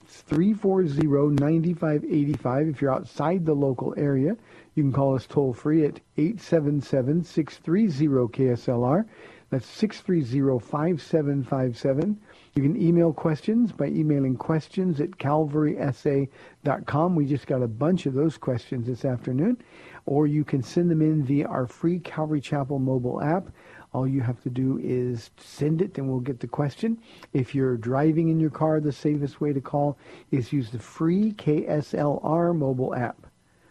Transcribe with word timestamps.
It's 0.08 0.22
340-9585 0.30 2.70
if 2.70 2.80
you're 2.80 2.94
outside 2.94 3.44
the 3.44 3.54
local 3.54 3.92
area. 3.96 4.36
You 4.76 4.84
can 4.84 4.92
call 4.92 5.16
us 5.16 5.26
toll 5.26 5.52
free 5.52 5.84
at 5.84 5.98
877-630-KSLR. 6.16 9.04
That's 9.50 9.82
630-5757. 9.82 12.16
You 12.54 12.62
can 12.62 12.80
email 12.80 13.12
questions 13.12 13.72
by 13.72 13.86
emailing 13.86 14.36
questions 14.36 15.00
at 15.00 15.10
calvarysa.com. 15.10 17.16
We 17.16 17.26
just 17.26 17.48
got 17.48 17.62
a 17.62 17.68
bunch 17.68 18.06
of 18.06 18.14
those 18.14 18.38
questions 18.38 18.86
this 18.86 19.04
afternoon. 19.04 19.58
Or 20.04 20.28
you 20.28 20.44
can 20.44 20.62
send 20.62 20.88
them 20.88 21.02
in 21.02 21.24
via 21.24 21.48
our 21.48 21.66
free 21.66 21.98
Calvary 21.98 22.40
Chapel 22.40 22.78
mobile 22.78 23.20
app. 23.20 23.48
All 23.96 24.06
you 24.06 24.20
have 24.20 24.42
to 24.42 24.50
do 24.50 24.78
is 24.82 25.30
send 25.38 25.80
it 25.80 25.96
and 25.96 26.06
we'll 26.06 26.20
get 26.20 26.40
the 26.40 26.46
question. 26.46 26.98
If 27.32 27.54
you're 27.54 27.78
driving 27.78 28.28
in 28.28 28.38
your 28.38 28.50
car, 28.50 28.78
the 28.78 28.92
safest 28.92 29.40
way 29.40 29.54
to 29.54 29.60
call 29.62 29.96
is 30.30 30.52
use 30.52 30.70
the 30.70 30.78
free 30.78 31.32
KSLR 31.32 32.54
mobile 32.54 32.94
app. 32.94 33.26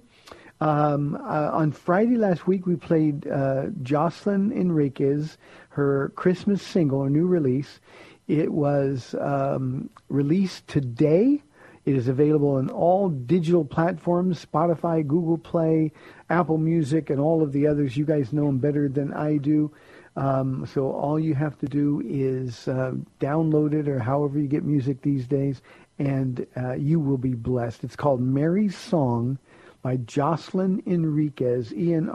Um, 0.60 1.14
uh, 1.14 1.50
on 1.52 1.72
Friday 1.72 2.16
last 2.16 2.46
week, 2.46 2.66
we 2.66 2.76
played 2.76 3.26
uh, 3.28 3.66
Jocelyn 3.82 4.52
Enriquez, 4.52 5.38
her 5.70 6.12
Christmas 6.16 6.62
single, 6.62 7.02
her 7.02 7.10
new 7.10 7.26
release. 7.26 7.80
It 8.26 8.52
was 8.52 9.14
um, 9.20 9.88
released 10.08 10.66
today. 10.66 11.42
It 11.88 11.96
is 11.96 12.06
available 12.08 12.56
on 12.56 12.68
all 12.68 13.08
digital 13.08 13.64
platforms, 13.64 14.44
Spotify, 14.44 15.06
Google 15.06 15.38
Play, 15.38 15.90
Apple 16.28 16.58
Music, 16.58 17.08
and 17.08 17.18
all 17.18 17.42
of 17.42 17.52
the 17.52 17.66
others. 17.66 17.96
You 17.96 18.04
guys 18.04 18.30
know 18.30 18.44
them 18.44 18.58
better 18.58 18.90
than 18.90 19.14
I 19.14 19.38
do. 19.38 19.72
Um, 20.14 20.66
so 20.66 20.92
all 20.92 21.18
you 21.18 21.34
have 21.34 21.56
to 21.60 21.66
do 21.66 22.02
is 22.04 22.68
uh, 22.68 22.92
download 23.20 23.72
it 23.72 23.88
or 23.88 24.00
however 24.00 24.38
you 24.38 24.48
get 24.48 24.64
music 24.64 25.00
these 25.00 25.26
days, 25.26 25.62
and 25.98 26.46
uh, 26.58 26.74
you 26.74 27.00
will 27.00 27.16
be 27.16 27.32
blessed. 27.32 27.84
It's 27.84 27.96
called 27.96 28.20
Mary's 28.20 28.76
Song 28.76 29.38
by 29.80 29.96
Jocelyn 29.96 30.82
Enriquez, 30.84 31.72
E-N-R-I-Q-U-E-Z. 31.72 32.10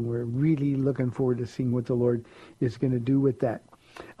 We're 0.00 0.24
really 0.24 0.76
looking 0.76 1.10
forward 1.10 1.38
to 1.38 1.46
seeing 1.46 1.72
what 1.72 1.86
the 1.86 1.94
Lord 1.94 2.26
is 2.60 2.76
going 2.76 2.92
to 2.92 3.00
do 3.00 3.20
with 3.20 3.40
that. 3.40 3.62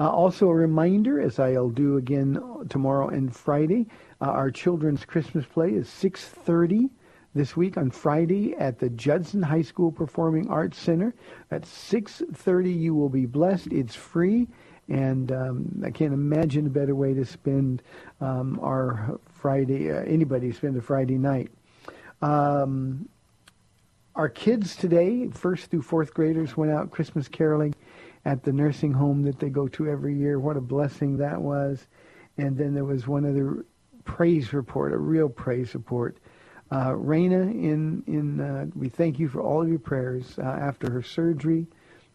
Uh, 0.00 0.08
also, 0.08 0.48
a 0.48 0.54
reminder, 0.54 1.20
as 1.20 1.38
I'll 1.38 1.70
do 1.70 1.96
again 1.96 2.40
tomorrow 2.68 3.08
and 3.08 3.34
Friday, 3.34 3.86
uh, 4.20 4.26
our 4.26 4.50
children's 4.50 5.04
Christmas 5.04 5.44
play 5.44 5.70
is 5.70 5.88
6.30 5.88 6.90
this 7.34 7.56
week 7.56 7.76
on 7.76 7.90
Friday 7.90 8.54
at 8.56 8.78
the 8.78 8.90
Judson 8.90 9.42
High 9.42 9.62
School 9.62 9.92
Performing 9.92 10.48
Arts 10.48 10.78
Center. 10.78 11.14
At 11.50 11.62
6.30, 11.62 12.78
you 12.78 12.94
will 12.94 13.08
be 13.08 13.26
blessed. 13.26 13.68
It's 13.72 13.94
free, 13.94 14.48
and 14.88 15.30
um, 15.32 15.82
I 15.84 15.90
can't 15.90 16.12
imagine 16.12 16.66
a 16.66 16.70
better 16.70 16.94
way 16.94 17.14
to 17.14 17.24
spend 17.24 17.82
um, 18.20 18.58
our 18.62 19.18
Friday, 19.28 19.90
uh, 19.90 20.02
anybody 20.02 20.52
spend 20.52 20.76
a 20.76 20.82
Friday 20.82 21.18
night. 21.18 21.50
Um, 22.22 23.08
our 24.16 24.28
kids 24.28 24.74
today, 24.74 25.28
first 25.28 25.70
through 25.70 25.82
fourth 25.82 26.12
graders, 26.12 26.56
went 26.56 26.72
out 26.72 26.90
Christmas 26.90 27.28
caroling 27.28 27.72
at 28.24 28.42
the 28.42 28.52
nursing 28.52 28.92
home 28.92 29.22
that 29.22 29.38
they 29.38 29.48
go 29.48 29.68
to 29.68 29.88
every 29.88 30.14
year. 30.14 30.38
What 30.38 30.56
a 30.56 30.60
blessing 30.60 31.16
that 31.18 31.40
was. 31.40 31.86
And 32.36 32.56
then 32.56 32.74
there 32.74 32.84
was 32.84 33.06
one 33.06 33.24
other 33.24 33.64
praise 34.04 34.52
report, 34.52 34.92
a 34.92 34.98
real 34.98 35.28
praise 35.28 35.74
report. 35.74 36.18
Uh, 36.70 36.90
Raina, 36.90 37.50
in, 37.50 38.02
in, 38.06 38.40
uh, 38.40 38.66
we 38.74 38.88
thank 38.88 39.18
you 39.18 39.28
for 39.28 39.40
all 39.40 39.62
of 39.62 39.68
your 39.68 39.78
prayers 39.78 40.38
uh, 40.38 40.42
after 40.42 40.90
her 40.90 41.02
surgery. 41.02 41.66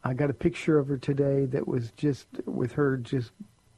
I 0.04 0.14
got 0.14 0.30
a 0.30 0.34
picture 0.34 0.78
of 0.78 0.88
her 0.88 0.98
today 0.98 1.46
that 1.46 1.68
was 1.68 1.92
just 1.92 2.28
with 2.46 2.74
her 2.74 2.98
just 2.98 3.32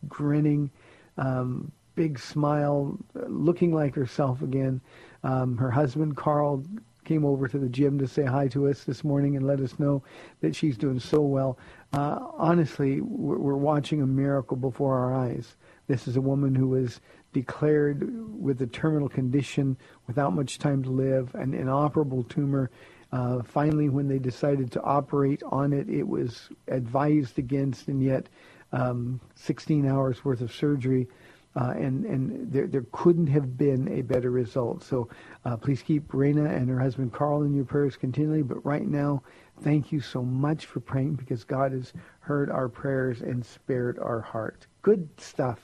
grinning, 0.07 0.71
um, 1.17 1.71
big 1.95 2.19
smile, 2.19 2.97
looking 3.27 3.73
like 3.73 3.95
herself 3.95 4.41
again. 4.41 4.81
Um, 5.23 5.57
her 5.57 5.71
husband, 5.71 6.17
Carl, 6.17 6.63
came 7.05 7.23
over 7.23 7.47
to 7.47 7.57
the 7.57 7.69
gym 7.69 7.97
to 7.99 8.07
say 8.07 8.25
hi 8.25 8.47
to 8.49 8.67
us 8.67 8.83
this 8.83 9.03
morning 9.03 9.37
and 9.37 9.47
let 9.47 9.61
us 9.61 9.79
know 9.79 10.03
that 10.41 10.55
she's 10.55 10.77
doing 10.77 10.99
so 10.99 11.21
well. 11.21 11.57
Uh, 11.93 12.19
honestly, 12.33 12.99
we're, 12.99 13.37
we're 13.37 13.55
watching 13.55 14.01
a 14.01 14.07
miracle 14.07 14.57
before 14.57 14.97
our 14.97 15.15
eyes. 15.15 15.55
This 15.87 16.07
is 16.07 16.17
a 16.17 16.21
woman 16.21 16.55
who 16.55 16.67
was 16.67 16.99
declared 17.31 18.41
with 18.41 18.61
a 18.61 18.67
terminal 18.67 19.07
condition 19.07 19.77
without 20.07 20.33
much 20.33 20.57
time 20.57 20.83
to 20.83 20.89
live, 20.89 21.33
an 21.35 21.53
inoperable 21.53 22.23
tumor. 22.23 22.71
Uh, 23.11 23.43
finally, 23.43 23.87
when 23.87 24.07
they 24.07 24.19
decided 24.19 24.71
to 24.71 24.81
operate 24.81 25.43
on 25.43 25.71
it, 25.71 25.89
it 25.89 26.07
was 26.07 26.49
advised 26.67 27.37
against, 27.37 27.87
and 27.87 28.01
yet 28.01 28.27
um, 28.71 29.21
16 29.35 29.85
hours 29.87 30.25
worth 30.25 30.41
of 30.41 30.51
surgery 30.51 31.07
Uh, 31.55 31.73
and 31.77 32.05
and 32.05 32.51
there 32.51 32.67
there 32.67 32.85
couldn't 32.91 33.27
have 33.27 33.57
been 33.57 33.87
a 33.97 34.01
better 34.01 34.29
result. 34.29 34.83
So 34.83 35.07
uh, 35.45 35.55
please 35.55 35.81
keep 35.81 36.07
Raina 36.09 36.53
and 36.53 36.69
her 36.69 36.79
husband 36.79 37.13
Carl 37.13 37.43
in 37.43 37.53
your 37.53 37.65
prayers 37.65 37.95
continually. 37.95 38.41
But 38.41 38.65
right 38.65 38.85
now, 38.85 39.23
thank 39.61 39.91
you 39.91 40.01
so 40.01 40.21
much 40.21 40.65
for 40.65 40.81
praying 40.81 41.15
because 41.15 41.43
God 41.43 41.71
has 41.71 41.93
heard 42.19 42.49
our 42.49 42.67
prayers 42.67 43.21
and 43.21 43.45
spared 43.45 43.99
our 43.99 44.19
heart. 44.19 44.67
Good 44.81 45.07
stuff 45.17 45.59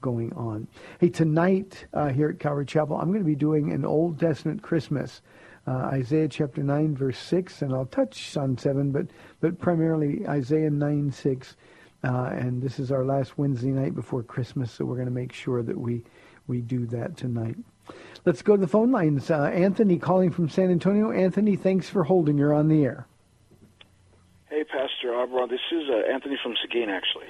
going 0.00 0.32
on. 0.34 0.68
Hey, 1.00 1.08
tonight 1.08 1.86
uh, 1.94 2.08
here 2.08 2.28
at 2.28 2.38
Calvary 2.38 2.66
Chapel, 2.66 2.96
I'm 2.96 3.08
going 3.08 3.20
to 3.20 3.24
be 3.24 3.34
doing 3.34 3.72
an 3.72 3.86
Old 3.86 4.20
Testament 4.20 4.62
Christmas. 4.62 5.22
Uh, 5.66 5.88
Isaiah 5.94 6.28
chapter 6.28 6.62
9, 6.62 6.94
verse 6.94 7.18
6, 7.18 7.62
and 7.62 7.72
I'll 7.72 7.86
touch 7.86 8.36
on 8.36 8.58
7, 8.58 8.90
but, 8.90 9.06
but 9.40 9.58
primarily 9.58 10.26
Isaiah 10.28 10.68
9, 10.68 11.10
6. 11.10 11.56
Uh, 12.04 12.28
and 12.32 12.60
this 12.60 12.78
is 12.78 12.92
our 12.92 13.02
last 13.04 13.38
Wednesday 13.38 13.70
night 13.70 13.94
before 13.94 14.22
Christmas, 14.22 14.70
so 14.70 14.84
we're 14.84 14.94
going 14.96 15.06
to 15.08 15.12
make 15.14 15.32
sure 15.32 15.62
that 15.62 15.76
we, 15.78 16.02
we 16.46 16.60
do 16.60 16.84
that 16.86 17.16
tonight. 17.16 17.56
Let's 18.26 18.42
go 18.42 18.56
to 18.56 18.60
the 18.60 18.68
phone 18.68 18.92
lines. 18.92 19.30
Uh, 19.30 19.44
Anthony 19.44 19.98
calling 19.98 20.30
from 20.30 20.48
San 20.50 20.70
Antonio. 20.70 21.10
Anthony, 21.10 21.56
thanks 21.56 21.88
for 21.88 22.04
holding. 22.04 22.36
You're 22.36 22.52
on 22.52 22.68
the 22.68 22.84
air. 22.84 23.06
Hey, 24.50 24.64
Pastor 24.64 25.08
Arbron. 25.12 25.48
This 25.48 25.60
is 25.72 25.88
uh, 25.88 26.12
Anthony 26.12 26.38
from 26.42 26.54
Seguin, 26.62 26.90
actually. 26.90 27.26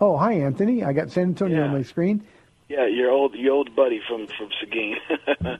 Oh, 0.00 0.16
hi, 0.16 0.32
Anthony. 0.32 0.82
I 0.82 0.92
got 0.94 1.10
San 1.10 1.24
Antonio 1.24 1.58
Yeah. 1.58 1.64
on 1.66 1.72
my 1.72 1.82
screen. 1.82 2.24
Yeah, 2.70 2.86
your 2.86 3.10
old 3.10 3.34
your 3.34 3.52
old 3.52 3.76
buddy 3.76 4.00
from 4.08 4.26
from 4.26 4.48
Seguin. 4.60 4.96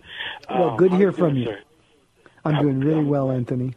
Well, 0.48 0.70
Um, 0.70 0.76
good 0.78 0.86
to 0.90 0.94
how 0.94 0.98
hear 0.98 1.12
from 1.12 1.36
you. 1.36 1.44
sir? 1.46 1.58
I'm- 2.46 2.62
doing 2.62 2.80
really 2.80 3.04
well, 3.04 3.30
Anthony. 3.30 3.74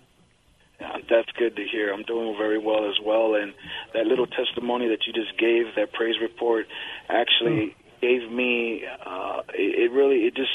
Yeah, 0.79 0.97
that's 1.09 1.31
good 1.38 1.56
to 1.56 1.63
hear. 1.63 1.91
I'm 1.91 2.03
doing 2.03 2.35
very 2.38 2.59
well 2.59 2.88
as 2.88 2.95
well, 3.03 3.35
and 3.35 3.53
that 3.94 4.06
little 4.06 4.27
testimony 4.27 4.88
that 4.89 5.07
you 5.07 5.13
just 5.13 5.38
gave, 5.39 5.74
that 5.75 5.91
praise 5.94 6.15
report, 6.21 6.68
actually 7.09 7.75
gave 8.01 8.31
me. 8.31 8.83
Uh, 9.06 9.41
it, 9.53 9.89
it 9.89 9.91
really 9.91 10.27
it 10.27 10.35
just 10.35 10.51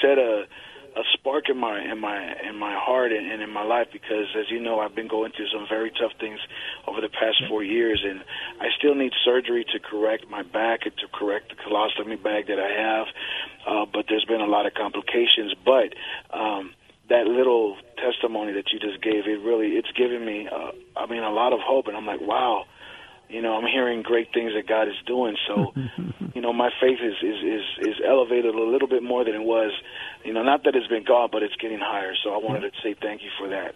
set 0.00 0.18
a 0.18 0.44
a 0.96 1.02
spark 1.12 1.50
in 1.50 1.58
my 1.58 1.78
in 1.78 2.00
my 2.00 2.16
in 2.48 2.58
my 2.58 2.74
heart 2.74 3.12
and, 3.12 3.30
and 3.30 3.42
in 3.42 3.50
my 3.50 3.62
life 3.62 3.88
because, 3.92 4.32
as 4.34 4.50
you 4.50 4.58
know, 4.58 4.80
I've 4.80 4.94
been 4.94 5.08
going 5.08 5.32
through 5.36 5.48
some 5.52 5.66
very 5.68 5.90
tough 5.90 6.12
things 6.18 6.40
over 6.88 7.02
the 7.02 7.10
past 7.10 7.42
four 7.48 7.62
years, 7.62 8.02
and 8.02 8.20
I 8.60 8.68
still 8.78 8.94
need 8.94 9.12
surgery 9.24 9.64
to 9.72 9.78
correct 9.78 10.24
my 10.30 10.42
back 10.42 10.86
and 10.86 10.96
to 10.96 11.06
correct 11.12 11.50
the 11.50 11.56
colostomy 11.56 12.16
bag 12.22 12.46
that 12.48 12.58
I 12.58 12.72
have. 12.72 13.06
Uh, 13.68 13.86
but 13.92 14.06
there's 14.08 14.24
been 14.24 14.40
a 14.40 14.46
lot 14.46 14.64
of 14.64 14.72
complications. 14.72 15.52
But 15.64 15.92
um, 16.32 16.72
that 17.08 17.26
little 17.26 17.76
testimony 17.96 18.52
that 18.52 18.72
you 18.72 18.78
just 18.78 19.02
gave, 19.02 19.26
it 19.26 19.40
really 19.42 19.68
it's 19.76 19.90
given 19.92 20.24
me, 20.24 20.48
uh, 20.50 20.72
I 20.96 21.06
mean, 21.06 21.22
a 21.22 21.30
lot 21.30 21.52
of 21.52 21.60
hope, 21.60 21.86
and 21.86 21.96
I'm 21.96 22.06
like, 22.06 22.20
wow. 22.20 22.64
You 23.28 23.42
know, 23.42 23.56
I'm 23.56 23.66
hearing 23.66 24.02
great 24.02 24.28
things 24.32 24.52
that 24.54 24.68
God 24.68 24.86
is 24.86 24.94
doing. 25.04 25.36
So, 25.48 25.72
you 26.34 26.40
know, 26.40 26.52
my 26.52 26.70
faith 26.80 26.98
is, 27.02 27.14
is 27.22 27.42
is 27.42 27.88
is 27.88 27.94
elevated 28.06 28.54
a 28.54 28.62
little 28.62 28.86
bit 28.86 29.02
more 29.02 29.24
than 29.24 29.34
it 29.34 29.42
was. 29.42 29.72
You 30.24 30.32
know, 30.32 30.44
not 30.44 30.62
that 30.62 30.76
it's 30.76 30.86
been 30.86 31.02
gone, 31.04 31.30
but 31.32 31.42
it's 31.42 31.56
getting 31.56 31.80
higher. 31.80 32.14
So, 32.22 32.30
I 32.30 32.38
wanted 32.38 32.70
to 32.72 32.80
say 32.84 32.94
thank 33.00 33.22
you 33.22 33.30
for 33.36 33.48
that. 33.48 33.74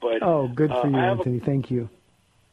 But 0.00 0.22
Oh, 0.22 0.48
good 0.48 0.72
uh, 0.72 0.82
for 0.82 0.88
you, 0.88 0.96
I 0.96 1.04
have 1.04 1.18
a- 1.18 1.20
Anthony. 1.20 1.38
Thank 1.38 1.70
you. 1.70 1.88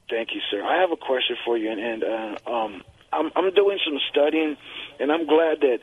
Thank 0.07 0.29
you, 0.35 0.41
sir. 0.51 0.63
I 0.63 0.81
have 0.81 0.91
a 0.91 0.97
question 0.97 1.35
for 1.43 1.57
you, 1.57 1.71
and, 1.71 1.79
and 1.81 2.03
uh, 2.03 2.49
um, 2.51 2.83
I'm, 3.11 3.31
I'm 3.35 3.53
doing 3.55 3.79
some 3.83 3.97
studying, 4.11 4.55
and 4.99 5.11
I'm 5.11 5.25
glad 5.25 5.61
that 5.61 5.79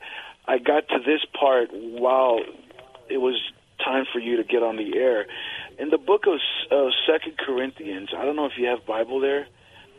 I 0.47 0.59
got 0.59 0.87
to 0.88 0.99
this 1.05 1.25
part 1.38 1.71
while 1.73 2.38
it 3.09 3.19
was 3.19 3.35
time 3.84 4.05
for 4.12 4.19
you 4.19 4.37
to 4.37 4.44
get 4.44 4.62
on 4.62 4.76
the 4.76 4.96
air. 4.96 5.26
In 5.79 5.90
the 5.90 5.99
book 5.99 6.25
of 6.26 6.38
uh, 6.70 6.90
Second 7.06 7.38
Corinthians, 7.38 8.11
I 8.17 8.25
don't 8.25 8.37
know 8.37 8.46
if 8.46 8.52
you 8.56 8.67
have 8.67 8.87
Bible 8.87 9.20
there. 9.20 9.46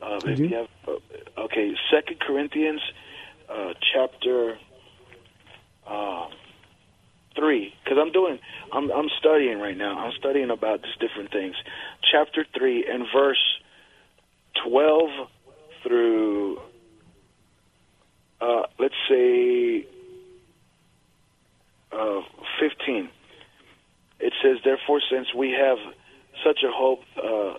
Uh, 0.01 0.19
I 0.23 0.29
if 0.29 0.39
you 0.39 0.55
have, 0.55 0.67
uh, 0.87 1.41
okay, 1.41 1.73
Second 1.91 2.19
Corinthians, 2.19 2.81
uh, 3.49 3.73
chapter 3.93 4.57
uh, 5.87 6.27
three, 7.35 7.73
because 7.83 7.97
I'm 7.99 8.11
doing, 8.11 8.39
I'm 8.71 8.91
I'm 8.91 9.09
studying 9.19 9.59
right 9.59 9.77
now. 9.77 9.97
I'm 10.05 10.13
studying 10.17 10.49
about 10.49 10.81
just 10.83 10.99
different 10.99 11.31
things. 11.31 11.55
Chapter 12.11 12.45
three 12.57 12.85
and 12.87 13.05
verse 13.13 13.59
12 14.65 15.09
through, 15.83 16.59
uh, 18.41 18.63
let's 18.79 18.93
say, 19.09 19.85
uh, 21.91 22.21
15. 22.59 23.09
It 24.23 24.31
says, 24.41 24.57
Therefore, 24.63 25.01
since 25.11 25.27
we 25.35 25.51
have 25.51 25.77
such 26.45 26.63
a 26.63 26.71
hope, 26.71 27.01
uh, 27.17 27.55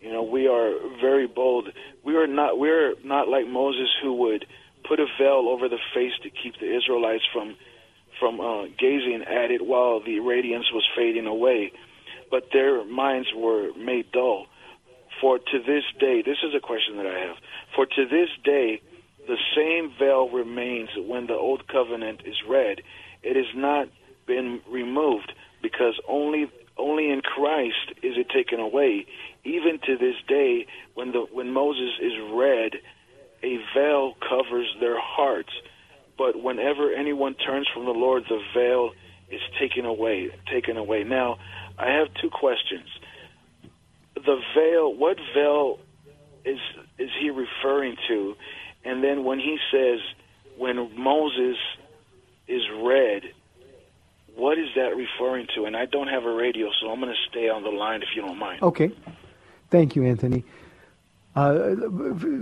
you 0.00 0.12
know, 0.12 0.22
we 0.22 0.46
are 0.46 0.78
very 1.00 1.26
bold. 1.26 1.70
We 2.04 2.14
are 2.14 2.28
not, 2.28 2.56
we're 2.56 2.94
not 3.04 3.26
like 3.26 3.48
Moses 3.48 3.90
who 4.00 4.12
would 4.14 4.46
put 4.86 5.00
a 5.00 5.06
veil 5.18 5.48
over 5.48 5.68
the 5.68 5.80
face 5.92 6.12
to 6.22 6.30
keep 6.30 6.54
the 6.60 6.72
Israelites 6.76 7.24
from, 7.32 7.56
from 8.20 8.40
uh, 8.40 8.66
gazing 8.78 9.24
at 9.26 9.50
it 9.50 9.66
while 9.66 10.00
the 10.00 10.20
radiance 10.20 10.66
was 10.72 10.86
fading 10.96 11.26
away. 11.26 11.72
But 12.30 12.44
their 12.52 12.84
minds 12.84 13.28
were 13.34 13.72
made 13.76 14.12
dull. 14.12 14.46
For 15.20 15.38
to 15.38 15.58
this 15.66 15.82
day, 15.98 16.22
this 16.24 16.38
is 16.44 16.54
a 16.54 16.60
question 16.60 16.96
that 16.98 17.06
I 17.06 17.18
have. 17.26 17.36
For 17.74 17.86
to 17.86 18.04
this 18.06 18.28
day, 18.44 18.80
the 19.26 19.36
same 19.56 19.92
veil 19.98 20.30
remains 20.30 20.90
when 20.96 21.26
the 21.26 21.34
old 21.34 21.66
covenant 21.66 22.22
is 22.24 22.36
read. 22.48 22.82
It 23.24 23.34
has 23.34 23.52
not 23.56 23.88
been 24.28 24.60
removed 24.70 25.32
because 25.72 25.94
only 26.08 26.50
only 26.76 27.10
in 27.10 27.20
Christ 27.22 27.92
is 28.02 28.16
it 28.16 28.28
taken 28.30 28.60
away. 28.60 29.06
Even 29.44 29.80
to 29.86 29.96
this 29.96 30.14
day, 30.28 30.66
when 30.94 31.12
the 31.12 31.26
when 31.32 31.52
Moses 31.52 31.90
is 32.00 32.12
read, 32.32 32.72
a 33.42 33.58
veil 33.74 34.14
covers 34.28 34.74
their 34.80 35.00
hearts. 35.00 35.50
But 36.16 36.42
whenever 36.42 36.92
anyone 36.92 37.34
turns 37.34 37.68
from 37.72 37.84
the 37.84 37.92
Lord, 37.92 38.24
the 38.28 38.40
veil 38.54 38.90
is 39.30 39.40
taken 39.60 39.84
away. 39.84 40.30
Taken 40.50 40.76
away. 40.76 41.04
Now, 41.04 41.38
I 41.78 41.90
have 41.90 42.08
two 42.20 42.30
questions 42.30 42.88
the 44.24 44.40
veil 44.54 44.94
what 44.94 45.16
veil 45.34 45.78
is 46.44 46.58
is 46.98 47.10
he 47.20 47.30
referring 47.30 47.96
to 48.08 48.34
and 48.84 49.02
then 49.02 49.24
when 49.24 49.38
he 49.38 49.58
says 49.72 50.00
when 50.56 50.76
moses 50.96 51.56
is 52.46 52.62
read 52.82 53.22
that 54.88 54.96
referring 54.96 55.46
to 55.54 55.64
and 55.64 55.76
i 55.76 55.84
don't 55.86 56.08
have 56.08 56.24
a 56.24 56.32
radio 56.32 56.68
so 56.80 56.90
i'm 56.90 57.00
going 57.00 57.12
to 57.12 57.30
stay 57.30 57.48
on 57.48 57.62
the 57.62 57.70
line 57.70 58.02
if 58.02 58.08
you 58.14 58.22
don't 58.22 58.38
mind 58.38 58.62
Okay. 58.62 58.90
Thank 59.70 59.96
you, 59.96 60.04
Anthony. 60.04 60.44
Uh, 61.36 61.76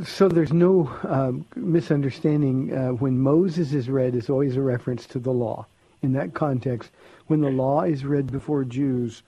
so 0.04 0.28
there's 0.28 0.52
no 0.52 0.90
um, 1.02 1.44
misunderstanding. 1.56 2.72
Uh, 2.74 2.90
when 2.90 3.20
Moses 3.20 3.72
is 3.72 3.90
read, 3.90 4.14
is 4.14 4.30
always 4.30 4.56
a 4.56 4.62
reference 4.62 5.06
to 5.06 5.18
the 5.18 5.32
law. 5.32 5.66
In 6.02 6.12
that 6.12 6.34
context, 6.34 6.90
when 7.26 7.40
the 7.40 7.50
law 7.50 7.82
is 7.82 8.04
read 8.04 8.30
before 8.30 8.64
Jews, 8.64 9.22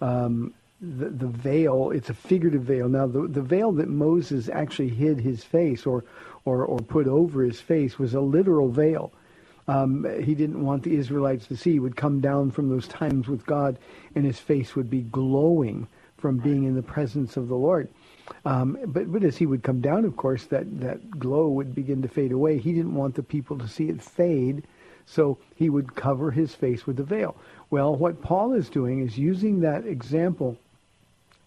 um, 0.00 0.54
the, 0.80 1.10
the 1.10 1.26
veil, 1.26 1.90
it's 1.90 2.08
a 2.08 2.14
figurative 2.14 2.62
veil. 2.62 2.88
Now, 2.88 3.06
the, 3.06 3.28
the 3.28 3.42
veil 3.42 3.70
that 3.72 3.88
Moses 3.88 4.48
actually 4.48 4.88
hid 4.88 5.20
his 5.20 5.44
face 5.44 5.84
or, 5.84 6.04
or, 6.44 6.64
or 6.64 6.78
put 6.78 7.06
over 7.06 7.42
his 7.42 7.60
face 7.60 7.98
was 7.98 8.14
a 8.14 8.20
literal 8.20 8.68
veil. 8.68 9.12
Um, 9.68 10.06
he 10.22 10.34
didn't 10.34 10.64
want 10.64 10.82
the 10.82 10.96
Israelites 10.96 11.46
to 11.46 11.56
see. 11.56 11.72
He 11.72 11.80
would 11.80 11.96
come 11.96 12.20
down 12.20 12.50
from 12.50 12.68
those 12.68 12.88
times 12.88 13.28
with 13.28 13.46
God, 13.46 13.78
and 14.14 14.24
his 14.24 14.38
face 14.38 14.74
would 14.74 14.90
be 14.90 15.02
glowing 15.02 15.86
from 16.18 16.38
being 16.38 16.64
in 16.64 16.74
the 16.74 16.82
presence 16.82 17.36
of 17.36 17.48
the 17.48 17.56
Lord. 17.56 17.88
Um, 18.44 18.78
but, 18.86 19.12
but 19.12 19.24
as 19.24 19.36
he 19.36 19.46
would 19.46 19.62
come 19.62 19.80
down, 19.80 20.04
of 20.04 20.16
course, 20.16 20.44
that, 20.46 20.80
that 20.80 21.10
glow 21.18 21.48
would 21.48 21.74
begin 21.74 22.02
to 22.02 22.08
fade 22.08 22.32
away. 22.32 22.58
He 22.58 22.72
didn't 22.72 22.94
want 22.94 23.14
the 23.14 23.22
people 23.22 23.58
to 23.58 23.68
see 23.68 23.88
it 23.88 24.02
fade, 24.02 24.64
so 25.06 25.38
he 25.56 25.68
would 25.68 25.94
cover 25.94 26.30
his 26.30 26.54
face 26.54 26.86
with 26.86 26.98
a 27.00 27.04
veil. 27.04 27.36
Well, 27.70 27.94
what 27.94 28.22
Paul 28.22 28.52
is 28.54 28.68
doing 28.68 29.00
is 29.00 29.18
using 29.18 29.60
that 29.60 29.86
example 29.86 30.56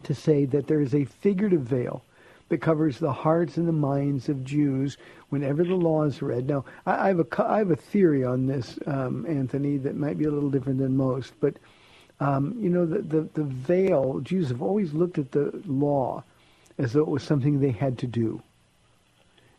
to 0.03 0.13
say 0.13 0.45
that 0.45 0.67
there 0.67 0.81
is 0.81 0.93
a 0.93 1.05
figurative 1.05 1.61
veil 1.61 2.03
that 2.49 2.61
covers 2.61 2.99
the 2.99 3.11
hearts 3.11 3.57
and 3.57 3.67
the 3.67 3.73
minds 3.73 4.29
of 4.29 4.43
Jews 4.43 4.97
whenever 5.29 5.63
the 5.63 5.75
law 5.75 6.03
is 6.03 6.21
read. 6.21 6.47
Now, 6.47 6.65
I, 6.85 7.05
I 7.05 7.07
have 7.07 7.19
a 7.19 7.43
I 7.43 7.57
have 7.59 7.71
a 7.71 7.75
theory 7.75 8.23
on 8.23 8.47
this, 8.47 8.77
um, 8.85 9.25
Anthony, 9.27 9.77
that 9.77 9.95
might 9.95 10.17
be 10.17 10.25
a 10.25 10.31
little 10.31 10.51
different 10.51 10.79
than 10.79 10.95
most, 10.95 11.33
but 11.39 11.55
um, 12.19 12.55
you 12.59 12.69
know, 12.69 12.85
the, 12.85 12.99
the 12.99 13.29
the 13.33 13.43
veil. 13.43 14.19
Jews 14.19 14.49
have 14.49 14.61
always 14.61 14.93
looked 14.93 15.17
at 15.17 15.31
the 15.31 15.61
law 15.65 16.23
as 16.77 16.93
though 16.93 17.01
it 17.01 17.07
was 17.07 17.23
something 17.23 17.59
they 17.59 17.71
had 17.71 17.97
to 17.99 18.07
do, 18.07 18.41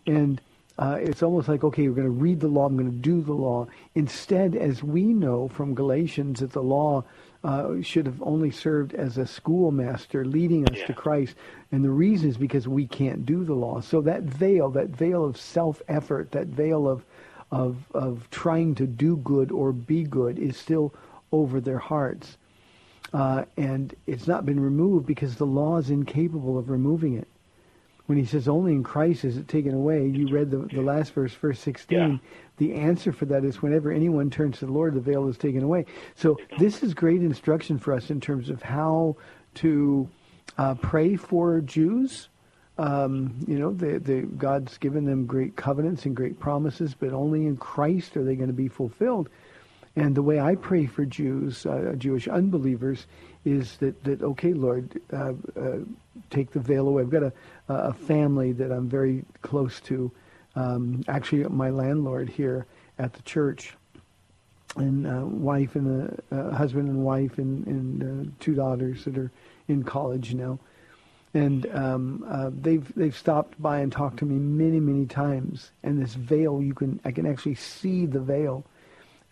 and 0.07 0.41
uh, 0.79 0.99
it's 1.01 1.23
almost 1.23 1.49
like, 1.49 1.65
okay, 1.65 1.89
we're 1.89 1.95
going 1.95 2.07
to 2.07 2.11
read 2.11 2.41
the 2.41 2.49
law, 2.49 2.67
I'm 2.67 2.77
going 2.77 2.91
to 2.91 2.97
do 2.97 3.23
the 3.23 3.33
law. 3.33 3.67
Instead, 3.95 4.55
as 4.55 4.83
we 4.83 5.05
know 5.05 5.49
from 5.49 5.75
Galatians, 5.75 6.41
that 6.41 6.53
the 6.53 6.63
law 6.63 7.05
uh, 7.45 7.81
should 7.83 8.07
have 8.07 8.23
only 8.23 8.51
served 8.51 8.95
as 8.95 9.19
a 9.19 9.27
schoolmaster 9.27 10.25
leading 10.25 10.69
us 10.69 10.79
Yeah. 10.79 10.87
to 10.87 10.95
Christ. 10.95 11.37
And 11.73 11.85
the 11.85 11.91
reason 11.91 12.29
is 12.29 12.37
because 12.37 12.67
we 12.67 12.87
can't 12.87 13.25
do 13.27 13.45
the 13.45 13.55
law. 13.55 13.81
So 13.81 14.01
that 14.03 14.23
veil, 14.23 14.71
that 14.71 14.89
veil 14.89 15.25
of 15.25 15.37
self-effort, 15.37 16.33
that 16.33 16.47
veil 16.49 16.89
of, 16.89 17.05
of, 17.51 17.77
of 17.95 18.29
trying 18.31 18.75
to 18.77 18.87
do 18.87 19.17
good 19.19 19.53
or 19.53 19.73
be 19.73 20.03
good 20.03 20.39
is 20.39 20.57
still 20.57 20.93
over 21.33 21.61
their 21.61 21.79
hearts. 21.79 22.37
Uh, 23.13 23.45
and 23.57 23.95
it's 24.07 24.27
not 24.27 24.45
been 24.45 24.59
removed 24.61 25.07
because 25.07 25.37
the 25.37 25.47
law 25.47 25.77
is 25.79 25.91
incapable 25.91 26.59
of 26.59 26.69
removing 26.71 27.15
it. 27.15 27.29
When 28.07 28.19
he 28.19 28.25
says 28.25 28.49
only 28.49 28.73
in 28.73 28.83
Christ 28.83 29.25
is 29.25 29.37
it 29.37 29.49
taken 29.49 29.75
away, 29.75 30.07
you 30.07 30.29
read 30.29 30.51
the, 30.51 30.59
the 30.59 30.81
last 30.81 31.13
verse, 31.13 31.35
verse 31.35 31.59
16. 31.61 31.99
Yeah. 31.99 32.17
The 32.59 32.75
answer 32.75 33.13
for 33.13 33.27
that 33.27 33.45
is 33.45 33.61
whenever 33.61 33.91
anyone 33.91 34.31
turns 34.31 34.61
to 34.61 34.67
the 34.67 34.73
Lord, 34.73 34.95
the 34.95 35.01
veil 35.01 35.29
is 35.29 35.37
taken 35.37 35.63
away. 35.63 35.87
So 36.15 36.39
this 36.59 36.83
is 36.83 36.95
great 36.95 37.23
instruction 37.23 37.79
for 37.79 37.93
us 37.93 38.11
in 38.11 38.21
terms 38.21 38.49
of 38.49 38.63
how 38.63 39.17
to 39.57 40.09
uh, 40.57 40.75
pray 40.75 41.17
for 41.17 41.61
Jews. 41.61 42.29
Um, 42.79 43.35
you 43.47 43.59
know, 43.59 43.73
the, 43.73 43.99
the, 43.99 44.23
God's 44.23 44.79
given 44.79 45.05
them 45.05 45.27
great 45.27 45.57
covenants 45.57 46.05
and 46.05 46.15
great 46.15 46.39
promises, 46.39 46.95
but 46.95 47.13
only 47.13 47.47
in 47.47 47.57
Christ 47.57 48.17
are 48.17 48.25
they 48.25 48.37
going 48.37 48.49
to 48.49 48.55
be 48.55 48.69
fulfilled. 48.69 49.29
And 49.97 50.15
the 50.15 50.23
way 50.23 50.39
I 50.39 50.57
pray 50.57 50.85
for 50.85 51.07
Jews, 51.07 51.65
uh, 51.65 51.95
Jewish 51.97 52.29
unbelievers, 52.29 53.07
is 53.47 53.79
that, 53.79 54.05
that 54.05 54.23
okay, 54.23 54.53
Lord, 54.53 55.01
uh, 55.11 55.33
uh, 55.59 55.79
take 56.29 56.51
the 56.51 56.61
veil 56.61 56.87
away. 56.87 57.03
I've 57.03 57.11
got 57.11 57.23
a, 57.23 57.33
a 57.69 57.93
family 57.93 58.53
that 58.53 58.71
I'm 58.71 58.89
very 58.89 59.25
close 59.43 59.81
to, 59.83 60.11
um, 60.55 61.03
actually 61.09 61.45
my 61.45 61.71
landlord 61.71 62.29
here 62.29 62.67
at 62.99 63.13
the 63.13 63.23
church, 63.23 63.77
and 64.77 65.07
uh, 65.07 65.25
wife 65.25 65.75
and 65.75 66.21
a, 66.31 66.53
husband 66.53 66.89
and 66.89 67.05
wife 67.05 67.39
and, 67.39 67.67
and 67.67 68.03
uh, 68.03 68.31
two 68.41 68.55
daughters 68.55 69.05
that 69.05 69.17
are 69.17 69.31
in 69.69 69.83
college 69.83 70.35
now. 70.35 70.59
And 71.35 71.67
um, 71.75 72.25
uh, 72.29 72.51
they've 72.53 72.91
they've 72.95 73.17
stopped 73.17 73.61
by 73.61 73.81
and 73.81 73.93
talked 73.93 74.19
to 74.21 74.25
me 74.25 74.37
many 74.37 74.81
many 74.81 75.07
times. 75.07 75.71
And 75.83 76.01
this 76.01 76.15
veil, 76.15 76.63
you 76.63 76.73
can 76.73 77.01
I 77.05 77.11
can 77.11 77.27
actually 77.27 77.57
see 77.57 78.07
the 78.07 78.21
veil 78.21 78.65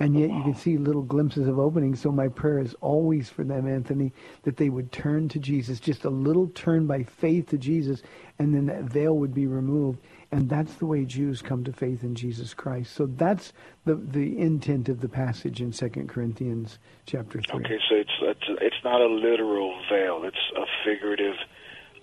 and 0.01 0.19
yet 0.19 0.31
you 0.31 0.43
can 0.43 0.55
see 0.55 0.77
little 0.77 1.03
glimpses 1.03 1.47
of 1.47 1.59
openings. 1.59 2.01
So 2.01 2.11
my 2.11 2.29
prayer 2.29 2.59
is 2.59 2.75
always 2.81 3.29
for 3.29 3.45
them, 3.45 3.69
Anthony, 3.69 4.13
that 4.43 4.57
they 4.57 4.69
would 4.69 4.91
turn 4.91 5.29
to 5.29 5.39
Jesus, 5.39 5.79
just 5.79 6.05
a 6.05 6.11
little 6.11 6.49
turn 6.49 6.87
by 6.87 7.05
faith 7.05 7.51
to 7.51 7.59
Jesus, 7.59 8.03
and 8.39 8.53
then 8.53 8.67
that 8.67 8.85
veil 8.85 9.17
would 9.17 9.33
be 9.33 9.47
removed. 9.47 10.01
And 10.33 10.51
that's 10.51 10.75
the 10.75 10.87
way 10.87 11.05
Jews 11.05 11.41
come 11.41 11.63
to 11.65 11.73
faith 11.73 12.03
in 12.03 12.17
Jesus 12.17 12.55
Christ. 12.55 12.93
So 12.95 13.07
that's 13.07 13.53
the 13.85 13.95
the 13.95 14.37
intent 14.37 14.89
of 14.89 15.01
the 15.01 15.09
passage 15.09 15.61
in 15.61 15.73
Second 15.73 16.09
Corinthians 16.09 16.81
chapter 17.07 17.41
three. 17.41 17.65
Okay, 17.65 17.79
so 17.89 17.95
it's 17.95 18.11
it's, 18.21 18.61
it's 18.61 18.83
not 18.83 19.01
a 19.01 19.07
literal 19.07 19.81
veil; 19.89 20.23
it's 20.25 20.37
a 20.57 20.65
figurative 20.85 21.37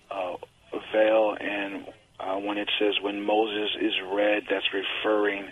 uh, 0.09 0.37
veil. 0.93 1.35
And 1.41 1.87
uh, 2.21 2.37
when 2.37 2.57
it 2.57 2.69
says 2.79 2.93
when 3.01 3.21
Moses 3.21 3.71
is 3.81 3.93
read, 4.13 4.43
that's 4.49 4.67
referring 4.73 5.49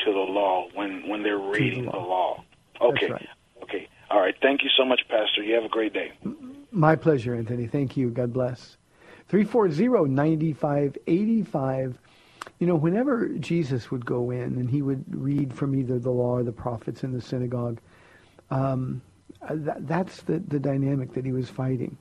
to 0.00 0.12
the 0.12 0.18
law 0.18 0.68
when 0.74 1.08
when 1.08 1.22
they're 1.22 1.38
reading 1.38 1.84
the 1.84 1.90
law. 1.90 2.42
the 2.78 2.84
law. 2.84 2.92
Okay. 2.92 3.10
Right. 3.10 3.28
Okay. 3.62 3.88
All 4.10 4.20
right. 4.20 4.34
Thank 4.40 4.62
you 4.62 4.70
so 4.76 4.84
much, 4.84 5.02
Pastor. 5.08 5.42
You 5.42 5.54
have 5.54 5.64
a 5.64 5.68
great 5.68 5.92
day. 5.92 6.12
My 6.70 6.96
pleasure, 6.96 7.34
Anthony. 7.34 7.66
Thank 7.66 7.96
you. 7.96 8.10
God 8.10 8.32
bless. 8.32 8.76
340-9585. 9.30 11.94
You 12.58 12.66
know, 12.66 12.76
whenever 12.76 13.28
Jesus 13.28 13.90
would 13.90 14.04
go 14.04 14.30
in 14.30 14.58
and 14.58 14.68
he 14.68 14.82
would 14.82 15.04
read 15.08 15.54
from 15.54 15.74
either 15.74 15.98
the 15.98 16.10
law 16.10 16.36
or 16.36 16.42
the 16.42 16.52
prophets 16.52 17.02
in 17.02 17.12
the 17.12 17.20
synagogue, 17.20 17.80
um, 18.50 19.00
that, 19.50 19.86
that's 19.86 20.22
the, 20.22 20.38
the 20.40 20.58
dynamic 20.58 21.12
that 21.14 21.24
he 21.24 21.32
was 21.32 21.48
fighting. 21.48 21.96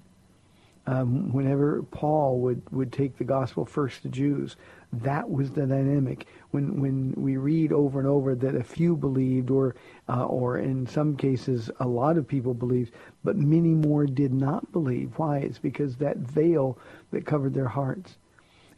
Um, 0.86 1.32
whenever 1.32 1.84
Paul 1.84 2.40
would, 2.42 2.62
would 2.72 2.92
take 2.92 3.18
the 3.18 3.24
gospel 3.24 3.66
first 3.66 4.02
to 4.02 4.10
Jews, 4.10 4.58
that 4.92 5.30
was 5.30 5.52
the 5.52 5.66
dynamic. 5.66 6.28
When 6.52 6.82
when 6.82 7.14
we 7.16 7.38
read 7.38 7.72
over 7.72 8.00
and 8.00 8.08
over 8.08 8.36
that 8.36 8.56
a 8.56 8.64
few 8.64 8.96
believed, 8.96 9.50
or 9.50 9.76
uh, 10.10 10.26
or 10.26 10.58
in 10.58 10.86
some 10.86 11.16
cases 11.16 11.72
a 11.80 11.88
lot 11.88 12.18
of 12.18 12.28
people 12.28 12.54
believed, 12.54 12.94
but 13.24 13.38
many 13.38 13.70
more 13.70 14.06
did 14.06 14.34
not 14.34 14.72
believe. 14.72 15.14
Why? 15.16 15.38
It's 15.40 15.58
because 15.58 15.96
that 15.96 16.18
veil 16.18 16.78
that 17.12 17.26
covered 17.26 17.54
their 17.54 17.70
hearts. 17.70 18.18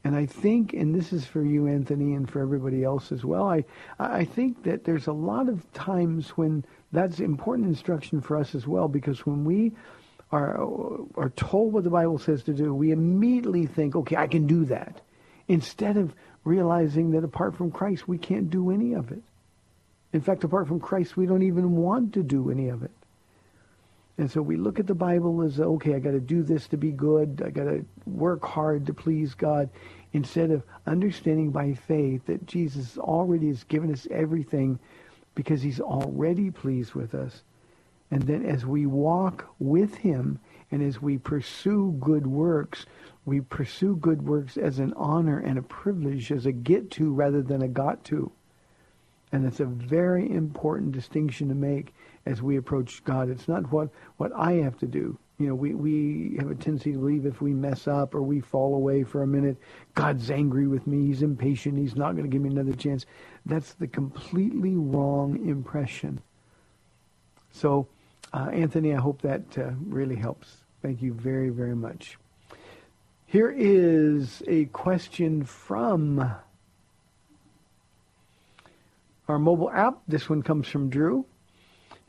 And 0.03 0.15
I 0.15 0.27
think, 0.27 0.73
and 0.73 0.93
this 0.93 1.11
is 1.11 1.25
for 1.25 1.43
you, 1.43 1.67
Anthony, 1.67 2.13
and 2.13 2.29
for 2.29 2.39
everybody 2.39 2.83
else 2.83 3.11
as 3.11 3.25
well. 3.25 3.49
I 3.49 3.65
I 3.97 4.23
think 4.23 4.63
that 4.63 4.83
there's 4.83 5.07
a 5.07 5.11
lot 5.11 5.49
of 5.49 5.73
times 5.73 6.29
when 6.37 6.63
that's 6.91 7.19
important 7.19 7.67
instruction 7.67 8.21
for 8.21 8.37
us 8.37 8.53
as 8.53 8.67
well, 8.67 8.87
because 8.87 9.25
when 9.25 9.43
we 9.43 9.71
are 10.35 10.59
are 11.15 11.29
told 11.35 11.73
what 11.73 11.83
the 11.83 11.89
Bible 11.89 12.19
says 12.19 12.43
to 12.43 12.53
do, 12.53 12.73
we 12.73 12.91
immediately 12.91 13.65
think, 13.67 13.95
okay, 13.95 14.15
I 14.15 14.27
can 14.27 14.47
do 14.47 14.65
that 14.65 15.01
instead 15.47 15.97
of 15.97 16.13
realizing 16.43 17.11
that 17.11 17.23
apart 17.23 17.55
from 17.55 17.71
Christ, 17.71 18.07
we 18.07 18.17
can't 18.17 18.49
do 18.49 18.71
any 18.71 18.93
of 18.93 19.11
it. 19.11 19.21
In 20.13 20.21
fact, 20.21 20.43
apart 20.43 20.67
from 20.67 20.79
Christ, 20.79 21.17
we 21.17 21.25
don't 21.25 21.43
even 21.43 21.75
want 21.75 22.13
to 22.13 22.23
do 22.23 22.49
any 22.49 22.69
of 22.69 22.83
it. 22.83 22.91
And 24.17 24.31
so 24.31 24.41
we 24.41 24.55
look 24.55 24.79
at 24.79 24.87
the 24.87 24.95
Bible 24.95 25.41
as, 25.41 25.59
okay, 25.59 25.93
I 25.93 25.99
got 25.99 26.11
to 26.11 26.21
do 26.21 26.41
this 26.41 26.67
to 26.69 26.77
be 26.77 26.91
good. 26.91 27.43
I 27.45 27.49
got 27.49 27.65
to 27.65 27.85
work 28.05 28.45
hard 28.45 28.85
to 28.85 28.93
please 28.93 29.33
God. 29.33 29.69
Instead 30.13 30.51
of 30.51 30.63
understanding 30.87 31.51
by 31.51 31.73
faith 31.73 32.25
that 32.27 32.45
Jesus 32.45 32.97
already 32.97 33.47
has 33.47 33.65
given 33.65 33.91
us 33.91 34.07
everything 34.09 34.79
because 35.35 35.61
he's 35.61 35.81
already 35.81 36.49
pleased 36.49 36.93
with 36.93 37.13
us. 37.13 37.43
And 38.11 38.23
then 38.23 38.45
as 38.45 38.65
we 38.65 38.85
walk 38.85 39.47
with 39.59 39.95
him 39.95 40.39
and 40.71 40.81
as 40.81 41.01
we 41.01 41.17
pursue 41.17 41.95
good 41.99 42.27
works, 42.27 42.85
we 43.25 43.41
pursue 43.41 43.95
good 43.95 44.21
works 44.21 44.57
as 44.57 44.79
an 44.79 44.93
honor 44.95 45.39
and 45.39 45.57
a 45.57 45.63
privilege, 45.63 46.31
as 46.31 46.45
a 46.45 46.51
get 46.51 46.91
to 46.91 47.11
rather 47.11 47.41
than 47.41 47.61
a 47.61 47.67
got 47.67 48.03
to. 48.05 48.31
And 49.31 49.45
it's 49.45 49.59
a 49.59 49.65
very 49.65 50.31
important 50.31 50.91
distinction 50.91 51.49
to 51.49 51.55
make 51.55 51.93
as 52.25 52.41
we 52.41 52.57
approach 52.57 53.03
God. 53.03 53.29
It's 53.29 53.47
not 53.47 53.71
what, 53.71 53.89
what 54.17 54.31
I 54.33 54.53
have 54.53 54.77
to 54.79 54.85
do. 54.85 55.17
You 55.37 55.47
know, 55.47 55.55
we, 55.55 55.73
we 55.73 56.37
have 56.39 56.49
a 56.49 56.55
tendency 56.55 56.93
to 56.93 56.99
believe 56.99 57.25
if 57.25 57.41
we 57.41 57.53
mess 57.53 57.87
up 57.87 58.15
or 58.15 58.21
we 58.21 58.39
fall 58.39 58.75
away 58.75 59.03
for 59.03 59.23
a 59.23 59.27
minute, 59.27 59.57
God's 59.93 60.31
angry 60.31 60.67
with 60.67 60.87
me, 60.87 61.07
he's 61.07 61.23
impatient, 61.23 61.77
he's 61.77 61.95
not 61.95 62.13
going 62.13 62.23
to 62.23 62.29
give 62.29 62.41
me 62.41 62.49
another 62.49 62.73
chance. 62.73 63.05
That's 63.45 63.73
the 63.73 63.87
completely 63.87 64.75
wrong 64.77 65.45
impression. 65.45 66.21
So, 67.51 67.87
uh, 68.35 68.49
Anthony, 68.49 68.93
I 68.93 68.99
hope 68.99 69.21
that 69.21 69.57
uh, 69.57 69.71
really 69.85 70.17
helps. 70.17 70.57
Thank 70.81 71.01
you 71.01 71.13
very, 71.13 71.49
very 71.49 71.75
much. 71.75 72.17
Here 73.25 73.49
is 73.49 74.43
a 74.45 74.65
question 74.65 75.45
from 75.45 76.19
our 79.29 79.39
mobile 79.39 79.71
app. 79.71 79.99
This 80.05 80.29
one 80.29 80.41
comes 80.41 80.67
from 80.67 80.89
Drew. 80.89 81.25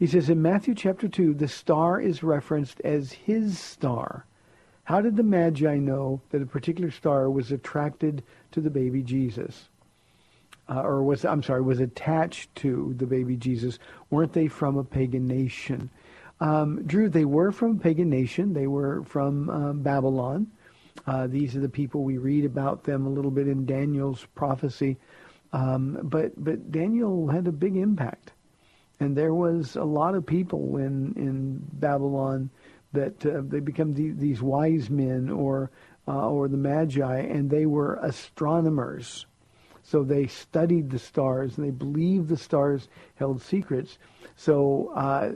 He 0.00 0.08
says 0.08 0.28
in 0.28 0.42
Matthew 0.42 0.74
chapter 0.74 1.06
2, 1.06 1.34
the 1.34 1.46
star 1.46 2.00
is 2.00 2.24
referenced 2.24 2.80
as 2.80 3.12
his 3.12 3.60
star. 3.60 4.26
How 4.82 5.00
did 5.00 5.16
the 5.16 5.22
Magi 5.22 5.78
know 5.78 6.20
that 6.30 6.42
a 6.42 6.46
particular 6.46 6.90
star 6.90 7.30
was 7.30 7.52
attracted 7.52 8.24
to 8.50 8.60
the 8.60 8.70
baby 8.70 9.04
Jesus? 9.04 9.68
Uh, 10.68 10.80
or 10.80 11.04
was, 11.04 11.24
I'm 11.24 11.44
sorry, 11.44 11.62
was 11.62 11.78
attached 11.78 12.52
to 12.56 12.94
the 12.98 13.06
baby 13.06 13.36
Jesus? 13.36 13.78
Weren't 14.10 14.32
they 14.32 14.48
from 14.48 14.76
a 14.76 14.82
pagan 14.82 15.28
nation? 15.28 15.88
Um, 16.40 16.84
Drew, 16.86 17.08
they 17.08 17.24
were 17.24 17.50
from 17.50 17.78
pagan 17.78 18.10
nation. 18.10 18.52
They 18.52 18.66
were 18.66 19.02
from 19.04 19.48
um, 19.50 19.82
Babylon. 19.82 20.48
Uh, 21.06 21.26
these 21.26 21.56
are 21.56 21.60
the 21.60 21.68
people 21.68 22.02
we 22.02 22.18
read 22.18 22.44
about 22.44 22.84
them 22.84 23.06
a 23.06 23.10
little 23.10 23.30
bit 23.30 23.48
in 23.48 23.66
Daniel's 23.66 24.26
prophecy. 24.34 24.96
Um, 25.52 25.98
but 26.02 26.32
but 26.42 26.70
Daniel 26.72 27.28
had 27.28 27.46
a 27.46 27.52
big 27.52 27.76
impact, 27.76 28.32
and 29.00 29.16
there 29.16 29.34
was 29.34 29.76
a 29.76 29.84
lot 29.84 30.14
of 30.14 30.26
people 30.26 30.76
in 30.76 31.14
in 31.16 31.62
Babylon 31.74 32.50
that 32.92 33.24
uh, 33.24 33.42
they 33.44 33.60
become 33.60 33.94
the, 33.94 34.10
these 34.10 34.42
wise 34.42 34.90
men 34.90 35.30
or 35.30 35.70
uh, 36.08 36.28
or 36.28 36.48
the 36.48 36.56
magi, 36.56 37.20
and 37.20 37.48
they 37.48 37.66
were 37.66 37.98
astronomers. 38.02 39.26
So 39.82 40.02
they 40.02 40.26
studied 40.26 40.90
the 40.90 40.98
stars, 40.98 41.56
and 41.56 41.66
they 41.66 41.70
believed 41.70 42.28
the 42.28 42.36
stars 42.36 42.88
held 43.14 43.40
secrets. 43.40 43.98
So 44.34 44.92
uh, 44.96 45.32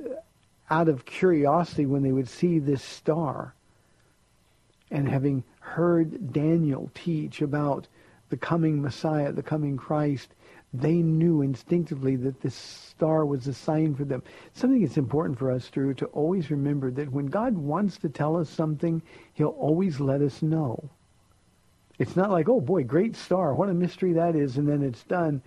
out 0.70 0.88
of 0.88 1.04
curiosity, 1.04 1.86
when 1.86 2.02
they 2.02 2.12
would 2.12 2.28
see 2.28 2.58
this 2.58 2.82
star, 2.82 3.54
and 4.90 5.08
having 5.08 5.44
heard 5.60 6.32
Daniel 6.32 6.90
teach 6.94 7.42
about 7.42 7.86
the 8.28 8.36
coming 8.36 8.80
Messiah, 8.80 9.32
the 9.32 9.42
coming 9.42 9.76
Christ, 9.76 10.34
they 10.72 10.94
knew 10.94 11.42
instinctively 11.42 12.14
that 12.16 12.40
this 12.40 12.54
star 12.54 13.26
was 13.26 13.46
a 13.46 13.54
sign 13.54 13.94
for 13.94 14.04
them. 14.04 14.22
Something 14.54 14.82
that's 14.82 14.96
important 14.96 15.38
for 15.38 15.50
us, 15.50 15.68
Drew, 15.68 15.94
to 15.94 16.06
always 16.06 16.50
remember 16.50 16.90
that 16.92 17.10
when 17.10 17.26
God 17.26 17.58
wants 17.58 17.98
to 17.98 18.08
tell 18.08 18.36
us 18.36 18.48
something, 18.48 19.02
he'll 19.34 19.48
always 19.48 19.98
let 19.98 20.22
us 20.22 20.42
know. 20.42 20.88
It's 21.98 22.16
not 22.16 22.30
like, 22.30 22.48
oh 22.48 22.60
boy, 22.60 22.84
great 22.84 23.16
star, 23.16 23.52
what 23.54 23.68
a 23.68 23.74
mystery 23.74 24.12
that 24.14 24.36
is, 24.36 24.56
and 24.56 24.68
then 24.68 24.82
it's 24.82 25.02
done. 25.04 25.42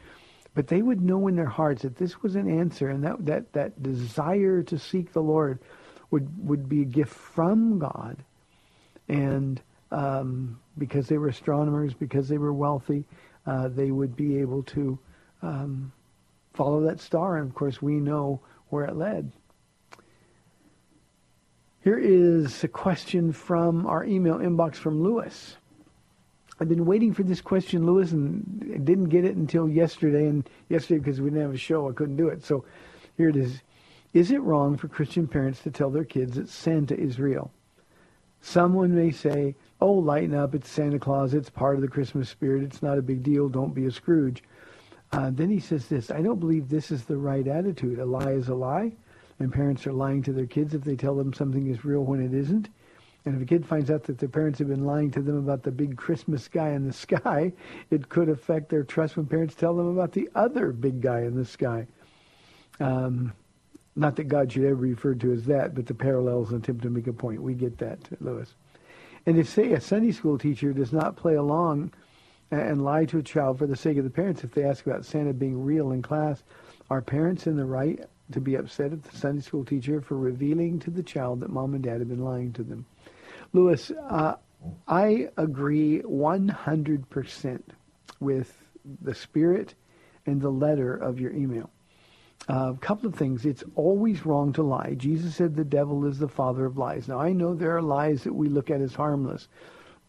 But 0.56 0.68
they 0.68 0.82
would 0.82 1.02
know 1.02 1.28
in 1.28 1.36
their 1.36 1.46
hearts 1.46 1.82
that 1.82 1.98
this 1.98 2.22
was 2.22 2.36
an 2.36 2.48
answer, 2.48 2.90
and 2.90 3.04
that, 3.04 3.26
that, 3.26 3.54
that 3.54 3.82
desire 3.82 4.62
to 4.64 4.78
seek 4.78 5.12
the 5.12 5.22
Lord 5.22 5.60
would, 6.12 6.48
would 6.48 6.70
be 6.70 6.84
a 6.84 6.86
gift 6.86 7.14
from 7.14 7.80
God. 7.80 8.18
And 9.08 9.60
um, 9.92 10.60
because 10.78 11.08
they 11.08 11.18
were 11.18 11.30
astronomers, 11.30 11.94
because 11.94 12.28
they 12.30 12.38
were 12.38 12.54
wealthy, 12.54 13.06
uh, 13.48 13.70
they 13.70 13.92
would 13.92 14.16
be 14.16 14.38
able 14.38 14.64
to 14.64 15.00
um, 15.42 15.92
follow 16.54 16.82
that 16.82 17.00
star. 17.00 17.38
And 17.38 17.50
of 17.50 17.56
course, 17.56 17.82
we 17.82 17.94
know 17.96 18.40
where 18.70 18.86
it 18.86 18.96
led. 18.96 19.32
Here 21.84 22.00
is 22.00 22.64
a 22.64 22.70
question 22.70 23.34
from 23.34 23.86
our 23.86 24.06
email 24.06 24.36
inbox 24.36 24.76
from 24.76 25.04
Lewis. 25.04 25.58
I've 26.60 26.70
been 26.70 26.86
waiting 26.86 27.14
for 27.14 27.24
this 27.24 27.42
question, 27.42 27.86
Lewis, 27.86 28.12
and 28.12 28.86
didn't 28.86 29.10
get 29.10 29.26
it 29.26 29.36
until 29.36 29.68
yesterday. 29.68 30.28
And 30.28 30.48
yesterday, 30.70 31.00
because 31.00 31.20
we 31.20 31.30
didn't 31.30 31.44
have 31.44 31.54
a 31.54 31.58
show, 31.58 31.90
I 31.90 31.94
couldn't 31.94 32.18
do 32.18 32.28
it. 32.28 32.44
So 32.44 32.64
here 33.18 33.30
it 33.30 33.36
is. 33.36 33.62
Is 34.14 34.32
it 34.32 34.42
wrong 34.42 34.78
for 34.78 34.88
Christian 34.88 35.28
parents 35.28 35.62
to 35.64 35.72
tell 35.72 35.90
their 35.90 36.04
kids 36.04 36.36
that 36.36 36.48
Santa 36.48 36.96
is 36.96 37.20
real? 37.20 37.52
Someone 38.42 38.94
may 38.94 39.10
say, 39.10 39.56
oh, 39.82 39.94
lighten 39.94 40.36
up, 40.36 40.54
it's 40.54 40.70
Santa 40.70 41.00
Claus, 41.00 41.34
it's 41.34 41.50
part 41.50 41.76
of 41.76 41.82
the 41.82 41.88
Christmas 41.88 42.30
spirit, 42.30 42.64
it's 42.64 42.84
not 42.84 42.98
a 42.98 43.02
big 43.02 43.24
deal, 43.24 43.50
don't 43.50 43.74
be 43.74 43.86
a 43.86 43.92
Scrooge. 43.92 44.44
Uh, 45.14 45.32
then 45.32 45.50
he 45.50 45.60
says 45.60 45.88
this, 45.88 46.12
I 46.12 46.22
don't 46.22 46.40
believe 46.40 46.70
this 46.70 46.92
is 46.92 47.06
the 47.06 47.18
right 47.18 47.48
attitude. 47.48 48.00
A 48.00 48.06
lie 48.06 48.32
is 48.32 48.50
a 48.50 48.56
lie, 48.56 48.92
and 49.40 49.52
parents 49.52 49.88
are 49.88 49.94
lying 49.94 50.22
to 50.24 50.34
their 50.34 50.46
kids 50.46 50.74
if 50.74 50.84
they 50.84 50.96
tell 50.96 51.16
them 51.16 51.34
something 51.34 51.68
is 51.68 51.86
real 51.86 52.02
when 52.02 52.22
it 52.22 52.34
isn't. 52.34 52.70
And 53.26 53.36
if 53.36 53.42
a 53.42 53.46
kid 53.46 53.66
finds 53.66 53.90
out 53.90 54.04
that 54.04 54.18
their 54.18 54.30
parents 54.30 54.60
have 54.60 54.68
been 54.68 54.86
lying 54.86 55.10
to 55.12 55.22
them 55.22 55.38
about 55.38 55.64
the 55.64 55.72
big 55.72 55.96
Christmas 55.96 56.48
guy 56.48 56.70
in 56.70 56.86
the 56.86 56.94
sky, 56.94 57.54
it 57.90 58.10
could 58.10 58.30
affect 58.30 58.70
their 58.70 58.84
trust 58.84 59.16
when 59.16 59.26
parents 59.26 59.56
tell 59.56 59.76
them 59.76 59.88
about 59.88 60.12
the 60.12 60.30
other 60.36 60.72
big 60.72 61.02
guy 61.02 61.22
in 61.22 61.36
the 61.36 61.46
sky. 61.46 61.88
Um, 62.80 63.34
not 63.96 64.16
that 64.16 64.28
God 64.28 64.52
should 64.52 64.66
ever 64.66 64.76
be 64.76 64.90
referred 64.90 65.22
to 65.22 65.32
as 65.32 65.46
that, 65.46 65.76
but 65.76 65.86
the 65.86 65.94
parallels 65.94 66.52
attempt 66.52 66.82
to 66.84 66.90
make 66.90 67.08
a 67.08 67.14
point. 67.14 67.42
We 67.42 67.54
get 67.54 67.78
that, 67.78 68.00
Lewis. 68.20 68.56
And 69.26 69.38
if, 69.38 69.48
say, 69.48 69.72
a 69.72 69.80
Sunday 69.80 70.12
school 70.12 70.38
teacher 70.38 70.74
does 70.74 70.92
not 70.92 71.16
play 71.16 71.36
along 71.36 71.94
and 72.52 72.84
lie 72.84 73.06
to 73.06 73.20
a 73.20 73.24
child 73.24 73.58
for 73.58 73.68
the 73.68 73.76
sake 73.76 73.98
of 73.98 74.04
the 74.04 74.10
parents 74.10 74.44
if 74.44 74.52
they 74.52 74.64
ask 74.64 74.86
about 74.86 75.06
Santa 75.06 75.34
being 75.34 75.64
real 75.64 75.92
in 75.92 76.02
class, 76.02 76.44
are 76.90 77.02
parents 77.02 77.48
in 77.48 77.56
the 77.56 77.66
right 77.66 78.04
to 78.32 78.42
be 78.42 78.56
upset 78.56 78.92
at 78.92 79.04
the 79.04 79.16
Sunday 79.16 79.42
school 79.42 79.64
teacher 79.64 80.02
for 80.02 80.18
revealing 80.18 80.80
to 80.80 80.92
the 80.92 81.04
child 81.04 81.40
that 81.40 81.50
mom 81.50 81.74
and 81.74 81.84
dad 81.84 82.00
have 82.00 82.10
been 82.10 82.24
lying 82.24 82.52
to 82.54 82.64
them? 82.64 82.86
Lewis, 83.54 83.92
uh, 84.10 84.36
I 84.88 85.30
agree 85.38 86.02
100% 86.02 87.62
with 88.20 88.64
the 89.02 89.14
spirit 89.14 89.76
and 90.26 90.42
the 90.42 90.50
letter 90.50 90.96
of 90.96 91.20
your 91.20 91.32
email. 91.32 91.70
A 92.50 92.54
uh, 92.54 92.74
couple 92.74 93.08
of 93.08 93.16
things. 93.16 93.46
It's 93.46 93.64
always 93.76 94.26
wrong 94.26 94.52
to 94.54 94.64
lie. 94.64 94.96
Jesus 94.98 95.36
said 95.36 95.56
the 95.56 95.64
devil 95.64 96.06
is 96.06 96.20
the 96.20 96.28
father 96.28 96.66
of 96.66 96.78
lies. 96.78 97.08
Now 97.08 97.20
I 97.20 97.32
know 97.32 97.54
there 97.54 97.78
are 97.78 97.82
lies 97.82 98.24
that 98.24 98.34
we 98.34 98.50
look 98.50 98.70
at 98.70 98.82
as 98.82 98.94
harmless, 98.94 99.48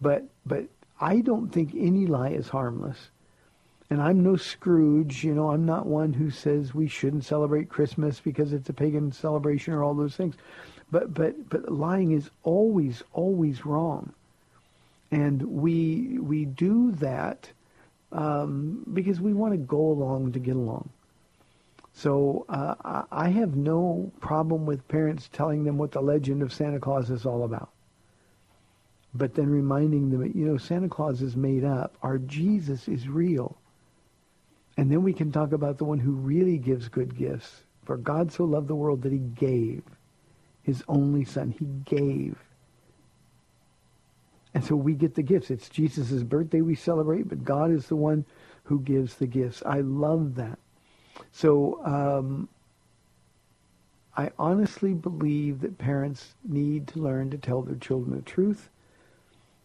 but 0.01 0.25
but 0.45 0.65
I 1.01 1.21
don't 1.21 1.51
think 1.51 1.75
any 1.77 2.07
lie 2.07 2.31
is 2.31 2.49
harmless. 2.49 3.11
And 3.89 4.03
I'm 4.03 4.25
no 4.25 4.35
Scrooge, 4.35 5.23
you 5.23 5.35
know, 5.35 5.51
I'm 5.51 5.65
not 5.65 5.87
one 5.87 6.13
who 6.13 6.31
says 6.31 6.75
we 6.75 6.89
shouldn't 6.89 7.25
celebrate 7.25 7.69
Christmas 7.69 8.19
because 8.19 8.53
it's 8.53 8.69
a 8.69 8.73
pagan 8.73 9.13
celebration 9.13 9.75
or 9.75 9.85
all 9.85 9.95
those 9.95 10.17
things. 10.17 10.35
But 10.95 11.13
but 11.13 11.49
but 11.49 11.73
lying 11.73 12.13
is 12.13 12.31
always 12.45 13.03
always 13.13 13.67
wrong. 13.67 14.13
And 15.11 15.43
we 15.43 16.21
we 16.21 16.45
do 16.45 16.93
that 16.93 17.51
um, 18.13 18.87
because 18.93 19.21
we 19.21 19.35
want 19.35 19.55
to 19.55 19.59
go 19.59 19.81
along 19.81 20.35
to 20.35 20.39
get 20.39 20.55
along. 20.55 20.91
So 21.95 22.47
uh, 22.49 23.03
I 23.11 23.31
have 23.31 23.57
no 23.57 24.13
problem 24.21 24.67
with 24.67 24.87
parents 24.87 25.29
telling 25.33 25.65
them 25.65 25.79
what 25.79 25.91
the 25.91 26.01
legend 26.01 26.43
of 26.43 26.53
Santa 26.53 26.79
Claus 26.79 27.11
is 27.11 27.27
all 27.27 27.43
about. 27.43 27.71
But 29.13 29.35
then 29.35 29.51
reminding 29.51 30.11
them, 30.11 30.23
you 30.33 30.47
know, 30.47 30.59
Santa 30.59 30.89
Claus 30.89 31.23
is 31.23 31.35
made 31.35 31.65
up. 31.65 31.97
Our 32.05 32.19
Jesus 32.19 32.87
is 32.87 33.09
real. 33.09 33.57
And 34.77 34.93
then 34.93 35.03
we 35.03 35.13
can 35.13 35.33
talk 35.33 35.51
about 35.51 35.79
the 35.79 35.85
one 35.87 35.99
who 35.99 36.13
really 36.13 36.57
gives 36.57 36.89
good 36.89 37.17
gifts. 37.17 37.65
For 37.85 37.97
God 37.97 38.31
so 38.31 38.45
loved 38.45 38.69
the 38.69 38.77
world 38.77 39.03
that 39.03 39.11
he 39.11 39.19
gave 39.19 39.83
his 40.65 40.83
only 40.89 41.25
son. 41.25 41.55
He 41.57 41.67
gave. 41.85 42.37
And 44.55 44.65
so 44.65 44.75
we 44.75 44.95
get 44.95 45.15
the 45.15 45.23
gifts. 45.23 45.51
It's 45.51 45.69
Jesus' 45.69 46.23
birthday 46.23 46.61
we 46.61 46.75
celebrate, 46.75 47.29
but 47.29 47.45
God 47.45 47.71
is 47.71 47.87
the 47.87 47.97
one 47.97 48.25
who 48.65 48.81
gives 48.81 49.15
the 49.17 49.27
gifts. 49.27 49.63
I 49.67 49.81
love 49.81 50.37
that. 50.37 50.59
So 51.33 51.85
um, 51.85 52.49
I 54.17 54.31
honestly 54.39 54.95
believe 54.95 55.61
that 55.61 55.77
parents 55.77 56.35
need 56.45 56.89
to 56.89 56.99
learn 57.01 57.31
to 57.31 57.39
tell 57.39 57.63
their 57.63 57.77
children 57.77 58.17
the 58.17 58.23
truth. 58.23 58.69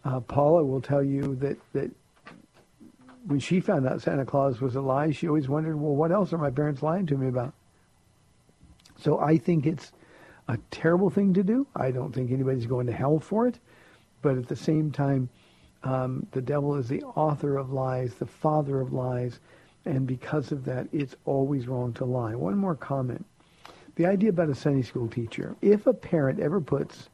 Uh, 0.03 0.19
Paula 0.19 0.63
will 0.63 0.81
tell 0.81 1.03
you 1.03 1.35
that, 1.35 1.57
that 1.73 1.91
when 3.25 3.39
she 3.39 3.59
found 3.59 3.87
out 3.87 4.01
Santa 4.01 4.25
Claus 4.25 4.59
was 4.59 4.75
a 4.75 4.81
lie, 4.81 5.11
she 5.11 5.27
always 5.27 5.47
wondered, 5.47 5.79
well, 5.79 5.95
what 5.95 6.11
else 6.11 6.33
are 6.33 6.37
my 6.37 6.49
parents 6.49 6.81
lying 6.81 7.05
to 7.05 7.17
me 7.17 7.27
about? 7.27 7.53
So 8.97 9.19
I 9.19 9.37
think 9.37 9.65
it's 9.65 9.91
a 10.49 10.57
terrible 10.71 11.11
thing 11.11 11.31
to 11.35 11.43
do. 11.43 11.67
I 11.75 11.91
don't 11.91 12.13
think 12.13 12.31
anybody's 12.31 12.65
going 12.65 12.87
to 12.87 12.93
hell 12.93 13.19
for 13.19 13.47
it. 13.47 13.59
But 14.21 14.35
at 14.37 14.47
the 14.47 14.55
same 14.55 14.91
time, 14.91 15.29
um, 15.83 16.25
the 16.31 16.41
devil 16.41 16.75
is 16.75 16.89
the 16.89 17.03
author 17.03 17.55
of 17.55 17.71
lies, 17.71 18.15
the 18.15 18.25
father 18.25 18.81
of 18.81 18.91
lies, 18.91 19.39
and 19.85 20.05
because 20.05 20.51
of 20.51 20.65
that, 20.65 20.87
it's 20.91 21.15
always 21.23 21.67
wrong 21.67 21.93
to 21.93 22.05
lie. 22.05 22.35
One 22.35 22.57
more 22.57 22.75
comment. 22.75 23.25
The 23.95 24.07
idea 24.07 24.31
about 24.31 24.49
a 24.49 24.55
Sunday 24.55 24.81
school 24.81 25.07
teacher. 25.07 25.55
If 25.61 25.87
a 25.87 25.93
parent 25.93 26.39
ever 26.39 26.59
puts 26.59 27.09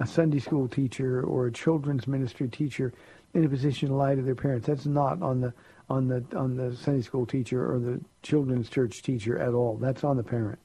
a 0.00 0.06
Sunday 0.06 0.40
school 0.40 0.68
teacher 0.68 1.22
or 1.22 1.46
a 1.46 1.52
children's 1.52 2.06
ministry 2.06 2.48
teacher 2.48 2.92
in 3.32 3.44
a 3.44 3.48
position 3.48 3.88
to 3.88 3.94
lie 3.94 4.14
to 4.14 4.22
their 4.22 4.34
parents, 4.34 4.66
that's 4.66 4.86
not 4.86 5.22
on 5.22 5.40
the 5.40 5.54
on 5.88 6.08
the 6.08 6.24
on 6.36 6.56
the 6.56 6.74
Sunday 6.74 7.02
school 7.02 7.26
teacher 7.26 7.72
or 7.72 7.78
the 7.78 8.00
children's 8.22 8.68
church 8.68 9.02
teacher 9.02 9.38
at 9.38 9.54
all. 9.54 9.76
That's 9.76 10.04
on 10.04 10.16
the 10.16 10.24
parent. 10.24 10.58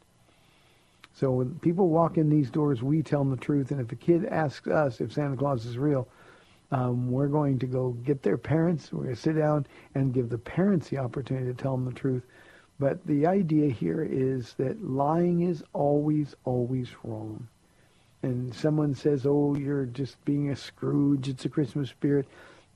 So 1.20 1.32
when 1.32 1.56
people 1.60 1.90
walk 1.90 2.20
in 2.20 2.30
these 2.30 2.52
doors, 2.52 2.84
we 2.84 3.02
tell 3.02 3.20
them 3.20 3.32
the 3.32 3.38
truth. 3.38 3.72
And 3.72 3.82
if 3.82 3.92
a 3.92 3.96
kid 3.96 4.26
asks 4.26 4.68
us 4.68 5.02
if 5.02 5.12
Santa 5.12 5.36
Claus 5.36 5.66
is 5.66 5.76
real, 5.76 6.08
um, 6.72 7.10
we're 7.10 7.28
going 7.28 7.58
to 7.60 7.66
go 7.66 7.90
get 7.90 8.22
their 8.22 8.38
parents. 8.38 8.94
We're 8.94 9.06
going 9.06 9.16
to 9.16 9.22
sit 9.22 9.36
down 9.36 9.66
and 9.96 10.14
give 10.14 10.30
the 10.30 10.38
parents 10.38 10.90
the 10.90 11.00
opportunity 11.00 11.48
to 11.48 11.56
tell 11.56 11.76
them 11.76 11.86
the 11.86 12.00
truth. 12.00 12.22
But 12.80 13.04
the 13.08 13.26
idea 13.26 13.72
here 13.72 14.04
is 14.04 14.54
that 14.60 14.84
lying 14.88 15.42
is 15.42 15.64
always, 15.74 16.36
always 16.46 16.90
wrong. 17.04 17.48
And 18.22 18.54
someone 18.54 18.94
says, 18.94 19.26
oh, 19.26 19.56
you're 19.56 19.86
just 19.86 20.24
being 20.24 20.52
a 20.52 20.56
Scrooge. 20.56 21.30
It's 21.30 21.46
a 21.46 21.50
Christmas 21.50 21.90
spirit. 21.90 22.28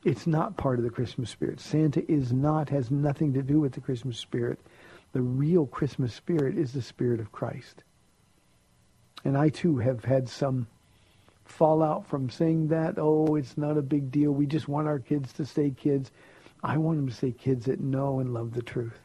It's 0.04 0.26
not 0.26 0.58
part 0.58 0.80
of 0.80 0.84
the 0.84 0.90
Christmas 0.90 1.30
spirit. 1.30 1.60
Santa 1.60 2.12
is 2.12 2.34
not, 2.34 2.70
has 2.70 2.90
nothing 2.90 3.34
to 3.34 3.44
do 3.44 3.60
with 3.60 3.74
the 3.74 3.82
Christmas 3.82 4.18
spirit. 4.18 4.60
The 5.14 5.22
real 5.22 5.68
Christmas 5.68 6.16
spirit 6.16 6.58
is 6.58 6.74
the 6.74 6.82
spirit 6.82 7.20
of 7.20 7.32
Christ. 7.32 7.84
And 9.24 9.38
I 9.38 9.50
too 9.50 9.78
have 9.78 10.06
had 10.06 10.28
some 10.28 10.68
fallout 11.46 12.08
from 12.08 12.30
saying 12.30 12.70
that, 12.70 12.96
oh, 12.98 13.36
it's 13.36 13.58
not 13.58 13.78
a 13.78 13.82
big 13.82 14.12
deal. 14.12 14.32
We 14.32 14.46
just 14.46 14.68
want 14.68 14.88
our 14.88 15.00
kids 15.00 15.32
to 15.34 15.46
stay 15.46 15.72
kids. 15.72 16.12
I 16.64 16.78
want 16.78 16.98
them 16.98 17.08
to 17.08 17.14
stay 17.14 17.32
kids 17.32 17.66
that 17.66 17.80
know 17.80 18.20
and 18.20 18.34
love 18.34 18.54
the 18.54 18.62
truth. 18.62 19.00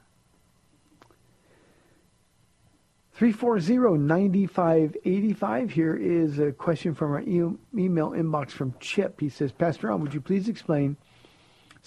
340-9585 3.19 5.71
here 5.71 5.97
is 5.97 6.39
a 6.39 6.53
question 6.53 6.95
from 6.95 7.13
our 7.13 7.23
e- 7.23 7.57
email 7.75 8.11
inbox 8.11 8.51
from 8.51 8.75
Chip. 8.79 9.21
He 9.21 9.31
says, 9.31 9.53
Pastor 9.53 9.89
Ron, 9.89 10.03
would 10.03 10.13
you 10.13 10.21
please 10.21 10.51
explain 10.51 10.99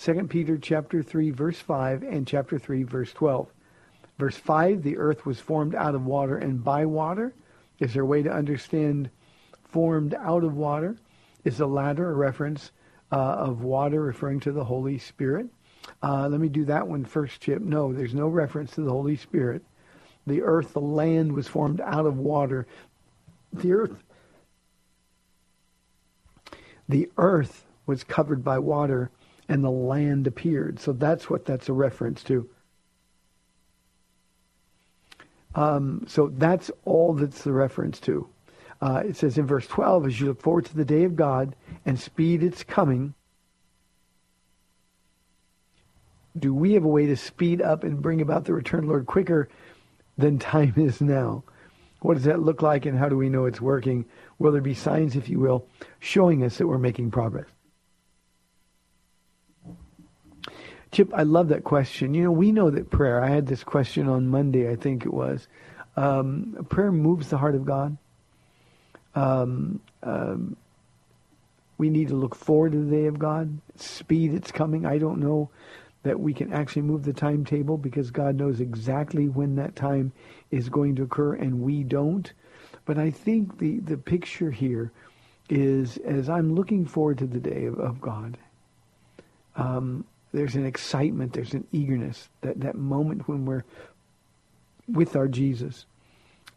2 0.02 0.28
Peter 0.28 0.58
chapter 0.58 1.04
3 1.04 1.30
verse 1.30 1.60
5 1.60 2.02
and 2.02 2.26
chapter 2.26 2.58
3 2.58 2.82
verse 2.82 3.14
12? 3.14 3.48
Verse 4.18 4.38
5, 4.38 4.82
the 4.82 4.98
earth 4.98 5.28
was 5.28 5.40
formed 5.40 5.76
out 5.76 5.94
of 5.94 6.04
water 6.06 6.36
and 6.36 6.64
by 6.64 6.86
water. 6.86 7.36
Is 7.80 7.94
there 7.94 8.04
a 8.04 8.06
way 8.06 8.22
to 8.24 8.32
understand 8.32 9.10
formed 9.70 10.14
out 10.16 10.44
of 10.44 10.56
water. 10.56 10.98
Is 11.44 11.58
the 11.58 11.68
latter 11.68 12.10
a 12.10 12.14
reference 12.14 12.72
uh, 13.12 13.16
of 13.16 13.62
water 13.62 14.02
referring 14.02 14.40
to 14.42 14.52
the 14.52 14.64
Holy 14.64 14.98
Spirit? 14.98 15.48
Uh, 16.04 16.28
let 16.28 16.40
me 16.40 16.50
do 16.50 16.66
that 16.66 16.88
one 16.88 17.06
first, 17.06 17.42
Chip. 17.42 17.62
No, 17.62 17.94
there's 17.94 18.14
no 18.14 18.28
reference 18.28 18.72
to 18.72 18.82
the 18.82 18.92
Holy 18.92 19.16
Spirit. 19.16 19.64
The 20.28 20.42
earth, 20.42 20.74
the 20.74 20.82
land 20.82 21.34
was 21.34 21.48
formed 21.48 21.82
out 21.82 22.06
of 22.06 22.18
water. 22.18 22.68
The 23.54 23.74
earth, 23.74 24.04
the 26.88 27.10
earth 27.18 27.66
was 27.86 28.04
covered 28.04 28.44
by 28.44 28.60
water 28.60 29.10
and 29.48 29.64
the 29.64 29.72
land 29.72 30.28
appeared. 30.28 30.80
So 30.80 30.94
that's 30.94 31.30
what 31.30 31.46
that's 31.46 31.70
a 31.70 31.74
reference 31.74 32.22
to. 32.24 32.48
Um, 35.56 36.06
so 36.08 36.32
that's 36.36 36.70
all 36.86 37.14
that's 37.14 37.44
the 37.44 37.52
reference 37.52 38.00
to. 38.02 38.28
Uh, 38.82 39.04
it 39.06 39.18
says 39.18 39.38
in 39.38 39.46
verse 39.46 39.68
12, 39.68 40.08
as 40.08 40.20
you 40.20 40.28
look 40.28 40.42
forward 40.42 40.66
to 40.66 40.76
the 40.76 40.86
day 40.86 41.04
of 41.04 41.16
God 41.16 41.56
and 41.86 42.00
speed 42.00 42.44
its 42.44 42.64
coming, 42.64 43.14
do 46.38 46.54
we 46.54 46.74
have 46.74 46.86
a 46.86 46.90
way 46.90 47.06
to 47.06 47.18
speed 47.18 47.62
up 47.62 47.84
and 47.84 48.02
bring 48.02 48.22
about 48.22 48.46
the 48.46 48.54
return, 48.54 48.88
Lord, 48.88 49.06
quicker 49.06 49.50
than 50.18 50.40
time 50.40 50.74
is 50.78 51.02
now? 51.02 51.44
What 52.02 52.14
does 52.14 52.24
that 52.24 52.42
look 52.42 52.62
like 52.62 52.86
and 52.86 52.98
how 52.98 53.10
do 53.10 53.18
we 53.18 53.28
know 53.28 53.46
it's 53.46 53.60
working? 53.60 54.06
Will 54.38 54.54
there 54.54 54.62
be 54.62 54.74
signs, 54.74 55.18
if 55.18 55.28
you 55.28 55.40
will, 55.40 55.68
showing 56.00 56.44
us 56.44 56.58
that 56.58 56.68
we're 56.68 56.78
making 56.78 57.12
progress? 57.12 57.48
Chip, 60.92 61.12
I 61.14 61.24
love 61.24 61.50
that 61.50 61.64
question. 61.64 62.14
You 62.14 62.24
know, 62.24 62.32
we 62.32 62.52
know 62.52 62.70
that 62.72 62.90
prayer, 62.90 63.24
I 63.24 63.30
had 63.30 63.48
this 63.48 63.64
question 63.64 64.10
on 64.10 64.28
Monday, 64.28 64.70
I 64.72 64.76
think 64.76 65.06
it 65.06 65.14
was. 65.14 65.48
Um, 65.96 66.66
prayer 66.70 66.92
moves 66.92 67.30
the 67.30 67.38
heart 67.38 67.56
of 67.56 67.66
God 67.66 67.98
um, 69.16 69.82
um, 70.04 70.56
We 71.78 71.90
need 71.90 72.10
to 72.10 72.16
look 72.16 72.36
forward 72.36 72.72
to 72.72 72.84
the 72.84 72.92
day 72.92 73.06
of 73.06 73.20
God. 73.20 73.60
Speed, 73.76 74.34
it's 74.34 74.52
coming. 74.52 74.86
I 74.86 74.98
don't 74.98 75.20
know 75.20 75.50
that 76.04 76.20
we 76.20 76.34
can 76.34 76.54
actually 76.54 76.84
move 76.84 77.04
the 77.04 77.14
timetable 77.14 77.78
because 77.78 78.12
God 78.12 78.36
knows 78.36 78.62
exactly 78.62 79.28
when 79.28 79.56
that 79.56 79.76
time 79.76 80.12
is 80.52 80.70
going 80.70 80.96
to 80.96 81.04
occur 81.04 81.36
and 81.36 81.62
we 81.62 81.84
don't. 81.84 82.32
But 82.86 82.98
I 82.98 83.12
think 83.12 83.60
the, 83.60 83.80
the 83.80 83.98
picture 83.98 84.52
here 84.52 84.92
is 85.50 85.98
as 85.98 86.30
I'm 86.30 86.56
looking 86.56 86.86
forward 86.86 87.18
to 87.20 87.28
the 87.28 87.40
day 87.40 87.66
of, 87.66 87.80
of 87.80 88.00
God, 88.00 88.38
um, 89.56 90.06
there's 90.32 90.56
an 90.56 90.66
excitement, 90.66 91.34
there's 91.34 91.54
an 91.54 91.66
eagerness, 91.72 92.30
that, 92.42 92.60
that 92.60 92.76
moment 92.76 93.28
when 93.28 93.46
we're 93.46 93.64
with 94.88 95.16
our 95.16 95.28
Jesus. 95.28 95.86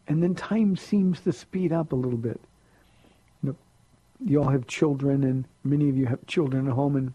And 0.07 0.21
then 0.21 0.35
time 0.35 0.75
seems 0.75 1.21
to 1.21 1.31
speed 1.31 1.71
up 1.71 1.91
a 1.91 1.95
little 1.95 2.17
bit. 2.17 2.39
You, 3.41 3.49
know, 3.49 3.55
you 4.23 4.43
all 4.43 4.49
have 4.49 4.67
children, 4.67 5.23
and 5.23 5.45
many 5.63 5.89
of 5.89 5.97
you 5.97 6.05
have 6.05 6.25
children 6.27 6.67
at 6.67 6.73
home, 6.73 6.95
and 6.95 7.13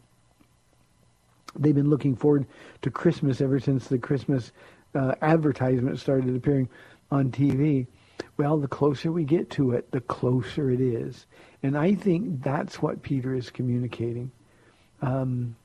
they've 1.59 1.75
been 1.75 1.91
looking 1.91 2.17
forward 2.17 2.47
to 2.83 2.91
Christmas 2.91 3.41
ever 3.41 3.61
since 3.61 3.87
the 3.89 3.99
Christmas 3.99 4.53
uh, 4.95 5.15
advertisement 5.23 5.99
started 5.99 6.35
appearing 6.35 6.69
on 7.11 7.31
TV. 7.31 7.87
Well, 8.37 8.59
the 8.59 8.69
closer 8.69 9.13
we 9.13 9.25
get 9.25 9.51
to 9.51 9.73
it, 9.73 9.91
the 9.91 10.01
closer 10.01 10.71
it 10.71 10.81
is. 10.81 11.27
And 11.63 11.77
I 11.77 11.95
think 11.95 12.43
that's 12.43 12.81
what 12.81 13.03
Peter 13.03 13.35
is 13.35 13.51
communicating. 13.51 14.31
Um, 15.03 15.57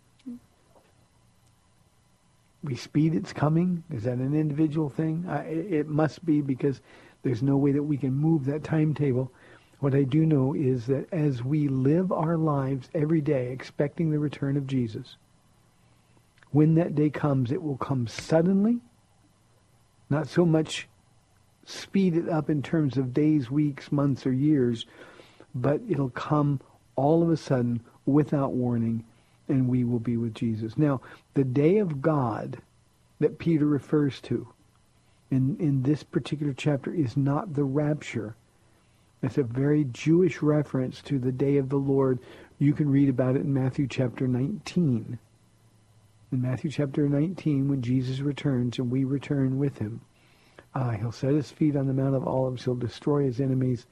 we 2.63 2.75
speed 2.75 3.13
its 3.13 3.33
coming. 3.33 3.83
Is 3.91 4.03
that 4.03 4.17
an 4.17 4.33
individual 4.33 4.89
thing? 4.89 5.25
It, 5.27 5.73
it 5.73 5.87
must 5.87 6.25
be 6.25 6.41
because 6.41 6.81
there's 7.23 7.43
no 7.43 7.57
way 7.57 7.71
that 7.73 7.83
we 7.83 7.97
can 7.97 8.13
move 8.13 8.45
that 8.45 8.63
timetable. 8.63 9.31
What 9.79 9.93
I 9.93 10.03
do 10.03 10.25
know 10.25 10.53
is 10.53 10.85
that 10.87 11.11
as 11.11 11.43
we 11.43 11.67
live 11.67 12.11
our 12.11 12.37
lives 12.37 12.89
every 12.93 13.21
day 13.21 13.51
expecting 13.51 14.11
the 14.11 14.19
return 14.19 14.55
of 14.55 14.65
Jesus, 14.65 15.17
when 16.51 16.75
that 16.75 16.95
day 16.95 17.09
comes, 17.09 17.51
it 17.51 17.61
will 17.61 17.77
come 17.77 18.07
suddenly, 18.07 18.79
not 20.09 20.27
so 20.27 20.45
much 20.45 20.87
speed 21.65 22.15
it 22.15 22.29
up 22.29 22.49
in 22.49 22.61
terms 22.61 22.97
of 22.97 23.13
days, 23.13 23.49
weeks, 23.49 23.91
months, 23.91 24.25
or 24.25 24.31
years, 24.31 24.85
but 25.55 25.81
it'll 25.89 26.09
come 26.09 26.59
all 26.95 27.23
of 27.23 27.29
a 27.29 27.37
sudden 27.37 27.81
without 28.05 28.53
warning, 28.53 29.03
and 29.47 29.67
we 29.67 29.83
will 29.83 29.99
be 29.99 30.17
with 30.17 30.33
Jesus. 30.33 30.77
Now, 30.77 31.01
the 31.33 31.43
day 31.43 31.77
of 31.77 32.01
God 32.01 32.57
that 33.19 33.39
Peter 33.39 33.65
refers 33.65 34.19
to 34.21 34.47
in, 35.33 35.57
in 35.59 35.81
this 35.81 36.03
particular 36.03 36.53
chapter 36.53 36.93
is 36.93 37.17
not 37.17 37.53
the 37.53 37.63
rapture. 37.63 38.35
It's 39.21 39.37
a 39.37 39.43
very 39.43 39.85
Jewish 39.85 40.41
reference 40.41 41.01
to 41.03 41.17
the 41.17 41.31
day 41.31 41.57
of 41.57 41.69
the 41.69 41.77
Lord. 41.77 42.19
You 42.59 42.73
can 42.73 42.89
read 42.89 43.09
about 43.09 43.35
it 43.35 43.41
in 43.41 43.53
Matthew 43.53 43.87
chapter 43.87 44.27
19. 44.27 45.17
In 46.31 46.41
Matthew 46.41 46.69
chapter 46.69 47.07
19, 47.09 47.67
when 47.67 47.81
Jesus 47.81 48.19
returns 48.19 48.77
and 48.77 48.91
we 48.91 49.05
return 49.05 49.57
with 49.57 49.77
him, 49.77 50.01
uh, 50.75 50.91
he'll 50.91 51.11
set 51.11 51.33
his 51.33 51.51
feet 51.51 51.75
on 51.75 51.87
the 51.87 51.93
Mount 51.93 52.15
of 52.15 52.27
Olives. 52.27 52.63
He'll 52.63 52.75
destroy 52.75 53.23
his 53.23 53.39
enemies. 53.39 53.85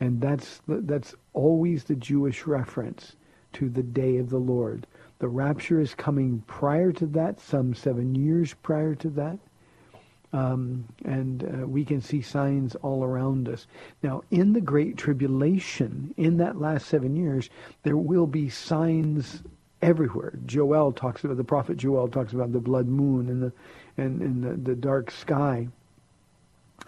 And 0.00 0.20
that's, 0.20 0.60
that's 0.66 1.14
always 1.32 1.84
the 1.84 1.96
Jewish 1.96 2.46
reference 2.46 3.16
to 3.54 3.68
the 3.68 3.82
day 3.82 4.18
of 4.18 4.30
the 4.30 4.38
Lord. 4.38 4.86
The 5.18 5.28
rapture 5.28 5.80
is 5.80 5.94
coming 5.94 6.42
prior 6.46 6.92
to 6.92 7.06
that, 7.06 7.40
some 7.40 7.74
seven 7.74 8.14
years 8.14 8.54
prior 8.62 8.94
to 8.96 9.10
that. 9.10 9.38
Um, 10.32 10.84
and 11.04 11.44
uh, 11.44 11.66
we 11.66 11.84
can 11.84 12.00
see 12.00 12.20
signs 12.20 12.74
all 12.76 13.04
around 13.04 13.48
us. 13.48 13.66
Now, 14.02 14.22
in 14.32 14.52
the 14.52 14.60
Great 14.60 14.96
Tribulation, 14.96 16.12
in 16.16 16.38
that 16.38 16.60
last 16.60 16.88
seven 16.88 17.14
years, 17.14 17.50
there 17.84 17.96
will 17.96 18.26
be 18.26 18.48
signs 18.48 19.42
everywhere. 19.80 20.36
Joel 20.44 20.92
talks 20.92 21.22
about, 21.22 21.36
the 21.36 21.44
prophet 21.44 21.76
Joel 21.76 22.08
talks 22.08 22.32
about 22.32 22.52
the 22.52 22.58
blood 22.58 22.88
moon 22.88 23.28
and 23.28 23.42
the, 23.42 23.52
and, 23.96 24.20
and 24.20 24.42
the, 24.42 24.70
the 24.70 24.74
dark 24.74 25.12
sky 25.12 25.68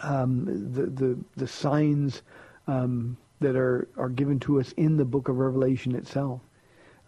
um, 0.01 0.45
the, 0.73 0.87
the, 0.87 1.19
the 1.37 1.47
signs 1.47 2.23
um, 2.67 3.17
that 3.41 3.57
are, 3.57 3.89
are 3.97 4.09
given 4.09 4.41
to 4.41 4.61
us 4.61 4.73
in 4.73 4.97
the 4.97 5.05
book 5.05 5.29
of 5.29 5.39
Revelation 5.39 5.95
itself. 5.95 6.41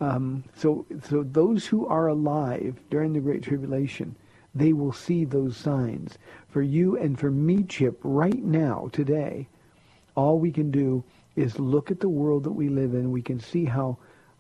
Um, 0.01 0.45
so, 0.55 0.87
so 1.03 1.23
those 1.23 1.67
who 1.67 1.87
are 1.87 2.09
alive 2.09 2.81
during 2.91 3.13
the 3.13 3.21
Great 3.21 3.43
Tribulation, 3.43 4.15
they 4.55 4.73
will 4.73 4.93
see 4.93 5.25
those 5.25 5.57
signs. 5.57 6.19
For 6.49 6.63
you 6.63 6.97
and 6.97 7.19
for 7.19 7.31
me, 7.31 7.65
Chip, 7.65 7.99
right 8.03 8.43
now, 8.43 8.89
today, 8.93 9.49
all 10.15 10.39
we 10.39 10.53
can 10.53 10.71
do 10.71 11.03
is 11.37 11.59
look 11.59 11.91
at 11.91 12.01
the 12.01 12.09
world 12.09 12.45
that 12.45 12.53
we 12.53 12.69
live 12.69 12.95
in. 12.95 13.11
We 13.13 13.23
can 13.23 13.41
see 13.41 13.65
how 13.65 13.99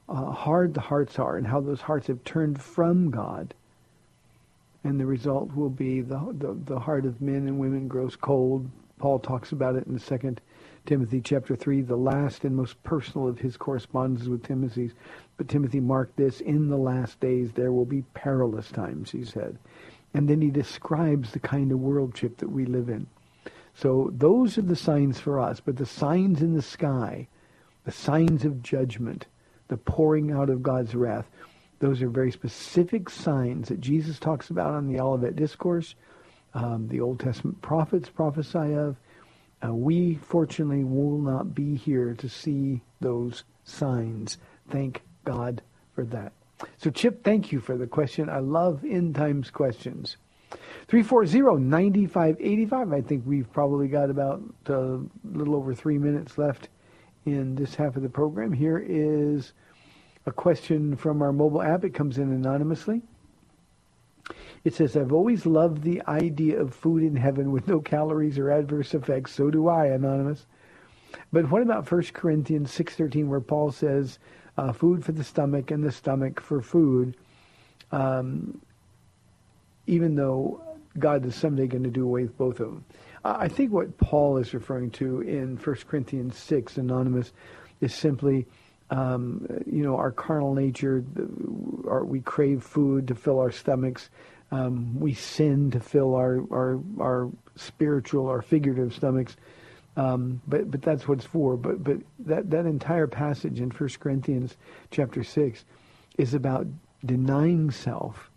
uh, 0.08 0.30
hard 0.30 0.74
the 0.74 0.80
hearts 0.80 1.18
are 1.18 1.36
and 1.36 1.46
how 1.46 1.60
those 1.60 1.80
hearts 1.80 2.06
have 2.06 2.22
turned 2.24 2.60
from 2.60 3.10
God 3.10 3.54
and 4.84 4.98
the 4.98 5.06
result 5.06 5.54
will 5.54 5.70
be 5.70 6.00
the, 6.00 6.18
the, 6.38 6.56
the 6.64 6.78
heart 6.78 7.04
of 7.04 7.20
men 7.20 7.46
and 7.48 7.58
women 7.58 7.88
grows 7.88 8.16
cold. 8.16 8.68
Paul 8.98 9.18
talks 9.18 9.52
about 9.52 9.76
it 9.76 9.86
in 9.86 9.94
the 9.94 10.00
second 10.00 10.40
Timothy 10.86 11.20
chapter 11.20 11.54
3, 11.54 11.82
the 11.82 11.96
last 11.96 12.44
and 12.44 12.56
most 12.56 12.82
personal 12.82 13.28
of 13.28 13.38
his 13.38 13.56
correspondences 13.56 14.28
with 14.28 14.42
Timothy. 14.42 14.90
But 15.38 15.48
Timothy 15.48 15.80
marked 15.80 16.16
this, 16.16 16.40
in 16.40 16.68
the 16.68 16.76
last 16.76 17.18
days 17.20 17.52
there 17.52 17.72
will 17.72 17.86
be 17.86 18.02
perilous 18.12 18.70
times, 18.70 19.12
he 19.12 19.24
said. 19.24 19.56
And 20.12 20.28
then 20.28 20.42
he 20.42 20.50
describes 20.50 21.30
the 21.30 21.38
kind 21.38 21.70
of 21.72 21.78
worldship 21.78 22.38
that 22.38 22.50
we 22.50 22.66
live 22.66 22.88
in. 22.88 23.06
So 23.74 24.10
those 24.12 24.58
are 24.58 24.62
the 24.62 24.76
signs 24.76 25.20
for 25.20 25.38
us. 25.38 25.60
But 25.60 25.76
the 25.76 25.86
signs 25.86 26.42
in 26.42 26.54
the 26.54 26.62
sky, 26.62 27.28
the 27.84 27.92
signs 27.92 28.44
of 28.44 28.62
judgment, 28.62 29.26
the 29.68 29.76
pouring 29.76 30.32
out 30.32 30.50
of 30.50 30.62
God's 30.62 30.96
wrath, 30.96 31.30
those 31.78 32.02
are 32.02 32.08
very 32.08 32.32
specific 32.32 33.08
signs 33.08 33.68
that 33.68 33.80
Jesus 33.80 34.18
talks 34.18 34.50
about 34.50 34.74
on 34.74 34.88
the 34.88 34.98
Olivet 34.98 35.36
Discourse. 35.36 35.94
Um, 36.54 36.88
the 36.88 37.00
Old 37.00 37.20
Testament 37.20 37.62
prophets 37.62 38.08
prophesy 38.08 38.74
of. 38.74 38.96
Uh, 39.64 39.72
we, 39.72 40.16
fortunately, 40.16 40.82
will 40.82 41.18
not 41.18 41.54
be 41.54 41.76
here 41.76 42.14
to 42.14 42.28
see 42.28 42.80
those 43.00 43.44
signs. 43.62 44.38
Thank 44.70 45.02
God 45.28 45.60
for 45.94 46.04
that. 46.06 46.32
So, 46.78 46.90
Chip, 46.90 47.22
thank 47.22 47.52
you 47.52 47.60
for 47.60 47.76
the 47.76 47.86
question. 47.86 48.30
I 48.30 48.38
love 48.38 48.82
end 48.82 49.14
times 49.14 49.50
questions. 49.50 50.16
340-9585. 50.88 52.94
I 52.94 53.02
think 53.02 53.24
we've 53.26 53.52
probably 53.52 53.88
got 53.88 54.08
about 54.08 54.42
uh, 54.70 54.94
a 54.94 55.00
little 55.34 55.54
over 55.54 55.74
three 55.74 55.98
minutes 55.98 56.38
left 56.38 56.70
in 57.26 57.54
this 57.54 57.74
half 57.74 57.96
of 57.96 58.02
the 58.02 58.08
program. 58.08 58.54
Here 58.54 58.78
is 58.78 59.52
a 60.24 60.32
question 60.32 60.96
from 60.96 61.20
our 61.20 61.32
mobile 61.32 61.60
app. 61.60 61.84
It 61.84 61.92
comes 61.92 62.16
in 62.16 62.32
anonymously. 62.32 63.02
It 64.64 64.74
says, 64.74 64.96
I've 64.96 65.12
always 65.12 65.44
loved 65.44 65.82
the 65.82 66.00
idea 66.08 66.58
of 66.58 66.74
food 66.74 67.02
in 67.02 67.16
heaven 67.16 67.52
with 67.52 67.68
no 67.68 67.80
calories 67.80 68.38
or 68.38 68.50
adverse 68.50 68.94
effects. 68.94 69.32
So 69.32 69.50
do 69.50 69.68
I, 69.68 69.88
Anonymous. 69.88 70.46
But 71.32 71.50
what 71.50 71.62
about 71.62 71.90
1 71.90 72.02
Corinthians 72.14 72.70
6.13 72.70 73.26
where 73.26 73.40
Paul 73.40 73.72
says, 73.72 74.18
uh, 74.58 74.72
food 74.72 75.04
for 75.04 75.12
the 75.12 75.24
stomach 75.24 75.70
and 75.70 75.82
the 75.82 75.92
stomach 75.92 76.40
for 76.40 76.60
food, 76.60 77.16
um, 77.92 78.60
even 79.86 80.16
though 80.16 80.60
God 80.98 81.24
is 81.24 81.34
someday 81.34 81.66
going 81.66 81.84
to 81.84 81.90
do 81.90 82.04
away 82.04 82.22
with 82.22 82.36
both 82.36 82.60
of 82.60 82.66
them. 82.66 82.84
I 83.24 83.48
think 83.48 83.72
what 83.72 83.96
Paul 83.98 84.38
is 84.38 84.52
referring 84.54 84.90
to 84.92 85.20
in 85.20 85.56
1 85.56 85.76
Corinthians 85.88 86.36
6, 86.36 86.76
Anonymous, 86.76 87.32
is 87.80 87.94
simply 87.94 88.46
um, 88.90 89.46
you 89.66 89.82
know, 89.82 89.96
our 89.96 90.10
carnal 90.10 90.54
nature, 90.54 91.04
our, 91.86 92.04
we 92.04 92.20
crave 92.20 92.62
food 92.62 93.08
to 93.08 93.14
fill 93.14 93.38
our 93.38 93.52
stomachs. 93.52 94.08
Um, 94.50 94.98
we 94.98 95.12
sin 95.12 95.70
to 95.72 95.80
fill 95.80 96.14
our, 96.14 96.42
our, 96.50 96.80
our 96.98 97.28
spiritual, 97.56 98.28
our 98.28 98.40
figurative 98.40 98.94
stomachs. 98.94 99.36
Um, 99.98 100.40
but, 100.46 100.70
but 100.70 100.80
that's 100.80 101.08
what 101.08 101.18
it's 101.18 101.26
for. 101.26 101.56
But, 101.56 101.82
but 101.82 101.96
that, 102.20 102.50
that 102.50 102.66
entire 102.66 103.08
passage 103.08 103.60
in 103.60 103.70
1 103.70 103.90
Corinthians 103.98 104.56
chapter 104.92 105.24
6 105.24 105.64
is 106.18 106.34
about 106.34 106.68
denying 107.04 107.72
self, 107.72 108.30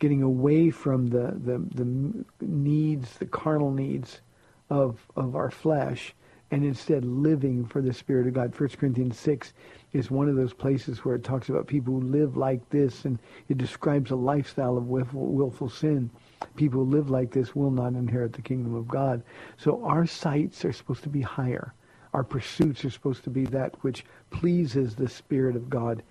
getting 0.00 0.22
away 0.22 0.68
from 0.68 1.06
the, 1.08 1.34
the, 1.42 1.64
the 1.74 2.24
needs, 2.46 3.16
the 3.16 3.26
carnal 3.26 3.70
needs 3.70 4.20
of, 4.68 5.00
of 5.16 5.34
our 5.34 5.50
flesh, 5.50 6.14
and 6.50 6.62
instead 6.62 7.06
living 7.06 7.64
for 7.64 7.80
the 7.80 7.92
Spirit 7.94 8.26
of 8.26 8.34
God. 8.34 8.58
1 8.58 8.68
Corinthians 8.70 9.18
6 9.18 9.54
is 9.94 10.10
one 10.10 10.28
of 10.28 10.36
those 10.36 10.52
places 10.52 11.06
where 11.06 11.14
it 11.14 11.24
talks 11.24 11.48
about 11.48 11.66
people 11.66 11.94
who 11.94 12.06
live 12.06 12.36
like 12.36 12.68
this, 12.68 13.06
and 13.06 13.18
it 13.48 13.56
describes 13.56 14.10
a 14.10 14.16
lifestyle 14.16 14.76
of 14.76 14.88
willful, 14.88 15.24
willful 15.26 15.70
sin. 15.70 16.10
People 16.56 16.84
who 16.84 16.90
live 16.90 17.10
like 17.10 17.30
this 17.32 17.54
will 17.54 17.70
not 17.70 17.94
inherit 17.94 18.32
the 18.32 18.42
kingdom 18.42 18.74
of 18.74 18.88
God. 18.88 19.22
So 19.56 19.84
our 19.84 20.06
sights 20.06 20.64
are 20.64 20.72
supposed 20.72 21.02
to 21.04 21.08
be 21.08 21.22
higher. 21.22 21.74
Our 22.14 22.24
pursuits 22.24 22.84
are 22.84 22.90
supposed 22.90 23.24
to 23.24 23.30
be 23.30 23.44
that 23.46 23.74
which 23.82 24.04
pleases 24.30 24.94
the 24.96 25.08
Spirit 25.08 25.56
of 25.56 25.70
God 25.70 26.02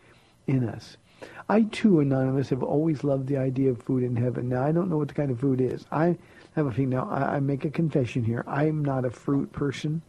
in 0.47 0.67
us. 0.67 0.97
I 1.49 1.63
too, 1.63 1.99
Anonymous, 1.99 2.49
have 2.49 2.63
always 2.63 3.03
loved 3.03 3.27
the 3.27 3.37
idea 3.37 3.71
of 3.71 3.81
food 3.81 4.03
in 4.03 4.15
heaven. 4.15 4.49
Now, 4.49 4.63
I 4.63 4.71
don't 4.71 4.89
know 4.89 4.97
what 4.97 5.07
the 5.07 5.13
kind 5.15 5.31
of 5.31 5.39
food 5.39 5.61
is. 5.61 5.85
I 5.91 6.17
have 6.55 6.67
a 6.67 6.71
thing 6.71 6.89
now. 6.89 7.09
I, 7.09 7.37
I 7.37 7.39
make 7.39 7.65
a 7.65 7.69
confession 7.71 8.23
here. 8.23 8.43
I'm 8.47 8.85
not 8.85 9.05
a 9.05 9.09
fruit 9.09 9.51
person. 9.51 10.01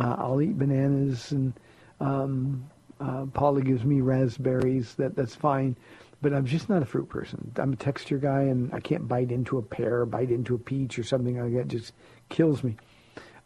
Uh, 0.00 0.16
I'll 0.18 0.42
eat 0.42 0.58
bananas 0.58 1.32
and 1.32 1.52
um, 2.00 2.64
Uh, 3.00 3.26
Paula 3.26 3.62
gives 3.62 3.84
me 3.84 4.00
raspberries. 4.00 4.94
That 4.94 5.16
that's 5.16 5.34
fine, 5.34 5.76
but 6.22 6.32
I'm 6.32 6.46
just 6.46 6.68
not 6.68 6.82
a 6.82 6.86
fruit 6.86 7.08
person. 7.08 7.52
I'm 7.56 7.72
a 7.72 7.76
texture 7.76 8.16
guy, 8.16 8.42
and 8.42 8.72
I 8.72 8.78
can't 8.78 9.08
bite 9.08 9.32
into 9.32 9.58
a 9.58 9.62
pear, 9.62 10.06
bite 10.06 10.30
into 10.30 10.54
a 10.54 10.58
peach, 10.58 10.98
or 10.98 11.02
something 11.02 11.38
like 11.38 11.52
that. 11.52 11.74
It 11.74 11.80
just 11.80 11.92
kills 12.28 12.62
me. 12.62 12.76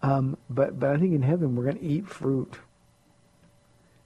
Um, 0.03 0.37
but 0.51 0.79
but 0.79 0.91
I 0.91 0.99
think 0.99 1.15
in 1.15 1.23
heaven 1.23 1.57
we're 1.57 1.65
going 1.65 1.79
to 1.79 1.85
eat 1.85 2.07
fruit, 2.07 2.59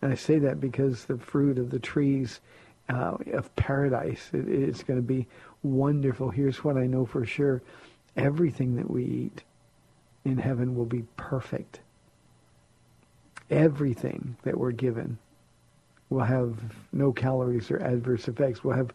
and 0.00 0.12
I 0.12 0.14
say 0.14 0.38
that 0.38 0.60
because 0.60 1.04
the 1.04 1.18
fruit 1.18 1.58
of 1.58 1.70
the 1.70 1.80
trees 1.80 2.40
uh, 2.88 3.16
of 3.32 3.54
paradise 3.56 4.30
it, 4.32 4.48
it's 4.48 4.84
going 4.84 4.98
to 4.98 5.06
be 5.06 5.26
wonderful. 5.64 6.30
Here's 6.30 6.62
what 6.62 6.76
I 6.76 6.86
know 6.86 7.04
for 7.04 7.26
sure: 7.26 7.62
everything 8.16 8.76
that 8.76 8.88
we 8.88 9.04
eat 9.04 9.42
in 10.24 10.38
heaven 10.38 10.76
will 10.76 10.86
be 10.86 11.04
perfect. 11.16 11.80
Everything 13.50 14.36
that 14.44 14.56
we're 14.56 14.70
given 14.70 15.18
will 16.10 16.24
have 16.24 16.58
no 16.92 17.12
calories 17.12 17.70
or 17.70 17.78
adverse 17.78 18.28
effects. 18.28 18.62
We'll 18.62 18.76
have 18.76 18.92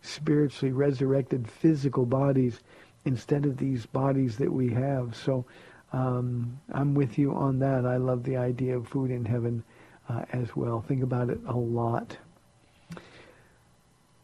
spiritually 0.00 0.72
resurrected 0.72 1.48
physical 1.48 2.06
bodies 2.06 2.60
instead 3.04 3.44
of 3.44 3.56
these 3.56 3.86
bodies 3.86 4.36
that 4.38 4.52
we 4.52 4.70
have. 4.70 5.14
So 5.14 5.44
um, 5.92 6.58
I'm 6.72 6.94
with 6.94 7.18
you 7.18 7.34
on 7.34 7.58
that. 7.60 7.86
I 7.86 7.98
love 7.98 8.24
the 8.24 8.36
idea 8.36 8.76
of 8.76 8.88
food 8.88 9.10
in 9.10 9.24
heaven 9.24 9.62
uh, 10.08 10.22
as 10.32 10.56
well. 10.56 10.80
Think 10.80 11.02
about 11.02 11.30
it 11.30 11.38
a 11.46 11.56
lot. 11.56 12.16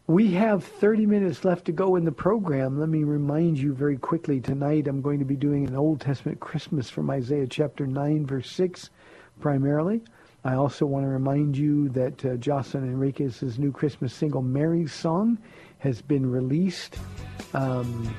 We 0.08 0.32
have 0.32 0.64
30 0.64 1.06
minutes 1.06 1.44
left 1.44 1.66
to 1.66 1.72
go 1.72 1.96
in 1.96 2.04
the 2.04 2.12
program. 2.12 2.78
Let 2.78 2.88
me 2.88 3.04
remind 3.04 3.58
you 3.58 3.72
very 3.72 3.96
quickly 3.96 4.40
tonight 4.40 4.88
I'm 4.88 5.00
going 5.00 5.20
to 5.20 5.24
be 5.24 5.36
doing 5.36 5.66
an 5.66 5.76
Old 5.76 6.00
Testament 6.00 6.40
Christmas 6.40 6.90
from 6.90 7.08
Isaiah 7.08 7.46
chapter 7.46 7.86
9, 7.86 8.26
verse 8.26 8.50
6 8.50 8.90
primarily. 9.40 10.02
I 10.44 10.54
also 10.54 10.86
want 10.86 11.04
to 11.04 11.08
remind 11.08 11.56
you 11.56 11.88
that 11.90 12.24
uh, 12.24 12.34
Jocelyn 12.34 12.82
Enriquez's 12.84 13.60
new 13.60 13.70
Christmas 13.70 14.12
single, 14.12 14.42
Mary's 14.42 14.92
Song, 14.92 15.38
has 15.78 16.02
been 16.02 16.28
released 16.28 16.98
um, 17.54 18.12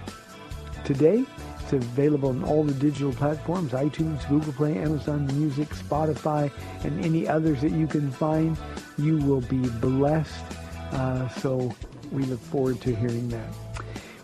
today. 0.86 1.25
It's 1.59 1.73
available 1.73 2.29
on 2.29 2.45
all 2.45 2.63
the 2.63 2.73
digital 2.73 3.12
platforms, 3.12 3.73
iTunes, 3.73 4.25
Google 4.29 4.53
Play, 4.53 4.77
Amazon 4.77 5.27
Music, 5.38 5.67
Spotify, 5.71 6.49
and 6.86 7.03
any 7.03 7.27
others 7.27 7.59
that 7.59 7.71
you 7.71 7.88
can 7.88 8.09
find. 8.09 8.57
You 8.97 9.17
will 9.17 9.41
be 9.41 9.67
blessed. 9.67 10.45
Uh, 10.91 11.27
so 11.27 11.75
we 12.12 12.23
look 12.23 12.39
forward 12.39 12.79
to 12.81 12.95
hearing 12.95 13.27
that. 13.29 13.53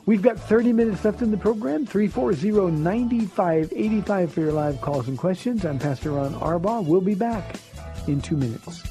We've 0.05 0.21
got 0.21 0.39
30 0.39 0.71
minutes 0.71 1.03
left 1.03 1.21
in 1.21 1.31
the 1.31 1.37
program. 1.37 1.85
340-9585 1.85 4.29
for 4.29 4.39
your 4.39 4.53
live 4.53 4.79
calls 4.79 5.09
and 5.09 5.17
questions. 5.17 5.65
I'm 5.65 5.79
Pastor 5.79 6.11
Ron 6.11 6.33
Arbaugh. 6.35 6.85
We'll 6.85 7.01
be 7.01 7.15
back 7.15 7.57
in 8.09 8.21
two 8.21 8.35
minutes. 8.35 8.83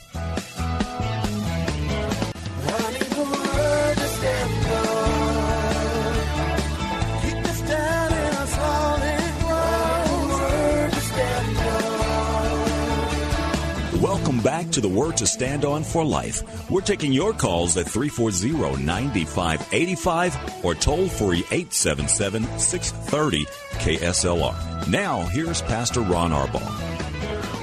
Welcome 14.00 14.40
back 14.40 14.70
to 14.70 14.80
the 14.80 14.88
Word 14.88 15.16
to 15.16 15.26
Stand 15.26 15.64
On 15.64 15.82
for 15.82 16.04
Life. 16.04 16.70
We're 16.70 16.80
taking 16.80 17.12
your 17.12 17.32
calls 17.32 17.76
at 17.76 17.86
340-9585 17.86 20.64
or 20.64 20.76
toll 20.76 21.08
free 21.08 21.42
877-630 21.42 23.46
KSLR. 23.78 24.88
Now, 24.88 25.22
here's 25.22 25.60
Pastor 25.62 26.02
Ron 26.02 26.30
Arbaugh. 26.30 26.97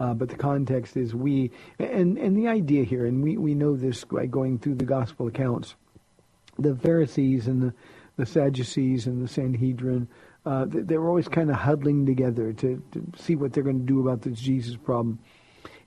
Uh, 0.00 0.12
but 0.12 0.28
the 0.28 0.36
context 0.36 0.96
is 0.96 1.14
we, 1.14 1.50
and, 1.78 2.18
and 2.18 2.36
the 2.36 2.48
idea 2.48 2.84
here, 2.84 3.06
and 3.06 3.22
we, 3.22 3.36
we 3.36 3.54
know 3.54 3.76
this 3.76 4.04
by 4.04 4.26
going 4.26 4.58
through 4.58 4.74
the 4.74 4.84
gospel 4.84 5.28
accounts, 5.28 5.76
the 6.58 6.74
Pharisees 6.74 7.46
and 7.46 7.62
the, 7.62 7.74
the 8.16 8.26
Sadducees 8.26 9.06
and 9.06 9.22
the 9.22 9.28
Sanhedrin 9.28 10.08
uh, 10.46 10.66
they 10.68 10.98
were 10.98 11.08
always 11.08 11.28
kind 11.28 11.50
of 11.50 11.56
huddling 11.56 12.04
together 12.04 12.52
to, 12.52 12.82
to 12.92 13.06
see 13.16 13.34
what 13.34 13.52
they're 13.52 13.62
going 13.62 13.80
to 13.80 13.86
do 13.86 14.00
about 14.00 14.22
this 14.22 14.38
Jesus 14.38 14.76
problem. 14.76 15.18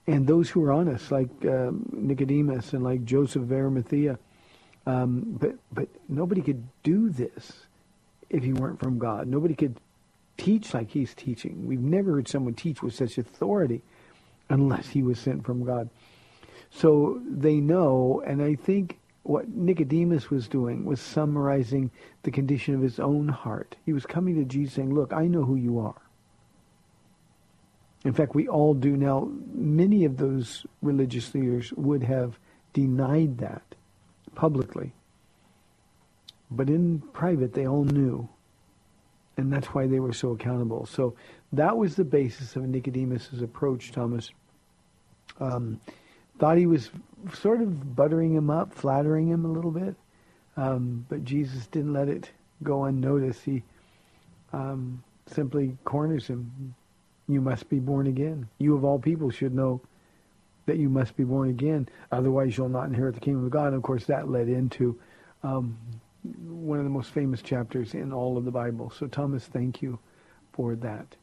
And 0.06 0.26
those 0.26 0.48
who 0.48 0.60
were 0.60 0.72
honest, 0.72 1.12
like 1.12 1.30
um, 1.44 1.88
Nicodemus 1.92 2.72
and 2.72 2.82
like 2.82 3.04
Joseph 3.04 3.42
of 3.42 3.52
Arimathea, 3.52 4.18
um, 4.86 5.36
but 5.38 5.56
but 5.70 5.88
nobody 6.08 6.40
could 6.40 6.66
do 6.82 7.10
this 7.10 7.66
if 8.30 8.42
he 8.42 8.52
weren't 8.52 8.80
from 8.80 8.98
God. 8.98 9.28
Nobody 9.28 9.54
could 9.54 9.78
teach 10.38 10.72
like 10.72 10.90
he's 10.90 11.14
teaching. 11.14 11.66
We've 11.66 11.80
never 11.80 12.12
heard 12.12 12.28
someone 12.28 12.54
teach 12.54 12.82
with 12.82 12.94
such 12.94 13.18
authority 13.18 13.82
unless 14.48 14.88
he 14.88 15.02
was 15.02 15.18
sent 15.18 15.44
from 15.44 15.64
God. 15.64 15.90
So 16.70 17.20
they 17.28 17.56
know, 17.56 18.22
and 18.26 18.42
I 18.42 18.54
think 18.54 18.97
what 19.28 19.46
Nicodemus 19.46 20.30
was 20.30 20.48
doing 20.48 20.86
was 20.86 21.02
summarizing 21.02 21.90
the 22.22 22.30
condition 22.30 22.74
of 22.74 22.80
his 22.80 22.98
own 22.98 23.28
heart. 23.28 23.76
He 23.84 23.92
was 23.92 24.06
coming 24.06 24.36
to 24.36 24.44
Jesus 24.46 24.76
saying, 24.76 24.94
look, 24.94 25.12
I 25.12 25.26
know 25.26 25.44
who 25.44 25.56
you 25.56 25.80
are. 25.80 26.00
In 28.06 28.14
fact, 28.14 28.34
we 28.34 28.48
all 28.48 28.72
do 28.72 28.96
now. 28.96 29.30
Many 29.52 30.06
of 30.06 30.16
those 30.16 30.64
religious 30.80 31.34
leaders 31.34 31.74
would 31.74 32.04
have 32.04 32.38
denied 32.72 33.36
that 33.38 33.74
publicly. 34.34 34.94
But 36.50 36.70
in 36.70 37.00
private, 37.12 37.52
they 37.52 37.66
all 37.66 37.84
knew. 37.84 38.30
And 39.36 39.52
that's 39.52 39.66
why 39.68 39.86
they 39.86 40.00
were 40.00 40.14
so 40.14 40.30
accountable. 40.30 40.86
So 40.86 41.16
that 41.52 41.76
was 41.76 41.96
the 41.96 42.04
basis 42.04 42.56
of 42.56 42.62
Nicodemus' 42.62 43.42
approach, 43.42 43.92
Thomas. 43.92 44.30
Um, 45.38 45.82
thought 46.38 46.58
he 46.58 46.66
was 46.66 46.90
sort 47.34 47.60
of 47.60 47.96
buttering 47.96 48.34
him 48.34 48.50
up, 48.50 48.72
flattering 48.72 49.28
him 49.28 49.44
a 49.44 49.48
little 49.48 49.70
bit. 49.70 49.94
Um, 50.56 51.06
but 51.08 51.24
Jesus 51.24 51.66
didn't 51.66 51.92
let 51.92 52.08
it 52.08 52.30
go 52.62 52.84
unnoticed. 52.84 53.42
He 53.44 53.62
um, 54.52 55.02
simply 55.26 55.76
corners 55.84 56.26
him. 56.26 56.74
You 57.28 57.40
must 57.40 57.68
be 57.68 57.78
born 57.78 58.06
again. 58.06 58.48
You 58.58 58.74
of 58.74 58.84
all 58.84 58.98
people 58.98 59.30
should 59.30 59.54
know 59.54 59.80
that 60.66 60.78
you 60.78 60.88
must 60.88 61.16
be 61.16 61.24
born 61.24 61.50
again. 61.50 61.88
Otherwise, 62.12 62.56
you'll 62.56 62.68
not 62.68 62.88
inherit 62.88 63.14
the 63.14 63.20
kingdom 63.20 63.44
of 63.44 63.50
God. 63.50 63.68
And 63.68 63.76
of 63.76 63.82
course, 63.82 64.04
that 64.06 64.30
led 64.30 64.48
into 64.48 64.98
um, 65.42 65.78
one 66.46 66.78
of 66.78 66.84
the 66.84 66.90
most 66.90 67.10
famous 67.10 67.42
chapters 67.42 67.94
in 67.94 68.12
all 68.12 68.36
of 68.36 68.44
the 68.44 68.50
Bible. 68.50 68.90
So, 68.90 69.06
Thomas, 69.06 69.44
thank 69.44 69.82
you 69.82 69.98
for 70.52 70.74
that. 70.76 71.16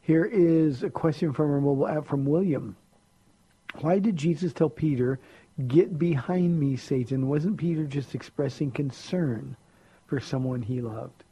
Here 0.00 0.24
is 0.24 0.82
a 0.82 0.90
question 0.90 1.32
from 1.32 1.50
our 1.50 1.60
mobile 1.60 1.88
app 1.88 2.06
from 2.06 2.24
William. 2.24 2.76
Why 3.80 3.98
did 3.98 4.16
Jesus 4.16 4.52
tell 4.52 4.70
Peter, 4.70 5.18
get 5.66 5.98
behind 5.98 6.58
me, 6.58 6.76
Satan? 6.76 7.28
Wasn't 7.28 7.56
Peter 7.56 7.84
just 7.84 8.14
expressing 8.14 8.70
concern 8.70 9.56
for 10.06 10.20
someone 10.20 10.62
he 10.62 10.80
loved? 10.80 11.24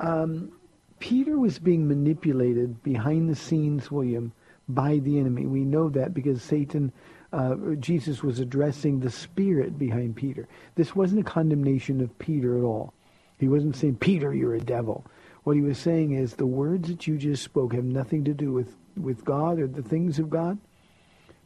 Um, 0.00 0.52
Peter 0.98 1.38
was 1.38 1.58
being 1.58 1.88
manipulated 1.88 2.82
behind 2.82 3.28
the 3.28 3.36
scenes, 3.36 3.90
William, 3.90 4.32
by 4.68 4.98
the 4.98 5.18
enemy. 5.18 5.46
We 5.46 5.64
know 5.64 5.88
that 5.90 6.14
because 6.14 6.42
Satan, 6.42 6.92
uh, 7.32 7.56
Jesus 7.80 8.22
was 8.22 8.38
addressing 8.38 9.00
the 9.00 9.10
spirit 9.10 9.78
behind 9.78 10.16
Peter. 10.16 10.46
This 10.76 10.94
wasn't 10.94 11.20
a 11.20 11.30
condemnation 11.30 12.00
of 12.00 12.16
Peter 12.18 12.56
at 12.56 12.64
all. 12.64 12.94
He 13.38 13.48
wasn't 13.48 13.76
saying, 13.76 13.96
Peter, 13.96 14.32
you're 14.32 14.54
a 14.54 14.60
devil. 14.60 15.04
What 15.42 15.56
he 15.56 15.62
was 15.62 15.78
saying 15.78 16.12
is 16.12 16.34
the 16.34 16.46
words 16.46 16.88
that 16.88 17.08
you 17.08 17.18
just 17.18 17.42
spoke 17.42 17.74
have 17.74 17.84
nothing 17.84 18.24
to 18.24 18.34
do 18.34 18.52
with, 18.52 18.76
with 18.96 19.24
God 19.24 19.58
or 19.58 19.66
the 19.66 19.82
things 19.82 20.20
of 20.20 20.30
God. 20.30 20.58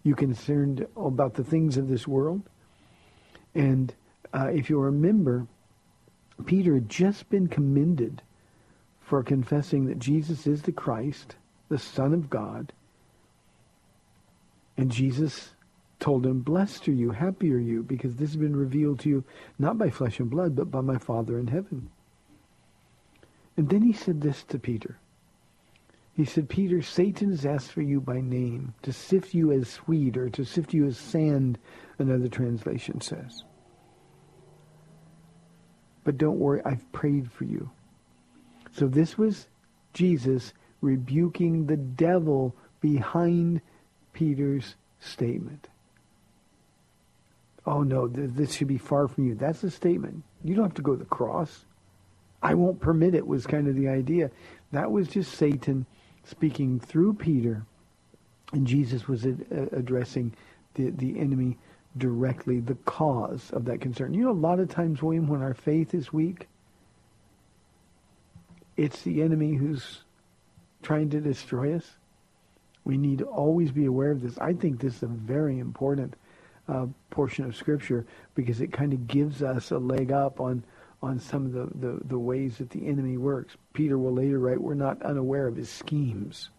You 0.06 0.14
concerned 0.14 0.86
about 0.96 1.34
the 1.34 1.42
things 1.42 1.76
of 1.76 1.88
this 1.88 2.06
world. 2.06 2.42
And 3.56 3.92
uh, 4.32 4.50
if 4.54 4.70
you 4.70 4.78
remember, 4.78 5.48
Peter 6.44 6.74
had 6.74 6.88
just 6.88 7.28
been 7.28 7.48
commended 7.48 8.22
for 9.00 9.24
confessing 9.24 9.86
that 9.86 9.98
Jesus 9.98 10.46
is 10.46 10.62
the 10.62 10.72
Christ, 10.72 11.34
the 11.68 11.78
Son 11.78 12.14
of 12.14 12.30
God, 12.30 12.72
And 14.76 14.90
Jesus 14.90 15.50
told 15.98 16.26
him, 16.26 16.40
Blessed 16.40 16.88
are 16.88 16.92
you, 16.92 17.10
happy 17.10 17.52
are 17.52 17.58
you, 17.58 17.82
because 17.82 18.16
this 18.16 18.30
has 18.30 18.36
been 18.36 18.56
revealed 18.56 19.00
to 19.00 19.08
you 19.08 19.24
not 19.58 19.78
by 19.78 19.90
flesh 19.90 20.20
and 20.20 20.30
blood, 20.30 20.54
but 20.54 20.70
by 20.70 20.80
my 20.80 20.98
Father 20.98 21.38
in 21.38 21.46
heaven. 21.46 21.90
And 23.56 23.70
then 23.70 23.82
he 23.82 23.92
said 23.92 24.20
this 24.20 24.42
to 24.44 24.58
Peter. 24.58 24.98
He 26.16 26.24
said, 26.24 26.48
Peter, 26.48 26.81
Satan 26.81 27.31
has 27.31 27.44
asked 27.44 27.72
for 27.72 27.83
you 27.83 28.00
by 28.00 28.22
name, 28.22 28.72
to 28.83 28.92
sift 28.92 29.35
you 29.35 29.52
as 29.52 29.76
wheat, 29.87 30.16
or 30.16 30.31
to 30.31 30.44
sift 30.44 30.72
you 30.72 30.87
as 30.87 30.96
sand, 30.96 31.59
another 31.98 32.29
translation 32.29 33.02
says. 33.02 33.44
But 36.05 36.16
don't 36.16 36.38
worry, 36.38 36.62
I've 36.64 36.90
prayed 36.92 37.31
for 37.31 37.44
you. 37.44 37.70
So 38.72 38.87
this 38.87 39.18
was 39.18 39.46
Jesus 39.92 40.55
rebuking 40.81 41.66
the 41.66 41.76
devil 41.76 42.55
behind 42.81 43.61
Peter's 44.14 44.74
statement. 45.00 45.68
Oh 47.66 47.83
no, 47.83 48.07
this 48.09 48.55
should 48.55 48.68
be 48.68 48.79
far 48.79 49.09
from 49.09 49.26
you. 49.26 49.35
That's 49.35 49.64
a 49.64 49.70
statement. 49.70 50.22
You 50.44 50.55
don't 50.55 50.64
have 50.64 50.74
to 50.74 50.83
go 50.83 50.92
to 50.92 50.98
the 50.98 51.05
cross. 51.05 51.64
I 52.42 52.55
won't 52.55 52.81
permit 52.81 53.14
it 53.14 53.26
was 53.26 53.46
kind 53.46 53.66
of 53.66 53.74
the 53.74 53.88
idea. 53.88 54.31
That 54.72 54.92
was 54.92 55.09
just 55.09 55.33
Satan 55.35 55.85
speaking 56.26 56.80
through 56.80 57.14
Peter, 57.14 57.64
and 58.52 58.66
Jesus 58.66 59.08
was 59.08 59.24
addressing 59.24 60.34
the, 60.74 60.90
the 60.90 61.18
enemy 61.18 61.56
directly, 61.96 62.60
the 62.60 62.74
cause 62.84 63.50
of 63.52 63.64
that 63.64 63.80
concern. 63.80 64.12
You 64.12 64.24
know, 64.24 64.30
a 64.30 64.32
lot 64.32 64.60
of 64.60 64.68
times, 64.68 65.02
William, 65.02 65.28
when 65.28 65.42
our 65.42 65.54
faith 65.54 65.94
is 65.94 66.12
weak, 66.12 66.48
it's 68.76 69.02
the 69.02 69.22
enemy 69.22 69.54
who's 69.54 70.02
trying 70.82 71.10
to 71.10 71.20
destroy 71.20 71.74
us. 71.74 71.96
We 72.84 72.98
need 72.98 73.18
to 73.18 73.24
always 73.24 73.72
be 73.72 73.86
aware 73.86 74.10
of 74.10 74.20
this. 74.20 74.38
I 74.38 74.52
think 74.52 74.80
this 74.80 74.96
is 74.96 75.02
a 75.02 75.06
very 75.06 75.58
important 75.58 76.14
uh, 76.68 76.86
portion 77.10 77.44
of 77.44 77.56
Scripture 77.56 78.06
because 78.34 78.60
it 78.60 78.72
kind 78.72 78.92
of 78.92 79.06
gives 79.06 79.42
us 79.42 79.70
a 79.70 79.78
leg 79.78 80.12
up 80.12 80.40
on 80.40 80.64
on 81.02 81.20
some 81.20 81.46
of 81.46 81.52
the, 81.52 81.68
the, 81.78 82.00
the 82.04 82.18
ways 82.18 82.59
that 82.59 82.70
the 82.70 82.87
enemy 82.87 83.16
works. 83.16 83.56
Peter 83.72 83.98
will 83.98 84.14
later 84.14 84.38
write, 84.38 84.61
we're 84.61 84.74
not 84.74 85.02
unaware 85.02 85.46
of 85.46 85.56
his 85.56 85.68
schemes. 85.68 86.50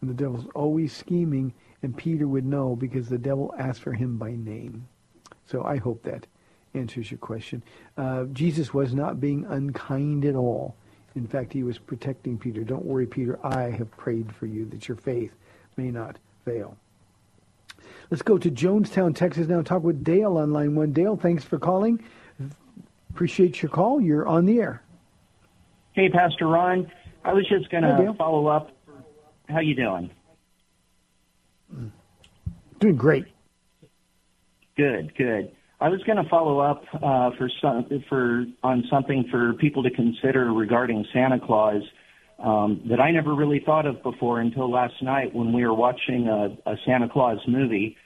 And 0.00 0.08
the 0.08 0.14
devil's 0.14 0.46
always 0.54 0.92
scheming, 0.92 1.52
and 1.82 1.96
Peter 1.96 2.26
would 2.26 2.46
know 2.46 2.76
because 2.76 3.08
the 3.08 3.18
devil 3.18 3.54
asked 3.58 3.82
for 3.82 3.92
him 3.92 4.16
by 4.16 4.32
name. 4.32 4.88
So 5.46 5.64
I 5.64 5.76
hope 5.76 6.02
that 6.04 6.26
answers 6.74 7.10
your 7.10 7.18
question. 7.18 7.62
Uh, 7.96 8.24
Jesus 8.32 8.72
was 8.72 8.94
not 8.94 9.20
being 9.20 9.44
unkind 9.46 10.24
at 10.24 10.36
all. 10.36 10.76
In 11.16 11.26
fact, 11.26 11.52
he 11.52 11.64
was 11.64 11.76
protecting 11.76 12.38
Peter. 12.38 12.62
Don't 12.62 12.84
worry, 12.84 13.06
Peter. 13.06 13.38
I 13.44 13.70
have 13.70 13.90
prayed 13.96 14.32
for 14.32 14.46
you 14.46 14.64
that 14.66 14.86
your 14.86 14.96
faith 14.96 15.32
may 15.76 15.90
not 15.90 16.16
fail. 16.44 16.76
Let's 18.10 18.22
go 18.22 18.38
to 18.38 18.50
Jonestown, 18.50 19.14
Texas 19.14 19.48
now. 19.48 19.62
Talk 19.62 19.82
with 19.82 20.04
Dale 20.04 20.38
on 20.38 20.52
line 20.52 20.74
one. 20.74 20.92
Dale, 20.92 21.16
thanks 21.16 21.42
for 21.42 21.58
calling. 21.58 22.02
Appreciate 23.10 23.62
your 23.62 23.70
call. 23.70 24.00
You're 24.00 24.26
on 24.26 24.46
the 24.46 24.60
air. 24.60 24.82
Hey, 25.92 26.08
Pastor 26.08 26.46
Ron. 26.46 26.90
I 27.24 27.32
was 27.32 27.46
just 27.48 27.70
going 27.70 27.82
to 27.82 28.14
follow 28.16 28.46
up. 28.46 28.70
How 29.48 29.60
you 29.60 29.74
doing? 29.74 30.10
Doing 32.78 32.96
great. 32.96 33.26
Good, 34.76 35.14
good. 35.16 35.52
I 35.80 35.88
was 35.88 36.02
going 36.04 36.22
to 36.22 36.28
follow 36.28 36.60
up 36.60 36.84
uh, 36.94 37.30
for 37.36 37.50
some 37.60 37.86
for 38.08 38.44
on 38.62 38.84
something 38.90 39.26
for 39.30 39.54
people 39.54 39.82
to 39.82 39.90
consider 39.90 40.52
regarding 40.52 41.06
Santa 41.12 41.40
Claus 41.40 41.82
um, 42.38 42.82
that 42.88 43.00
I 43.00 43.10
never 43.10 43.34
really 43.34 43.60
thought 43.64 43.86
of 43.86 44.02
before 44.02 44.40
until 44.40 44.70
last 44.70 45.02
night 45.02 45.34
when 45.34 45.52
we 45.52 45.64
were 45.64 45.74
watching 45.74 46.28
a, 46.28 46.70
a 46.70 46.76
Santa 46.86 47.08
Claus 47.08 47.38
movie, 47.46 47.96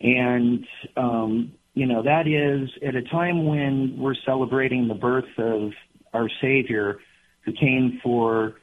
and 0.00 0.66
um, 0.96 1.52
you 1.78 1.86
know 1.86 2.02
that 2.02 2.26
is 2.26 2.68
at 2.84 2.96
a 2.96 3.02
time 3.02 3.46
when 3.46 3.96
we're 4.00 4.16
celebrating 4.26 4.88
the 4.88 4.94
birth 4.94 5.38
of 5.38 5.70
our 6.12 6.28
Savior, 6.40 6.98
who 7.44 7.52
came 7.52 8.00
for 8.02 8.54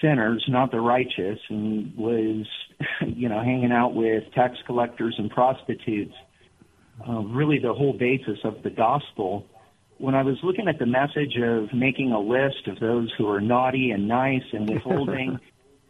sinners, 0.00 0.44
not 0.46 0.70
the 0.70 0.80
righteous, 0.80 1.40
and 1.48 1.92
was 1.96 2.46
you 3.08 3.28
know 3.28 3.42
hanging 3.42 3.72
out 3.72 3.92
with 3.92 4.22
tax 4.36 4.56
collectors 4.66 5.16
and 5.18 5.30
prostitutes 5.30 6.14
uh, 7.08 7.22
really 7.22 7.58
the 7.58 7.74
whole 7.74 7.94
basis 7.98 8.38
of 8.44 8.62
the 8.62 8.70
gospel. 8.70 9.44
When 9.98 10.14
I 10.14 10.22
was 10.22 10.36
looking 10.44 10.68
at 10.68 10.78
the 10.78 10.86
message 10.86 11.36
of 11.42 11.74
making 11.74 12.12
a 12.12 12.20
list 12.20 12.68
of 12.68 12.78
those 12.78 13.12
who 13.18 13.28
are 13.28 13.40
naughty 13.40 13.90
and 13.90 14.06
nice 14.06 14.44
and 14.52 14.70
withholding, 14.72 15.40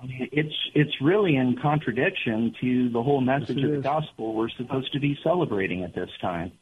it's 0.03 0.55
it's 0.75 1.01
really 1.01 1.37
in 1.37 1.57
contradiction 1.61 2.55
to 2.61 2.89
the 2.91 3.03
whole 3.03 3.21
message 3.21 3.59
yes, 3.59 3.65
of 3.65 3.71
the 3.71 3.79
is. 3.79 3.83
gospel 3.83 4.35
we're 4.35 4.49
supposed 4.51 4.93
to 4.93 5.01
be 5.01 5.19
celebrating 5.23 5.85
at 5.85 5.95
this 5.95 6.11
time. 6.21 6.53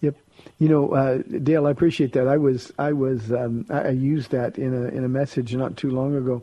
Yep, 0.00 0.16
you 0.58 0.68
know, 0.68 0.90
uh, 0.90 1.18
Dale, 1.18 1.66
I 1.66 1.70
appreciate 1.70 2.12
that. 2.12 2.28
I 2.28 2.36
was 2.36 2.72
I 2.78 2.92
was 2.92 3.32
um, 3.32 3.66
I 3.70 3.90
used 3.90 4.30
that 4.30 4.58
in 4.58 4.74
a 4.74 4.88
in 4.88 5.04
a 5.04 5.08
message 5.08 5.54
not 5.54 5.76
too 5.76 5.90
long 5.90 6.16
ago 6.16 6.42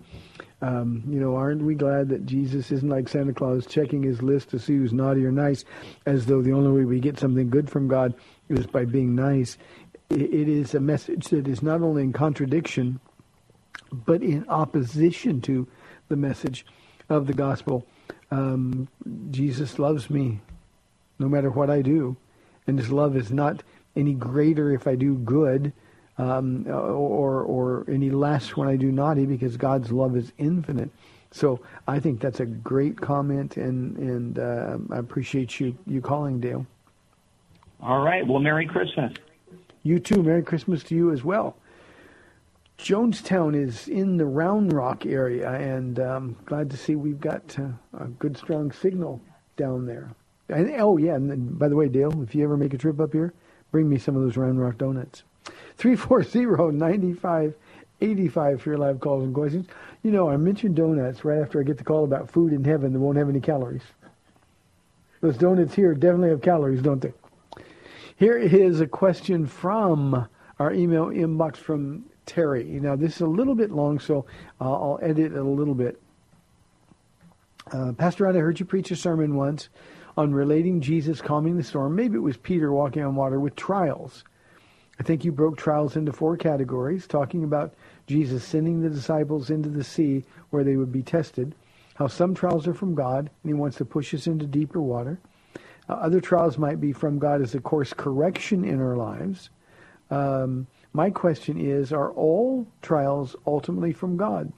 um, 0.62 1.04
you 1.08 1.20
know, 1.20 1.36
aren't 1.36 1.62
we 1.62 1.76
glad 1.76 2.10
that 2.10 2.26
Jesus 2.26 2.72
isn't 2.72 2.90
like 2.90 3.10
Santa 3.10 3.34
Claus 3.34 3.66
checking 3.66 4.02
his 4.04 4.22
list 4.22 4.50
to 4.50 4.60
see 4.60 4.76
who's 4.76 4.94
naughty 4.94 5.26
or 5.26 5.32
nice, 5.32 5.66
as 6.06 6.26
though 6.26 6.42
the 6.42 6.54
only 6.54 6.72
way 6.72 6.86
we 6.86 7.00
get 7.00 7.20
something 7.20 7.50
good 7.50 7.70
from 7.70 7.88
God 7.88 8.16
is 8.50 8.66
by 8.66 8.86
being 8.86 9.16
nice? 9.16 9.58
It 10.10 10.48
is 10.48 10.74
a 10.74 10.80
message 10.80 11.28
that 11.30 11.48
is 11.48 11.62
not 11.62 11.82
only 11.82 12.04
in 12.04 12.14
contradiction, 12.14 13.00
but 13.92 14.24
in 14.24 14.48
opposition 14.50 15.42
to 15.42 15.68
the 16.10 16.16
message 16.16 16.66
of 17.10 17.28
the 17.28 17.34
gospel. 17.34 17.86
Um, 18.32 18.88
Jesus 19.32 19.80
loves 19.80 20.10
me 20.10 20.42
no 21.20 21.30
matter 21.30 21.50
what 21.50 21.70
I 21.70 21.82
do, 21.82 22.18
and 22.68 22.78
his 22.78 22.92
love 22.92 23.16
is 23.16 23.32
not 23.32 23.64
any 23.96 24.14
greater 24.14 24.74
if 24.74 24.88
I 24.88 24.96
do 24.96 25.16
good 25.16 25.72
um, 26.18 26.66
or, 26.68 27.42
or 27.44 27.86
any 27.90 28.10
less 28.10 28.56
when 28.56 28.68
I 28.68 28.76
do 28.76 28.92
naughty 28.92 29.26
because 29.26 29.58
God's 29.58 29.92
love 29.92 30.16
is 30.18 30.32
infinite. 30.38 30.90
So 31.32 31.60
I 31.88 32.00
think 32.00 32.22
that's 32.22 32.40
a 32.40 32.46
great 32.46 33.00
comment, 33.00 33.58
and, 33.58 33.98
and 33.98 34.40
uh, 34.40 34.78
I 34.92 34.98
appreciate 34.98 35.60
you, 35.60 35.78
you 35.86 36.02
calling, 36.02 36.40
Dale. 36.40 36.66
All 37.82 38.04
right. 38.04 38.26
Well, 38.26 38.40
Merry 38.40 38.66
Christmas. 38.66 39.14
You 39.84 40.00
too. 40.00 40.24
Merry 40.24 40.44
Christmas 40.44 40.82
to 40.84 40.96
you 40.96 41.12
as 41.12 41.24
well. 41.24 41.58
Jonestown 42.78 43.56
is 43.56 43.88
in 43.88 44.18
the 44.18 44.26
Round 44.26 44.74
Rock 44.74 45.06
area, 45.06 45.50
and 45.52 46.00
um, 46.00 46.36
glad 46.46 46.70
to 46.72 46.78
see 46.78 46.96
we've 46.96 47.22
got 47.22 47.58
uh, 47.58 47.70
a 47.98 48.08
good, 48.08 48.38
strong 48.38 48.72
signal 48.72 49.22
down 49.56 49.86
there. 49.86 50.14
And, 50.50 50.70
oh, 50.80 50.98
yeah, 50.98 51.16
and 51.16 51.32
then, 51.32 51.48
by 51.54 51.70
the 51.70 51.76
way, 51.76 51.88
Dale, 51.88 52.22
if 52.22 52.36
you 52.36 52.44
ever 52.44 52.58
make 52.58 52.74
a 52.74 52.78
trip 52.78 53.00
up 53.00 53.14
here, 53.14 53.34
bring 53.72 53.90
me 53.90 53.98
some 53.98 54.16
of 54.16 54.22
those 54.22 54.38
Round 54.38 54.60
Rock 54.60 54.78
donuts. 54.78 55.24
340-9585 55.80 57.54
for 58.60 58.70
your 58.70 58.78
live 58.78 59.00
calls 59.00 59.24
and 59.24 59.34
questions. 59.34 59.68
You 60.04 60.12
know, 60.12 60.30
I 60.30 60.38
mentioned 60.38 60.76
donuts 60.76 61.26
right 61.26 61.40
after 61.40 61.60
I 61.60 61.64
get 61.64 61.78
the 61.78 61.84
call 61.84 62.04
about 62.04 62.30
food 62.30 62.54
in 62.54 62.64
heaven 62.64 62.94
that 62.94 63.00
won't 63.00 63.18
have 63.18 63.30
any 63.30 63.40
calories. 63.40 63.82
Those 65.22 65.38
donuts 65.38 65.74
here 65.74 65.94
definitely 65.96 66.30
have 66.30 66.42
calories, 66.42 66.82
don't 66.82 67.02
they? 67.02 67.14
Here 68.18 68.38
is 68.38 68.80
a 68.80 68.88
question 68.88 69.48
from 69.48 70.28
our 70.60 70.72
email 70.72 71.08
inbox 71.08 71.58
from 71.58 72.06
Terry. 72.26 72.66
Now, 72.82 72.96
this 72.96 73.16
is 73.16 73.22
a 73.22 73.28
little 73.28 73.56
bit 73.56 73.72
long, 73.72 74.00
so 74.00 74.26
uh, 74.60 74.72
I'll 74.72 75.00
edit 75.02 75.34
it 75.34 75.38
a 75.38 75.44
little 75.44 75.76
bit. 75.76 76.02
Uh, 77.72 77.94
Pastor 77.94 78.26
Ron, 78.26 78.38
I 78.38 78.40
heard 78.40 78.60
you 78.60 78.66
preach 78.66 78.92
a 78.92 78.96
sermon 78.96 79.36
once 79.36 79.70
on 80.18 80.34
relating 80.34 80.82
Jesus 80.82 81.22
calming 81.22 81.58
the 81.58 81.64
storm. 81.64 81.96
Maybe 81.96 82.16
it 82.16 82.22
was 82.22 82.38
Peter 82.38 82.72
walking 82.72 83.04
on 83.04 83.16
water 83.16 83.40
with 83.40 83.56
trials. 83.56 84.24
I 85.00 85.04
think 85.04 85.26
you 85.26 85.32
broke 85.32 85.58
trials 85.58 85.96
into 85.96 86.14
four 86.14 86.38
categories, 86.38 87.08
talking 87.08 87.44
about 87.44 87.74
Jesus 88.08 88.44
sending 88.44 88.82
the 88.82 88.90
disciples 88.90 89.50
into 89.50 89.70
the 89.70 89.84
sea 89.84 90.24
where 90.52 90.64
they 90.64 90.78
would 90.78 90.92
be 90.92 91.02
tested, 91.04 91.54
how 91.96 92.08
some 92.08 92.34
trials 92.34 92.68
are 92.68 92.74
from 92.74 92.96
God, 92.96 93.30
and 93.44 93.50
he 93.50 93.54
wants 93.54 93.78
to 93.78 93.86
push 93.86 94.14
us 94.14 94.28
into 94.28 94.46
deeper 94.46 94.82
water. 94.82 95.20
Uh, 95.90 95.94
other 95.94 96.22
trials 96.22 96.58
might 96.58 96.80
be 96.80 96.94
from 96.94 97.20
God 97.20 97.42
as 97.42 97.56
a 97.56 97.60
course 97.60 97.94
correction 97.94 98.64
in 98.64 98.82
our 98.82 98.96
lives. 98.96 99.50
Um, 100.10 100.68
my 100.96 101.10
question 101.10 101.60
is, 101.60 101.92
are 101.92 102.12
all 102.12 102.66
trials 102.82 103.36
ultimately 103.46 103.92
from 103.92 104.16
God? 104.16 104.54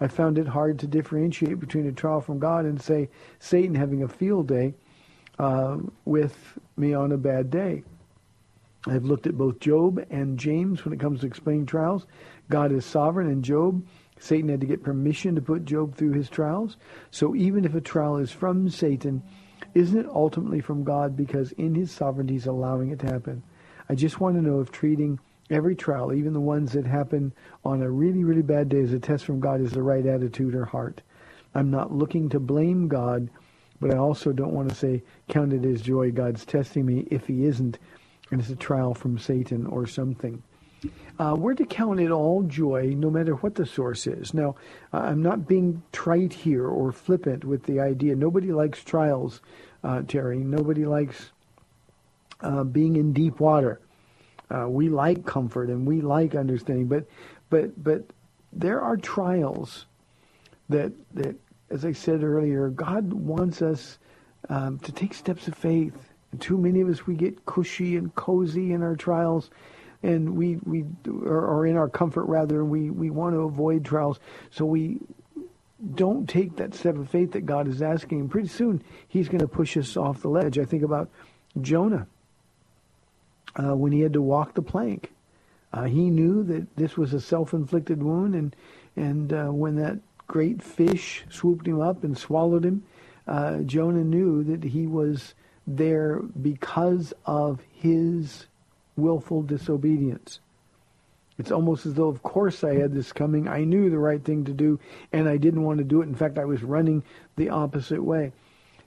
I 0.00 0.08
found 0.08 0.38
it 0.38 0.46
hard 0.48 0.78
to 0.78 0.86
differentiate 0.86 1.60
between 1.60 1.86
a 1.86 1.92
trial 1.92 2.22
from 2.22 2.38
God 2.38 2.64
and, 2.64 2.80
say, 2.80 3.10
Satan 3.38 3.74
having 3.74 4.02
a 4.02 4.08
field 4.08 4.48
day 4.48 4.72
uh, 5.38 5.76
with 6.06 6.58
me 6.78 6.94
on 6.94 7.12
a 7.12 7.18
bad 7.18 7.50
day. 7.50 7.82
I've 8.86 9.04
looked 9.04 9.26
at 9.26 9.36
both 9.36 9.60
Job 9.60 10.02
and 10.08 10.38
James 10.38 10.84
when 10.84 10.94
it 10.94 11.00
comes 11.00 11.20
to 11.20 11.26
explaining 11.26 11.66
trials. 11.66 12.06
God 12.48 12.72
is 12.72 12.86
sovereign, 12.86 13.28
and 13.28 13.44
Job, 13.44 13.86
Satan 14.18 14.48
had 14.48 14.62
to 14.62 14.66
get 14.66 14.82
permission 14.82 15.34
to 15.34 15.42
put 15.42 15.66
Job 15.66 15.94
through 15.94 16.12
his 16.12 16.30
trials. 16.30 16.78
So 17.10 17.36
even 17.36 17.66
if 17.66 17.74
a 17.74 17.80
trial 17.82 18.16
is 18.16 18.30
from 18.30 18.70
Satan, 18.70 19.22
isn't 19.74 19.98
it 19.98 20.08
ultimately 20.08 20.60
from 20.60 20.82
God 20.82 21.14
because 21.14 21.52
in 21.52 21.74
his 21.74 21.90
sovereignty 21.90 22.34
he's 22.34 22.46
allowing 22.46 22.90
it 22.90 23.00
to 23.00 23.06
happen? 23.06 23.42
I 23.90 23.94
just 23.94 24.18
want 24.18 24.36
to 24.36 24.42
know 24.42 24.60
if 24.60 24.72
treating 24.72 25.18
every 25.50 25.74
trial, 25.74 26.12
even 26.12 26.32
the 26.32 26.40
ones 26.40 26.72
that 26.72 26.86
happen 26.86 27.32
on 27.64 27.82
a 27.82 27.90
really, 27.90 28.24
really 28.24 28.42
bad 28.42 28.68
day 28.68 28.78
is 28.78 28.92
a 28.92 28.98
test 28.98 29.24
from 29.24 29.40
God, 29.40 29.60
is 29.60 29.72
the 29.72 29.82
right 29.82 30.04
attitude 30.04 30.54
or 30.54 30.64
heart. 30.64 31.02
I'm 31.54 31.70
not 31.70 31.92
looking 31.92 32.28
to 32.30 32.40
blame 32.40 32.88
God, 32.88 33.30
but 33.80 33.92
I 33.92 33.98
also 33.98 34.32
don't 34.32 34.52
want 34.52 34.68
to 34.68 34.74
say, 34.74 35.02
count 35.28 35.52
it 35.52 35.64
as 35.64 35.80
joy, 35.82 36.10
God's 36.10 36.44
testing 36.44 36.84
me, 36.84 37.06
if 37.10 37.26
he 37.26 37.44
isn't, 37.44 37.78
and 38.30 38.40
it's 38.40 38.50
a 38.50 38.56
trial 38.56 38.94
from 38.94 39.18
Satan 39.18 39.66
or 39.66 39.86
something. 39.86 40.42
Uh, 41.18 41.34
we're 41.36 41.54
to 41.54 41.64
count 41.64 41.98
it 41.98 42.10
all 42.10 42.42
joy, 42.44 42.94
no 42.96 43.10
matter 43.10 43.34
what 43.34 43.54
the 43.56 43.66
source 43.66 44.06
is. 44.06 44.32
Now, 44.32 44.54
I'm 44.92 45.22
not 45.22 45.48
being 45.48 45.82
trite 45.90 46.32
here 46.32 46.68
or 46.68 46.92
flippant 46.92 47.44
with 47.44 47.64
the 47.64 47.80
idea. 47.80 48.14
Nobody 48.14 48.52
likes 48.52 48.84
trials, 48.84 49.40
uh, 49.82 50.02
Terry. 50.02 50.38
Nobody 50.38 50.84
likes 50.84 51.32
uh, 52.40 52.62
being 52.62 52.96
in 52.96 53.12
deep 53.12 53.40
water. 53.40 53.80
Uh, 54.50 54.66
we 54.68 54.88
like 54.88 55.26
comfort 55.26 55.68
and 55.68 55.86
we 55.86 56.00
like 56.00 56.34
understanding, 56.34 56.86
but 56.86 57.06
but 57.50 57.82
but 57.82 58.04
there 58.52 58.80
are 58.80 58.96
trials 58.96 59.86
that 60.68 60.92
that, 61.14 61.36
as 61.70 61.84
I 61.84 61.92
said 61.92 62.22
earlier, 62.22 62.70
God 62.70 63.12
wants 63.12 63.62
us 63.62 63.98
um, 64.48 64.78
to 64.80 64.92
take 64.92 65.14
steps 65.14 65.48
of 65.48 65.54
faith. 65.54 66.12
And 66.32 66.40
too 66.40 66.56
many 66.56 66.80
of 66.80 66.88
us 66.88 67.06
we 67.06 67.14
get 67.14 67.44
cushy 67.46 67.96
and 67.96 68.14
cozy 68.14 68.72
in 68.72 68.82
our 68.82 68.96
trials, 68.96 69.50
and 70.02 70.36
we 70.36 70.56
we 70.64 70.84
or, 71.06 71.66
in 71.66 71.76
our 71.76 71.88
comfort 71.88 72.24
rather. 72.24 72.60
and 72.60 72.70
We 72.70 72.90
we 72.90 73.10
want 73.10 73.34
to 73.34 73.40
avoid 73.40 73.84
trials, 73.84 74.18
so 74.50 74.64
we 74.64 75.00
don't 75.94 76.28
take 76.28 76.56
that 76.56 76.74
step 76.74 76.96
of 76.96 77.08
faith 77.10 77.32
that 77.32 77.46
God 77.46 77.68
is 77.68 77.82
asking. 77.82 78.20
And 78.20 78.30
pretty 78.30 78.48
soon 78.48 78.82
He's 79.08 79.28
going 79.28 79.40
to 79.40 79.48
push 79.48 79.76
us 79.76 79.96
off 79.96 80.22
the 80.22 80.28
ledge. 80.28 80.58
I 80.58 80.64
think 80.64 80.82
about 80.82 81.10
Jonah 81.60 82.06
uh, 83.58 83.74
when 83.74 83.92
he 83.92 84.00
had 84.00 84.12
to 84.12 84.22
walk 84.22 84.54
the 84.54 84.62
plank. 84.62 85.12
Uh, 85.72 85.84
he 85.84 86.08
knew 86.10 86.42
that 86.44 86.76
this 86.76 86.96
was 86.96 87.12
a 87.12 87.20
self-inflicted 87.20 88.02
wound, 88.02 88.34
and 88.34 88.56
and 88.96 89.32
uh, 89.32 89.46
when 89.46 89.76
that 89.76 89.98
great 90.26 90.62
fish 90.62 91.24
swooped 91.30 91.66
him 91.66 91.80
up 91.80 92.04
and 92.04 92.16
swallowed 92.16 92.64
him, 92.64 92.82
uh, 93.26 93.58
Jonah 93.58 94.04
knew 94.04 94.42
that 94.44 94.64
he 94.64 94.86
was 94.86 95.34
there 95.66 96.20
because 96.20 97.12
of 97.26 97.60
his 97.70 98.46
willful 98.96 99.42
disobedience. 99.42 100.40
It's 101.38 101.52
almost 101.52 101.86
as 101.86 101.94
though, 101.94 102.08
of 102.08 102.22
course, 102.22 102.64
I 102.64 102.74
had 102.74 102.92
this 102.92 103.12
coming. 103.12 103.46
I 103.46 103.62
knew 103.62 103.90
the 103.90 103.98
right 103.98 104.22
thing 104.22 104.44
to 104.46 104.52
do, 104.52 104.80
and 105.12 105.28
I 105.28 105.36
didn't 105.36 105.62
want 105.62 105.78
to 105.78 105.84
do 105.84 106.00
it. 106.02 106.08
In 106.08 106.14
fact, 106.14 106.36
I 106.38 106.44
was 106.44 106.64
running 106.64 107.04
the 107.36 107.50
opposite 107.50 108.02
way. 108.02 108.32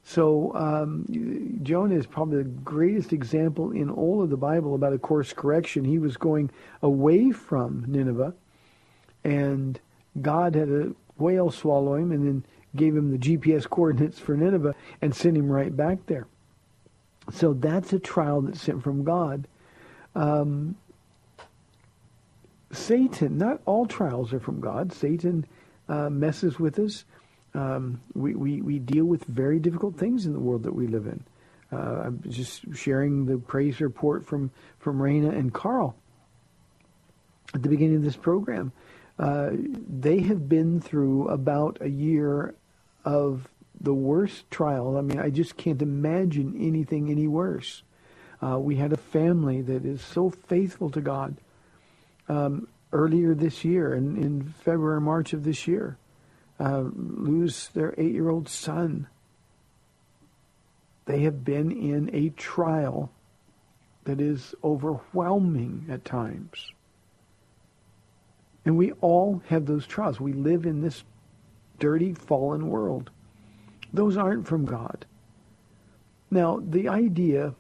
So 0.04 0.54
um, 0.56 1.60
Jonah 1.64 1.96
is 1.96 2.06
probably 2.06 2.40
the 2.40 2.50
greatest 2.50 3.14
example 3.14 3.72
in 3.72 3.90
all 3.90 4.22
of 4.22 4.30
the 4.30 4.38
Bible 4.38 4.76
about 4.76 4.94
a 4.94 4.98
course 4.98 5.32
correction. 5.32 5.86
He 5.86 6.00
was 6.00 6.18
going 6.18 6.50
away 6.82 7.32
from 7.32 7.86
Nineveh, 7.88 8.34
and 9.24 9.80
God 10.22 10.56
had 10.56 10.70
a 10.70 10.94
whale 11.18 11.52
swallow 11.52 11.96
him, 11.96 12.12
and 12.12 12.28
then 12.28 12.44
gave 12.76 12.96
him 12.96 13.12
the 13.12 13.18
GPS 13.18 13.70
coordinates 13.70 14.20
for 14.20 14.36
Nineveh 14.36 14.76
and 15.02 15.16
sent 15.16 15.38
him 15.38 15.52
right 15.52 15.76
back 15.76 16.06
there. 16.08 16.28
So 17.32 17.54
that's 17.54 17.94
a 17.94 18.00
trial 18.00 18.42
that's 18.42 18.62
sent 18.62 18.84
from 18.84 19.04
God. 19.04 19.48
Um, 20.16 20.76
Satan, 22.72 23.38
not 23.38 23.62
all 23.66 23.86
trials 23.86 24.34
are 24.34 24.40
from 24.40 24.60
God. 24.60 24.94
Satan 24.94 25.46
uh, 25.88 26.10
messes 26.10 26.60
with 26.60 26.80
us. 26.80 27.06
Um, 27.54 28.02
we, 28.14 28.34
we, 28.34 28.62
we 28.62 28.80
deal 28.80 29.06
with 29.06 29.26
very 29.26 29.60
difficult 29.60 29.98
things 29.98 30.26
in 30.26 30.34
the 30.34 30.40
world 30.40 30.64
that 30.64 30.74
we 30.74 30.88
live 30.88 31.06
in. 31.06 31.24
Uh, 31.72 32.04
I'm 32.06 32.24
just 32.30 32.76
sharing 32.76 33.26
the 33.26 33.38
praise 33.38 33.80
report 33.82 34.26
from, 34.26 34.52
from 34.80 35.00
Raina 35.00 35.38
and 35.38 35.54
Carl 35.54 35.96
at 37.54 37.62
the 37.62 37.70
beginning 37.70 37.98
of 37.98 38.04
this 38.04 38.16
program. 38.16 38.72
Uh, 39.20 39.52
they 39.54 40.20
have 40.22 40.50
been 40.50 40.82
through 40.82 41.28
about 41.28 41.78
a 41.82 41.90
year 41.90 42.56
of 43.06 43.48
the 43.80 43.94
worst 43.94 44.50
trial. 44.52 44.98
I 44.98 45.02
mean, 45.02 45.20
I 45.20 45.30
just 45.30 45.58
can't 45.58 45.82
imagine 45.82 46.56
anything 46.60 47.10
any 47.10 47.28
worse. 47.28 47.84
Uh, 48.42 48.58
we 48.58 48.76
had 48.76 48.94
a 48.94 48.98
family 48.98 49.62
that 49.62 49.86
is 49.86 50.02
so 50.02 50.30
faithful 50.30 50.90
to 50.92 51.02
God 51.02 51.36
um, 52.28 52.68
earlier 52.92 53.34
this 53.34 53.64
year, 53.64 53.94
in, 53.94 54.18
in 54.18 54.54
February, 54.64 55.02
March 55.02 55.34
of 55.34 55.44
this 55.44 55.68
year 55.68 55.98
uh, 56.62 56.84
lose 56.94 57.70
their 57.70 57.96
eight 57.98 58.14
year 58.14 58.30
old 58.30 58.48
son. 58.48 59.08
They 61.06 61.22
have 61.22 61.44
been 61.44 61.72
in 61.72 62.10
a 62.14 62.30
trial 62.30 63.12
that 64.04 64.22
is 64.22 64.54
overwhelming 64.64 65.88
at 65.90 66.06
times. 66.06 66.72
And 68.64 68.78
we 68.78 68.92
all 68.94 69.42
have 69.48 69.66
those 69.66 69.88
trials. 69.88 70.20
We 70.20 70.34
live 70.34 70.66
in 70.66 70.82
this 70.82 71.04
dirty, 71.80 72.14
fallen 72.14 72.70
world. 72.70 73.10
Those 73.92 74.16
aren't 74.16 74.48
from 74.48 74.66
God. 74.66 75.06
Now, 76.30 76.62
the 76.64 76.90
idea 76.90 77.56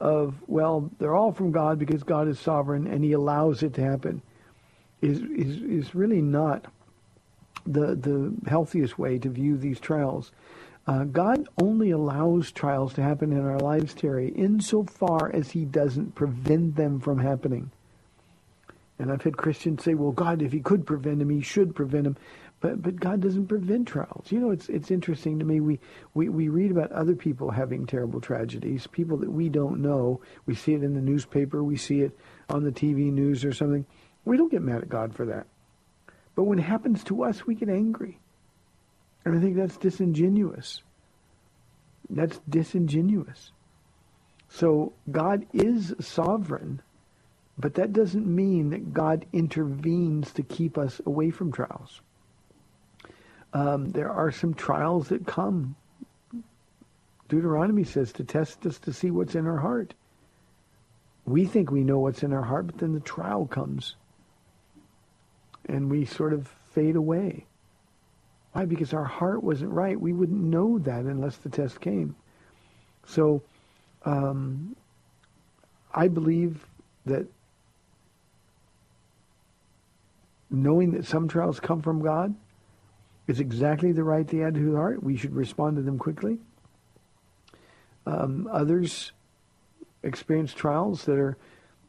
of, 0.00 0.34
well, 0.46 0.90
they're 0.98 1.14
all 1.14 1.32
from 1.32 1.52
God 1.52 1.78
because 1.78 2.02
God 2.02 2.26
is 2.26 2.40
sovereign 2.40 2.86
and 2.86 3.04
he 3.04 3.12
allows 3.12 3.62
it 3.62 3.74
to 3.74 3.82
happen 3.82 4.22
is, 5.02 5.20
is, 5.20 5.62
is 5.62 5.94
really 5.94 6.22
not 6.22 6.66
the, 7.66 7.94
the 7.94 8.34
healthiest 8.48 8.98
way 8.98 9.18
to 9.18 9.28
view 9.28 9.56
these 9.56 9.80
trials. 9.80 10.32
Uh, 10.86 11.04
God 11.04 11.48
only 11.60 11.90
allows 11.90 12.52
trials 12.52 12.94
to 12.94 13.02
happen 13.02 13.32
in 13.32 13.44
our 13.44 13.58
lives, 13.58 13.92
Terry, 13.92 14.28
insofar 14.28 15.30
as 15.34 15.50
he 15.50 15.64
doesn't 15.64 16.14
prevent 16.14 16.76
them 16.76 17.00
from 17.00 17.18
happening. 17.18 17.70
And 18.98 19.12
I've 19.12 19.22
had 19.22 19.36
Christians 19.36 19.82
say, 19.82 19.94
well, 19.94 20.12
God, 20.12 20.42
if 20.42 20.52
he 20.52 20.60
could 20.60 20.86
prevent 20.86 21.18
them, 21.18 21.30
he 21.30 21.42
should 21.42 21.74
prevent 21.74 22.04
them. 22.04 22.16
But, 22.60 22.80
but 22.82 22.96
God 22.98 23.20
doesn't 23.20 23.48
prevent 23.48 23.86
trials. 23.86 24.30
You 24.30 24.40
know, 24.40 24.50
it's, 24.50 24.68
it's 24.68 24.90
interesting 24.90 25.38
to 25.38 25.44
me. 25.44 25.60
We, 25.60 25.78
we, 26.14 26.28
we 26.30 26.48
read 26.48 26.70
about 26.70 26.92
other 26.92 27.14
people 27.14 27.50
having 27.50 27.86
terrible 27.86 28.20
tragedies, 28.20 28.86
people 28.86 29.18
that 29.18 29.30
we 29.30 29.48
don't 29.48 29.82
know. 29.82 30.20
We 30.46 30.54
see 30.54 30.72
it 30.72 30.82
in 30.82 30.94
the 30.94 31.02
newspaper. 31.02 31.62
We 31.62 31.76
see 31.76 32.00
it 32.00 32.16
on 32.48 32.64
the 32.64 32.72
TV 32.72 33.12
news 33.12 33.44
or 33.44 33.52
something. 33.52 33.84
We 34.24 34.36
don't 34.38 34.50
get 34.50 34.62
mad 34.62 34.82
at 34.82 34.88
God 34.88 35.14
for 35.14 35.26
that. 35.26 35.46
But 36.36 36.44
when 36.44 36.58
it 36.60 36.62
happens 36.62 37.02
to 37.04 37.24
us, 37.24 37.46
we 37.46 37.56
get 37.56 37.70
angry. 37.70 38.20
And 39.24 39.36
I 39.36 39.40
think 39.40 39.56
that's 39.56 39.78
disingenuous. 39.78 40.82
That's 42.08 42.38
disingenuous. 42.48 43.50
So 44.48 44.92
God 45.10 45.46
is 45.52 45.94
sovereign, 45.98 46.80
but 47.58 47.74
that 47.74 47.92
doesn't 47.92 48.26
mean 48.26 48.70
that 48.70 48.94
God 48.94 49.26
intervenes 49.32 50.30
to 50.34 50.42
keep 50.42 50.78
us 50.78 51.00
away 51.04 51.30
from 51.30 51.50
trials. 51.50 52.00
Um, 53.52 53.90
there 53.90 54.12
are 54.12 54.30
some 54.30 54.54
trials 54.54 55.08
that 55.08 55.26
come. 55.26 55.74
Deuteronomy 57.28 57.82
says 57.82 58.12
to 58.12 58.24
test 58.24 58.64
us 58.66 58.78
to 58.80 58.92
see 58.92 59.10
what's 59.10 59.34
in 59.34 59.46
our 59.46 59.58
heart. 59.58 59.94
We 61.24 61.46
think 61.46 61.70
we 61.70 61.82
know 61.82 61.98
what's 61.98 62.22
in 62.22 62.32
our 62.32 62.42
heart, 62.42 62.66
but 62.66 62.78
then 62.78 62.92
the 62.92 63.00
trial 63.00 63.46
comes 63.46 63.96
and 65.68 65.90
we 65.90 66.04
sort 66.04 66.32
of 66.32 66.48
fade 66.72 66.96
away. 66.96 67.46
Why? 68.52 68.64
Because 68.64 68.94
our 68.94 69.04
heart 69.04 69.42
wasn't 69.42 69.70
right. 69.70 70.00
We 70.00 70.12
wouldn't 70.12 70.40
know 70.40 70.78
that 70.78 71.04
unless 71.04 71.36
the 71.36 71.50
test 71.50 71.80
came. 71.80 72.16
So 73.06 73.42
um, 74.04 74.76
I 75.92 76.08
believe 76.08 76.64
that 77.04 77.26
knowing 80.50 80.92
that 80.92 81.04
some 81.04 81.28
trials 81.28 81.60
come 81.60 81.82
from 81.82 82.02
God 82.02 82.34
is 83.26 83.40
exactly 83.40 83.92
the 83.92 84.04
right 84.04 84.26
attitude 84.26 84.68
of 84.68 84.72
the 84.72 84.78
heart. 84.78 85.02
We 85.02 85.16
should 85.16 85.34
respond 85.34 85.76
to 85.76 85.82
them 85.82 85.98
quickly. 85.98 86.38
Um, 88.06 88.48
others 88.50 89.12
experience 90.02 90.54
trials 90.54 91.04
that 91.04 91.18
are 91.18 91.36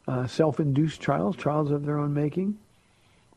uh, 0.07 0.25
self-induced 0.25 0.99
trials, 0.99 1.35
trials 1.35 1.69
of 1.69 1.85
their 1.85 1.99
own 1.99 2.13
making 2.13 2.57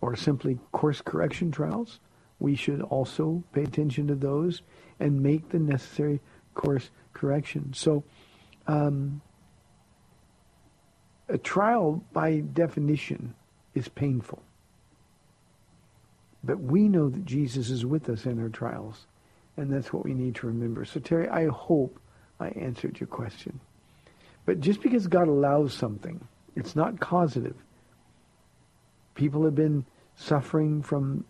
or 0.00 0.16
simply 0.16 0.58
course 0.72 1.00
correction 1.02 1.50
trials, 1.50 2.00
we 2.38 2.54
should 2.54 2.80
also 2.82 3.44
pay 3.52 3.62
attention 3.62 4.06
to 4.08 4.14
those 4.14 4.62
and 4.98 5.22
make 5.22 5.50
the 5.50 5.58
necessary 5.58 6.20
course 6.54 6.90
correction. 7.12 7.72
So, 7.74 8.04
um, 8.66 9.20
a 11.28 11.38
trial, 11.38 12.02
by 12.12 12.40
definition, 12.40 13.34
is 13.74 13.88
painful. 13.88 14.42
But 16.42 16.60
we 16.60 16.88
know 16.88 17.08
that 17.08 17.24
Jesus 17.24 17.70
is 17.70 17.84
with 17.86 18.08
us 18.08 18.26
in 18.26 18.40
our 18.40 18.48
trials, 18.48 19.06
and 19.56 19.72
that's 19.72 19.92
what 19.92 20.04
we 20.04 20.14
need 20.14 20.34
to 20.36 20.46
remember. 20.46 20.84
So, 20.84 20.98
Terry, 20.98 21.28
I 21.28 21.46
hope 21.48 22.00
I 22.40 22.48
answered 22.48 22.98
your 22.98 23.06
question. 23.06 23.60
But 24.46 24.60
just 24.60 24.80
because 24.80 25.06
God 25.06 25.28
allows 25.28 25.74
something, 25.74 26.26
it's 26.56 26.74
not 26.74 26.98
causative. 26.98 27.56
People 29.20 29.44
have 29.44 29.54
been 29.54 29.84
suffering 30.16 30.80
from 30.80 31.26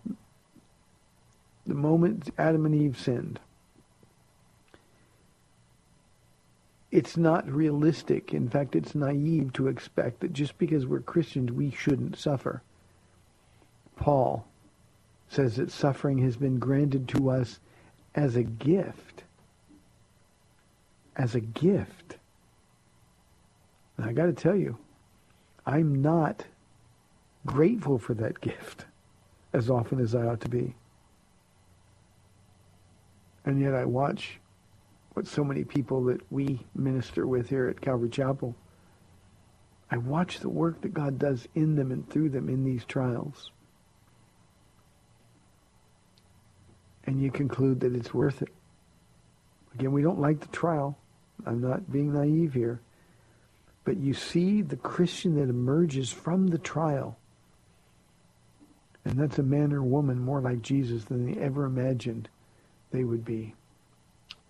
the 1.66 1.74
moment 1.74 2.32
Adam 2.38 2.64
and 2.64 2.72
Eve 2.72 2.96
sinned. 2.96 3.40
It's 6.92 7.16
not 7.16 7.50
realistic. 7.50 8.32
In 8.32 8.48
fact, 8.48 8.76
it's 8.76 8.94
naive 8.94 9.52
to 9.54 9.66
expect 9.66 10.20
that 10.20 10.32
just 10.32 10.56
because 10.56 10.86
we're 10.86 11.00
Christians, 11.00 11.50
we 11.50 11.72
shouldn't 11.72 12.16
suffer. 12.16 12.62
Paul 13.96 14.46
says 15.28 15.56
that 15.56 15.72
suffering 15.72 16.18
has 16.18 16.36
been 16.36 16.60
granted 16.60 17.08
to 17.08 17.28
us 17.28 17.58
as 18.14 18.36
a 18.36 18.44
gift. 18.44 19.24
As 21.16 21.34
a 21.34 21.40
gift. 21.40 22.18
And 23.96 24.08
I 24.08 24.12
got 24.12 24.26
to 24.26 24.32
tell 24.32 24.54
you, 24.54 24.78
I'm 25.66 26.00
not 26.00 26.44
grateful 27.46 27.98
for 27.98 28.14
that 28.14 28.40
gift 28.40 28.84
as 29.52 29.70
often 29.70 30.00
as 30.00 30.14
I 30.14 30.26
ought 30.26 30.40
to 30.42 30.48
be. 30.48 30.74
And 33.44 33.60
yet 33.60 33.74
I 33.74 33.84
watch 33.84 34.38
what 35.14 35.26
so 35.26 35.42
many 35.42 35.64
people 35.64 36.04
that 36.04 36.20
we 36.30 36.60
minister 36.74 37.26
with 37.26 37.48
here 37.48 37.68
at 37.68 37.80
Calvary 37.80 38.10
Chapel, 38.10 38.54
I 39.90 39.96
watch 39.96 40.38
the 40.38 40.48
work 40.48 40.82
that 40.82 40.94
God 40.94 41.18
does 41.18 41.48
in 41.54 41.74
them 41.74 41.90
and 41.90 42.08
through 42.08 42.28
them 42.28 42.48
in 42.48 42.64
these 42.64 42.84
trials. 42.84 43.50
And 47.04 47.20
you 47.20 47.30
conclude 47.30 47.80
that 47.80 47.96
it's 47.96 48.14
worth 48.14 48.42
it. 48.42 48.50
Again, 49.74 49.92
we 49.92 50.02
don't 50.02 50.20
like 50.20 50.40
the 50.40 50.48
trial. 50.48 50.96
I'm 51.44 51.60
not 51.60 51.90
being 51.90 52.12
naive 52.12 52.54
here. 52.54 52.80
But 53.84 53.96
you 53.96 54.14
see 54.14 54.62
the 54.62 54.76
Christian 54.76 55.34
that 55.36 55.48
emerges 55.48 56.12
from 56.12 56.48
the 56.48 56.58
trial. 56.58 57.18
And 59.04 59.18
that's 59.18 59.38
a 59.38 59.42
man 59.42 59.72
or 59.72 59.82
woman 59.82 60.18
more 60.18 60.40
like 60.40 60.62
Jesus 60.62 61.04
than 61.04 61.26
they 61.26 61.40
ever 61.40 61.64
imagined 61.64 62.28
they 62.90 63.04
would 63.04 63.24
be. 63.24 63.54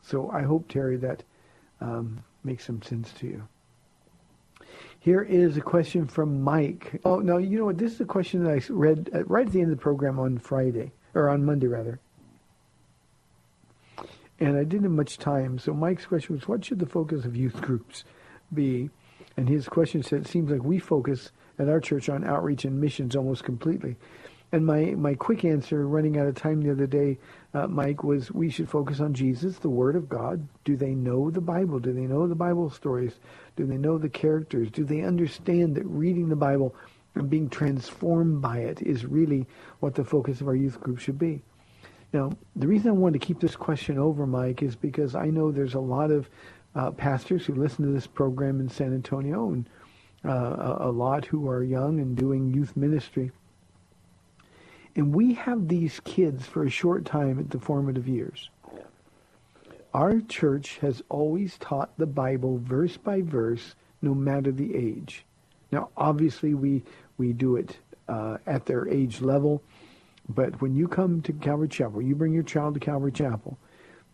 So 0.03 0.31
I 0.31 0.43
hope, 0.43 0.69
Terry, 0.69 0.97
that 0.97 1.23
um, 1.81 2.23
makes 2.43 2.67
some 2.67 2.83
sense 2.83 3.13
to 3.15 3.27
you. 3.27 3.49
Here 4.99 5.23
is 5.23 5.57
a 5.57 5.63
question 5.63 6.07
from 6.07 6.43
Mike. 6.43 7.01
Oh, 7.05 7.21
no, 7.21 7.39
you 7.39 7.59
know 7.59 7.65
what? 7.67 7.79
This 7.79 7.95
is 7.95 8.01
a 8.01 8.07
question 8.07 8.45
that 8.45 8.53
I 8.53 8.61
read 8.69 9.11
at, 9.13 9.31
right 9.31 9.47
at 9.47 9.53
the 9.53 9.61
end 9.61 9.71
of 9.71 9.79
the 9.79 9.83
program 9.83 10.19
on 10.19 10.39
Friday, 10.39 10.93
or 11.15 11.29
on 11.31 11.45
Monday, 11.45 11.69
rather. 11.69 12.01
And 14.39 14.57
I 14.57 14.65
didn't 14.65 14.85
have 14.85 14.93
much 14.93 15.19
time. 15.19 15.59
So 15.59 15.73
Mike's 15.73 16.07
question 16.07 16.35
was, 16.35 16.49
what 16.49 16.65
should 16.65 16.81
the 16.81 16.87
focus 16.87 17.25
of 17.25 17.37
youth 17.37 17.61
groups 17.61 18.05
be? 18.53 18.91
And 19.37 19.49
his 19.49 19.69
question 19.69 20.03
said, 20.03 20.23
it 20.23 20.29
seems 20.29 20.51
like 20.51 20.63
we 20.63 20.79
focus 20.79 21.31
at 21.59 21.69
our 21.69 21.81
church 21.81 22.09
on 22.09 22.25
outreach 22.25 22.65
and 22.65 22.81
missions 22.81 23.15
almost 23.15 23.45
completely. 23.45 23.97
And 24.53 24.67
my, 24.67 24.95
my 24.97 25.15
quick 25.15 25.45
answer, 25.45 25.87
running 25.87 26.19
out 26.19 26.27
of 26.27 26.35
time 26.35 26.61
the 26.61 26.73
other 26.73 26.87
day, 26.87 27.19
uh, 27.55 27.69
Mike, 27.69 28.03
was 28.03 28.33
we 28.33 28.51
should 28.51 28.69
focus 28.69 28.99
on 28.99 29.15
Jesus, 29.15 29.59
the 29.59 29.69
Word 29.69 29.95
of 29.95 30.09
God. 30.09 30.47
Do 30.65 30.77
they 30.77 30.95
know 30.95 31.31
the 31.31 31.41
Bible? 31.41 31.79
Do 31.79 31.93
they 31.93 32.07
know 32.07 32.27
the 32.27 32.35
Bible 32.35 32.69
stories? 32.69 33.13
Do 33.55 33.65
they 33.65 33.77
know 33.77 33.97
the 33.97 34.09
characters? 34.09 34.69
Do 34.71 34.85
they 34.85 35.03
understand 35.03 35.77
that 35.77 35.87
reading 35.87 36.29
the 36.29 36.37
Bible 36.37 36.75
and 37.15 37.31
being 37.31 37.49
transformed 37.49 38.43
by 38.43 38.59
it 38.59 38.83
is 38.83 39.07
really 39.07 39.47
what 39.79 39.95
the 39.95 40.05
focus 40.05 40.41
of 40.41 40.49
our 40.49 40.57
youth 40.57 40.81
group 40.81 40.99
should 40.99 41.19
be? 41.19 41.43
Now, 42.13 42.33
the 42.57 42.67
reason 42.67 42.89
I 42.91 42.95
wanted 42.95 43.21
to 43.21 43.27
keep 43.27 43.39
this 43.39 43.55
question 43.55 43.99
over, 43.99 44.27
Mike, 44.27 44.63
is 44.63 44.75
because 44.75 45.15
I 45.15 45.27
know 45.27 45.53
there's 45.53 45.75
a 45.75 45.81
lot 45.81 46.11
of 46.11 46.29
uh, 46.75 46.91
pastors 46.91 47.47
who 47.47 47.55
listen 47.55 47.85
to 47.85 47.93
this 47.93 48.09
program 48.09 48.59
in 48.61 48.69
San 48.69 48.93
Antonio 48.93 49.51
and 49.51 49.69
uh, 50.25 50.31
a, 50.81 50.89
a 50.89 50.91
lot 50.91 51.25
who 51.25 51.49
are 51.49 51.63
young 51.63 52.01
and 52.01 52.17
doing 52.17 52.53
youth 52.53 52.77
ministry. 52.77 53.31
And 54.97 55.15
we 55.15 55.35
have 55.35 55.69
these 55.69 56.01
kids 56.01 56.47
for 56.47 56.65
a 56.65 56.71
short 56.71 57.05
time 57.05 57.39
at 57.39 57.51
the 57.51 57.61
formative 57.61 58.09
years. 58.09 58.51
Our 59.93 60.21
church 60.21 60.79
has 60.79 61.03
always 61.09 61.59
taught 61.59 61.97
the 61.99 62.07
Bible 62.07 62.59
verse 62.63 62.97
by 62.97 63.23
verse, 63.23 63.75
no 64.03 64.15
matter 64.15 64.53
the 64.53 64.75
age. 64.75 65.25
Now, 65.73 65.91
obviously, 65.97 66.55
we, 66.55 66.85
we 67.19 67.33
do 67.33 67.57
it 67.57 67.77
uh, 68.09 68.39
at 68.47 68.67
their 68.67 68.89
age 68.89 69.21
level. 69.21 69.63
But 70.29 70.61
when 70.61 70.77
you 70.77 70.87
come 70.87 71.23
to 71.23 71.33
Calvary 71.33 71.69
Chapel, 71.69 72.03
you 72.03 72.15
bring 72.15 72.33
your 72.33 72.45
child 72.45 72.75
to 72.75 72.81
Calvary 72.81 73.13
Chapel, 73.13 73.59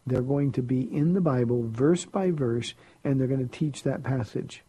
they're 0.07 0.23
going 0.23 0.53
to 0.53 0.63
be 0.63 0.81
in 0.81 1.13
the 1.13 1.21
Bible 1.21 1.65
verse 1.67 2.05
by 2.05 2.31
verse, 2.31 2.75
and 3.05 3.21
they're 3.21 3.27
going 3.27 3.47
to 3.47 3.59
teach 3.59 3.83
that 3.83 4.03
passage. 4.03 4.63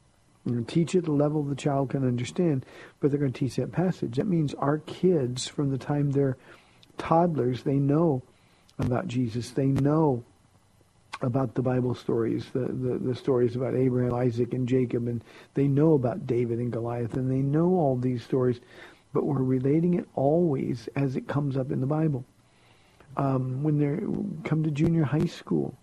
Teach 0.68 0.96
it 0.96 1.04
at 1.04 1.08
a 1.08 1.12
level 1.12 1.44
the 1.44 1.56
child 1.56 1.90
can 1.90 2.06
understand, 2.06 2.66
but 3.00 3.12
they're 3.12 3.20
going 3.20 3.34
to 3.34 3.40
teach 3.40 3.56
that 3.56 3.72
passage. 3.72 4.16
That 4.16 4.28
means 4.28 4.54
our 4.56 4.80
kids, 4.80 5.48
from 5.48 5.70
the 5.70 5.78
time 5.78 6.12
they're 6.12 6.38
toddlers, 6.98 7.64
they 7.64 7.76
know 7.76 8.24
about 8.80 9.08
Jesus. 9.08 9.52
They 9.52 9.68
know 9.68 10.24
about 11.22 11.56
the 11.56 11.62
Bible 11.62 11.96
stories, 11.96 12.46
the, 12.54 12.60
the, 12.60 13.00
the, 13.02 13.16
stories 13.16 13.56
about 13.56 13.76
Abraham, 13.76 14.14
Isaac, 14.14 14.54
and 14.54 14.68
Jacob, 14.68 15.08
and 15.08 15.24
they 15.56 15.68
know 15.68 15.94
about 15.94 16.28
David 16.28 16.60
and 16.60 16.72
Goliath, 16.72 17.16
and 17.16 17.32
they 17.32 17.42
know 17.42 17.70
all 17.70 17.98
these 17.98 18.24
stories, 18.24 18.60
but 19.14 19.26
we're 19.26 19.42
relating 19.42 19.96
it 19.96 20.08
always 20.14 20.88
as 20.96 21.16
it 21.16 21.28
comes 21.28 21.58
up 21.58 21.72
in 21.72 21.82
the 21.82 21.88
Bible. 21.88 22.24
Um, 23.16 23.64
when 23.64 23.80
they 23.80 24.48
come 24.48 24.64
to 24.64 24.70
junior 24.70 25.06
high 25.06 25.26
school, 25.26 25.76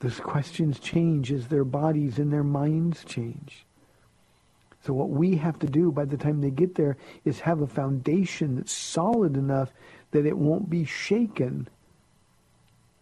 those 0.00 0.18
questions 0.18 0.80
change 0.80 1.30
as 1.32 1.46
their 1.46 1.64
bodies 1.64 2.18
and 2.18 2.32
their 2.32 2.44
minds 2.44 3.04
change. 3.04 3.65
So 4.86 4.92
what 4.92 5.10
we 5.10 5.34
have 5.38 5.58
to 5.58 5.66
do 5.66 5.90
by 5.90 6.04
the 6.04 6.16
time 6.16 6.40
they 6.40 6.50
get 6.50 6.76
there 6.76 6.96
is 7.24 7.40
have 7.40 7.60
a 7.60 7.66
foundation 7.66 8.54
that's 8.54 8.70
solid 8.72 9.36
enough 9.36 9.72
that 10.12 10.26
it 10.26 10.38
won't 10.38 10.70
be 10.70 10.84
shaken 10.84 11.66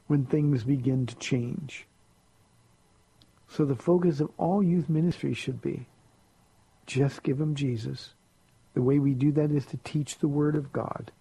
when 0.07 0.25
things 0.25 0.65
begin 0.65 1.05
to 1.05 1.15
change. 1.17 1.87
So 3.49 3.67
the 3.67 3.77
focus 3.77 4.21
of 4.21 4.31
all 4.39 4.63
youth 4.63 4.89
ministry 4.89 5.35
should 5.35 5.61
be 5.61 5.85
just 6.87 7.23
give 7.23 7.37
them 7.37 7.55
Jesus. 7.55 8.15
The 8.73 8.83
way 8.83 8.99
we 8.99 9.13
do 9.13 9.31
that 9.33 9.51
is 9.51 9.67
to 9.67 9.77
teach 9.85 10.19
the 10.19 10.29
Word 10.29 10.57
of 10.57 10.73
God. 10.73 11.13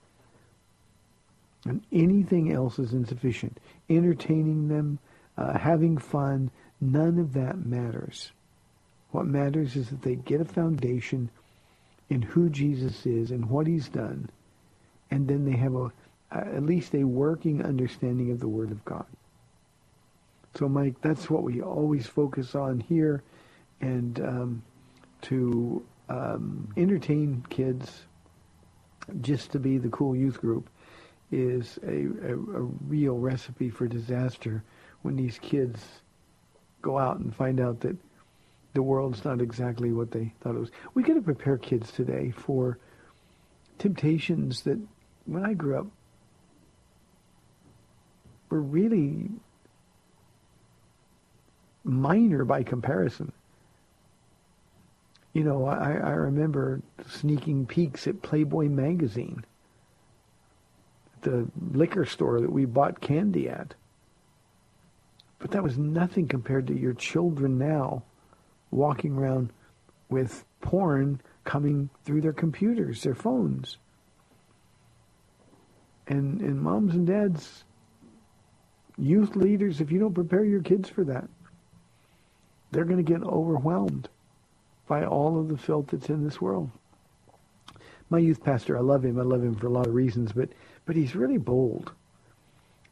And 1.65 1.81
anything 1.91 2.53
else 2.53 2.79
is 2.79 2.93
insufficient. 2.93 3.59
Entertaining 3.89 4.69
them, 4.69 4.99
uh, 5.37 5.57
having 5.57 5.97
fun, 5.97 6.51
none 6.79 7.19
of 7.19 7.33
that 7.33 7.65
matters. 7.65 8.31
What 9.13 9.27
matters 9.27 9.75
is 9.75 9.89
that 9.91 10.01
they 10.01 10.15
get 10.15 10.41
a 10.41 10.45
foundation 10.45 11.29
in 12.09 12.23
who 12.23 12.49
Jesus 12.49 13.05
is 13.05 13.29
and 13.29 13.47
what 13.47 13.67
he's 13.67 13.87
done, 13.87 14.27
and 15.11 15.27
then 15.27 15.45
they 15.45 15.55
have 15.55 15.75
a 15.75 15.91
at 16.31 16.63
least 16.63 16.95
a 16.95 17.03
working 17.03 17.63
understanding 17.63 18.31
of 18.31 18.39
the 18.39 18.47
Word 18.47 18.71
of 18.71 18.83
God. 18.85 19.05
So, 20.55 20.67
Mike, 20.67 20.95
that's 21.01 21.29
what 21.29 21.43
we 21.43 21.61
always 21.61 22.07
focus 22.07 22.55
on 22.55 22.79
here, 22.79 23.21
and 23.81 24.19
um, 24.19 24.63
to 25.21 25.85
um, 26.09 26.69
entertain 26.75 27.45
kids, 27.51 28.05
just 29.21 29.51
to 29.51 29.59
be 29.59 29.77
the 29.77 29.89
cool 29.89 30.15
youth 30.15 30.41
group, 30.41 30.67
is 31.31 31.77
a, 31.83 32.07
a, 32.29 32.33
a 32.33 32.61
real 32.87 33.19
recipe 33.19 33.69
for 33.69 33.87
disaster 33.87 34.63
when 35.03 35.15
these 35.15 35.37
kids 35.37 35.79
go 36.81 36.97
out 36.97 37.19
and 37.19 37.35
find 37.35 37.59
out 37.59 37.79
that 37.81 37.95
the 38.73 38.81
world's 38.81 39.23
not 39.23 39.41
exactly 39.41 39.91
what 39.91 40.11
they 40.11 40.33
thought 40.41 40.55
it 40.55 40.59
was. 40.59 40.71
We 40.93 41.03
got 41.03 41.13
to 41.13 41.21
prepare 41.21 41.57
kids 41.57 41.91
today 41.91 42.31
for 42.35 42.79
temptations 43.77 44.61
that 44.63 44.79
when 45.25 45.45
I 45.45 45.53
grew 45.53 45.77
up 45.77 45.87
were 48.49 48.61
really 48.61 49.29
minor 51.83 52.45
by 52.45 52.63
comparison. 52.63 53.31
You 55.33 55.43
know, 55.43 55.65
I, 55.65 55.93
I 55.93 56.11
remember 56.11 56.81
sneaking 57.07 57.65
peeks 57.65 58.07
at 58.07 58.21
Playboy 58.21 58.69
magazine, 58.69 59.43
the 61.21 61.47
liquor 61.71 62.05
store 62.05 62.41
that 62.41 62.51
we 62.51 62.65
bought 62.65 63.01
candy 63.01 63.49
at. 63.49 63.73
But 65.39 65.51
that 65.51 65.63
was 65.63 65.77
nothing 65.77 66.27
compared 66.27 66.67
to 66.67 66.79
your 66.79 66.93
children 66.93 67.57
now 67.57 68.03
walking 68.73 69.15
around 69.15 69.51
with 70.09 70.45
porn 70.61 71.21
coming 71.43 71.89
through 72.05 72.21
their 72.21 72.33
computers, 72.33 73.03
their 73.03 73.15
phones. 73.15 73.77
And, 76.07 76.41
and 76.41 76.61
moms 76.61 76.95
and 76.95 77.07
dads, 77.07 77.63
youth 78.97 79.35
leaders, 79.35 79.81
if 79.81 79.91
you 79.91 79.99
don't 79.99 80.13
prepare 80.13 80.43
your 80.43 80.61
kids 80.61 80.89
for 80.89 81.03
that, 81.05 81.27
they're 82.71 82.85
going 82.85 83.03
to 83.03 83.11
get 83.11 83.23
overwhelmed 83.23 84.09
by 84.87 85.05
all 85.05 85.39
of 85.39 85.47
the 85.47 85.57
filth 85.57 85.87
that's 85.87 86.09
in 86.09 86.23
this 86.23 86.41
world. 86.41 86.69
My 88.09 88.19
youth 88.19 88.43
pastor, 88.43 88.77
I 88.77 88.81
love 88.81 89.05
him. 89.05 89.19
I 89.19 89.23
love 89.23 89.43
him 89.43 89.55
for 89.55 89.67
a 89.67 89.71
lot 89.71 89.87
of 89.87 89.93
reasons, 89.93 90.31
but 90.33 90.49
but 90.85 90.95
he's 90.95 91.15
really 91.15 91.37
bold. 91.37 91.91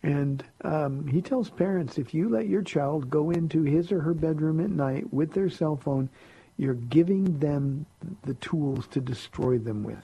And 0.04 0.44
um, 0.64 1.08
he 1.08 1.22
tells 1.22 1.50
parents, 1.50 1.98
if 1.98 2.14
you 2.14 2.28
let 2.30 2.48
your 2.48 2.64
child 2.64 3.10
go 3.10 3.30
into 3.30 3.64
his 3.64 3.92
or 3.92 4.02
her 4.02 4.14
bedroom 4.14 4.60
at 4.60 4.72
night 4.72 5.14
with 5.14 5.34
their 5.34 5.50
cell 5.50 5.76
phone, 5.76 6.10
you're 6.58 6.74
giving 6.74 7.40
them 7.40 7.86
the 8.24 8.34
tools 8.36 8.88
to 8.88 9.00
destroy 9.00 9.58
them 9.58 9.84
with. 9.84 10.04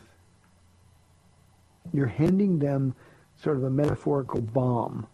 You're 1.94 2.06
handing 2.08 2.60
them 2.60 2.96
sort 3.42 3.58
of 3.58 3.64
a 3.64 3.70
metaphorical 3.70 4.42
bomb 4.42 5.08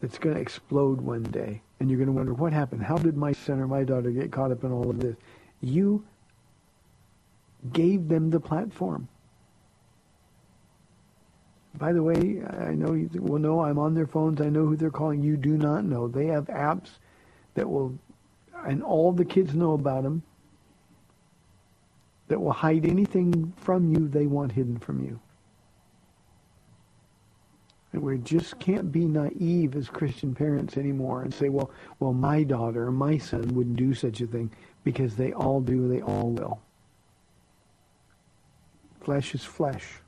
that's 0.00 0.18
going 0.18 0.34
to 0.34 0.40
explode 0.40 1.00
one 1.00 1.22
day. 1.24 1.60
And 1.80 1.90
you're 1.90 1.98
going 1.98 2.08
to 2.08 2.12
wonder, 2.12 2.34
what 2.34 2.52
happened? 2.52 2.82
How 2.82 2.96
did 2.96 3.16
my 3.16 3.32
son 3.32 3.60
or 3.60 3.66
my 3.66 3.84
daughter 3.84 4.10
get 4.10 4.32
caught 4.32 4.52
up 4.52 4.64
in 4.64 4.72
all 4.72 4.88
of 4.88 5.00
this? 5.00 5.16
You 5.60 6.04
gave 7.72 8.08
them 8.08 8.30
the 8.30 8.40
platform 8.40 9.08
by 11.78 11.92
the 11.92 12.02
way, 12.02 12.42
I 12.48 12.72
know 12.74 12.92
you 12.92 13.08
think, 13.08 13.24
well, 13.24 13.40
no, 13.40 13.60
I'm 13.60 13.78
on 13.78 13.94
their 13.94 14.06
phones. 14.06 14.40
I 14.40 14.48
know 14.48 14.64
who 14.64 14.76
they're 14.76 14.90
calling. 14.90 15.22
You 15.22 15.36
do 15.36 15.56
not 15.56 15.84
know. 15.84 16.06
They 16.06 16.26
have 16.26 16.46
apps 16.46 16.90
that 17.54 17.68
will, 17.68 17.98
and 18.64 18.82
all 18.82 19.12
the 19.12 19.24
kids 19.24 19.54
know 19.54 19.72
about 19.72 20.04
them, 20.04 20.22
that 22.28 22.40
will 22.40 22.52
hide 22.52 22.86
anything 22.86 23.52
from 23.56 23.92
you 23.92 24.08
they 24.08 24.26
want 24.26 24.52
hidden 24.52 24.78
from 24.78 25.04
you. 25.04 25.20
And 27.92 28.02
we 28.02 28.18
just 28.18 28.58
can't 28.58 28.90
be 28.90 29.06
naive 29.06 29.76
as 29.76 29.88
Christian 29.88 30.34
parents 30.34 30.76
anymore 30.76 31.22
and 31.22 31.32
say, 31.32 31.48
well, 31.48 31.70
well, 32.00 32.12
my 32.12 32.42
daughter 32.42 32.90
my 32.90 33.18
son 33.18 33.54
wouldn't 33.54 33.76
do 33.76 33.94
such 33.94 34.20
a 34.20 34.26
thing 34.26 34.50
because 34.82 35.14
they 35.14 35.32
all 35.32 35.60
do, 35.60 35.86
they 35.88 36.00
all 36.00 36.30
will. 36.30 36.60
Flesh 39.00 39.34
is 39.34 39.44
flesh. 39.44 40.00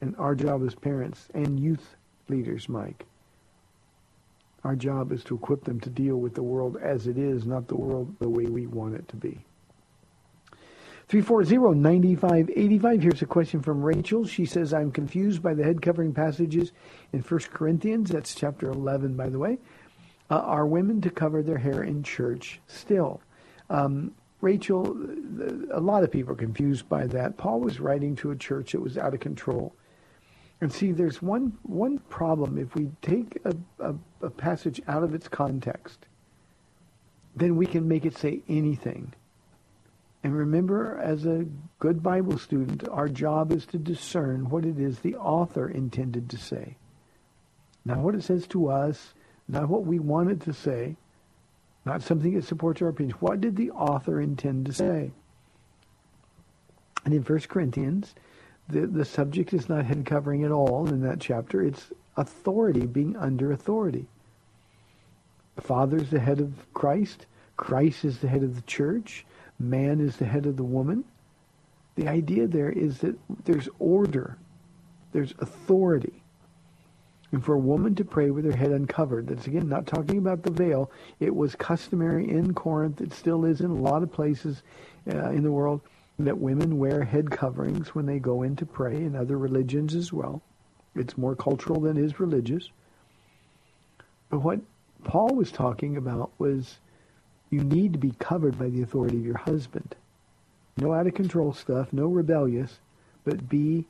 And 0.00 0.14
our 0.16 0.34
job 0.34 0.64
as 0.66 0.74
parents 0.74 1.28
and 1.34 1.58
youth 1.58 1.96
leaders, 2.28 2.68
Mike, 2.68 3.06
our 4.64 4.76
job 4.76 5.12
is 5.12 5.22
to 5.24 5.36
equip 5.36 5.64
them 5.64 5.80
to 5.80 5.90
deal 5.90 6.16
with 6.16 6.34
the 6.34 6.42
world 6.42 6.76
as 6.82 7.06
it 7.06 7.16
is, 7.16 7.46
not 7.46 7.68
the 7.68 7.76
world 7.76 8.14
the 8.18 8.28
way 8.28 8.46
we 8.46 8.66
want 8.66 8.94
it 8.94 9.08
to 9.08 9.16
be. 9.16 9.44
340-9585. 11.08 13.02
Here's 13.02 13.22
a 13.22 13.26
question 13.26 13.62
from 13.62 13.80
Rachel. 13.80 14.26
She 14.26 14.44
says, 14.44 14.74
I'm 14.74 14.90
confused 14.90 15.40
by 15.40 15.54
the 15.54 15.62
head 15.62 15.80
covering 15.80 16.12
passages 16.12 16.72
in 17.12 17.20
1 17.20 17.40
Corinthians. 17.52 18.10
That's 18.10 18.34
chapter 18.34 18.68
11, 18.68 19.14
by 19.14 19.28
the 19.28 19.38
way. 19.38 19.58
Uh, 20.28 20.38
are 20.38 20.66
women 20.66 21.00
to 21.02 21.10
cover 21.10 21.44
their 21.44 21.58
hair 21.58 21.84
in 21.84 22.02
church 22.02 22.60
still? 22.66 23.20
Um, 23.70 24.12
Rachel, 24.40 24.96
a 25.72 25.80
lot 25.80 26.02
of 26.02 26.10
people 26.10 26.32
are 26.32 26.36
confused 26.36 26.88
by 26.88 27.06
that. 27.06 27.36
Paul 27.36 27.60
was 27.60 27.78
writing 27.78 28.16
to 28.16 28.32
a 28.32 28.36
church 28.36 28.72
that 28.72 28.80
was 28.80 28.98
out 28.98 29.14
of 29.14 29.20
control. 29.20 29.72
And 30.60 30.72
see, 30.72 30.92
there's 30.92 31.20
one, 31.20 31.58
one 31.62 31.98
problem. 31.98 32.56
If 32.58 32.74
we 32.74 32.90
take 33.02 33.38
a, 33.44 33.54
a, 33.78 33.94
a 34.22 34.30
passage 34.30 34.80
out 34.88 35.02
of 35.02 35.14
its 35.14 35.28
context, 35.28 36.06
then 37.34 37.56
we 37.56 37.66
can 37.66 37.86
make 37.86 38.06
it 38.06 38.16
say 38.16 38.40
anything. 38.48 39.12
And 40.24 40.34
remember, 40.34 40.98
as 40.98 41.26
a 41.26 41.46
good 41.78 42.02
Bible 42.02 42.38
student, 42.38 42.88
our 42.88 43.08
job 43.08 43.52
is 43.52 43.66
to 43.66 43.78
discern 43.78 44.48
what 44.48 44.64
it 44.64 44.78
is 44.80 44.98
the 44.98 45.14
author 45.16 45.68
intended 45.68 46.30
to 46.30 46.38
say. 46.38 46.76
Not 47.84 47.98
what 47.98 48.14
it 48.14 48.24
says 48.24 48.46
to 48.48 48.68
us, 48.68 49.14
not 49.46 49.68
what 49.68 49.84
we 49.84 49.98
want 49.98 50.30
it 50.30 50.40
to 50.40 50.52
say, 50.52 50.96
not 51.84 52.02
something 52.02 52.34
that 52.34 52.44
supports 52.44 52.82
our 52.82 52.88
opinion. 52.88 53.16
What 53.20 53.40
did 53.40 53.54
the 53.54 53.70
author 53.70 54.20
intend 54.20 54.66
to 54.66 54.72
say? 54.72 55.12
And 57.04 57.14
in 57.14 57.22
1 57.22 57.40
Corinthians, 57.42 58.14
the, 58.68 58.86
the 58.86 59.04
subject 59.04 59.52
is 59.52 59.68
not 59.68 59.84
head 59.84 60.04
covering 60.04 60.44
at 60.44 60.50
all 60.50 60.88
in 60.88 61.02
that 61.02 61.20
chapter. 61.20 61.62
It's 61.62 61.90
authority, 62.16 62.86
being 62.86 63.16
under 63.16 63.52
authority. 63.52 64.06
The 65.54 65.62
Father 65.62 65.96
is 65.96 66.10
the 66.10 66.20
head 66.20 66.40
of 66.40 66.52
Christ. 66.74 67.26
Christ 67.56 68.04
is 68.04 68.18
the 68.18 68.28
head 68.28 68.42
of 68.42 68.54
the 68.54 68.62
church 68.62 69.24
man 69.58 70.00
is 70.00 70.16
the 70.16 70.26
head 70.26 70.46
of 70.46 70.56
the 70.56 70.64
woman. 70.64 71.04
The 71.94 72.08
idea 72.08 72.46
there 72.46 72.70
is 72.70 72.98
that 72.98 73.18
there's 73.44 73.68
order, 73.78 74.36
there's 75.12 75.34
authority. 75.38 76.22
And 77.32 77.44
for 77.44 77.54
a 77.54 77.58
woman 77.58 77.94
to 77.96 78.04
pray 78.04 78.30
with 78.30 78.44
her 78.44 78.56
head 78.56 78.70
uncovered, 78.70 79.28
that's 79.28 79.46
again 79.46 79.68
not 79.68 79.86
talking 79.86 80.18
about 80.18 80.42
the 80.42 80.50
veil. 80.50 80.90
It 81.20 81.34
was 81.34 81.54
customary 81.54 82.28
in 82.28 82.54
Corinth, 82.54 83.00
it 83.00 83.12
still 83.12 83.44
is 83.44 83.60
in 83.60 83.70
a 83.70 83.74
lot 83.74 84.02
of 84.02 84.12
places 84.12 84.62
uh, 85.10 85.30
in 85.30 85.42
the 85.42 85.50
world, 85.50 85.80
that 86.18 86.38
women 86.38 86.78
wear 86.78 87.04
head 87.04 87.30
coverings 87.30 87.94
when 87.94 88.06
they 88.06 88.18
go 88.18 88.42
in 88.42 88.56
to 88.56 88.66
pray, 88.66 88.96
in 88.96 89.14
other 89.14 89.38
religions 89.38 89.94
as 89.94 90.12
well. 90.12 90.42
It's 90.94 91.18
more 91.18 91.36
cultural 91.36 91.80
than 91.80 91.98
it 91.98 92.04
is 92.04 92.20
religious. 92.20 92.70
But 94.30 94.40
what 94.40 94.60
Paul 95.04 95.34
was 95.34 95.52
talking 95.52 95.96
about 95.96 96.30
was 96.38 96.78
you 97.50 97.62
need 97.62 97.92
to 97.92 97.98
be 97.98 98.12
covered 98.18 98.58
by 98.58 98.70
the 98.70 98.82
authority 98.82 99.18
of 99.18 99.24
your 99.26 99.38
husband. 99.38 99.94
No 100.78 100.92
out 100.92 101.06
of 101.06 101.14
control 101.14 101.52
stuff, 101.52 101.92
no 101.92 102.06
rebellious, 102.06 102.80
but 103.24 103.48
be 103.48 103.86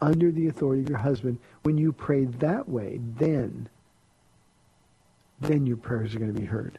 under 0.00 0.30
the 0.30 0.48
authority 0.48 0.82
of 0.82 0.88
your 0.88 0.98
husband. 0.98 1.38
When 1.62 1.78
you 1.78 1.92
pray 1.92 2.24
that 2.24 2.68
way, 2.68 3.00
then, 3.18 3.68
then 5.40 5.66
your 5.66 5.76
prayers 5.76 6.14
are 6.14 6.18
going 6.18 6.34
to 6.34 6.40
be 6.40 6.46
heard. 6.46 6.78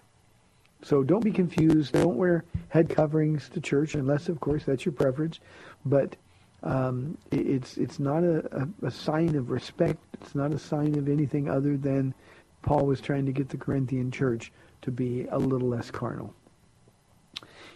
So 0.83 1.03
don't 1.03 1.23
be 1.23 1.31
confused. 1.31 1.93
Don't 1.93 2.17
wear 2.17 2.43
head 2.69 2.89
coverings 2.89 3.49
to 3.49 3.61
church 3.61 3.95
unless, 3.95 4.29
of 4.29 4.39
course, 4.39 4.63
that's 4.63 4.85
your 4.85 4.93
preference. 4.93 5.39
But 5.85 6.15
um, 6.63 7.17
it's 7.31 7.77
it's 7.77 7.99
not 7.99 8.23
a, 8.23 8.67
a, 8.83 8.91
sign 8.91 9.35
of 9.35 9.49
respect. 9.49 9.99
It's 10.21 10.35
not 10.35 10.51
a 10.51 10.59
sign 10.59 10.95
of 10.97 11.09
anything 11.09 11.49
other 11.49 11.75
than 11.75 12.13
Paul 12.61 12.85
was 12.85 13.01
trying 13.01 13.25
to 13.25 13.31
get 13.31 13.49
the 13.49 13.57
Corinthian 13.57 14.11
church 14.11 14.51
to 14.83 14.91
be 14.91 15.25
a 15.31 15.37
little 15.37 15.69
less 15.69 15.89
carnal. 15.89 16.33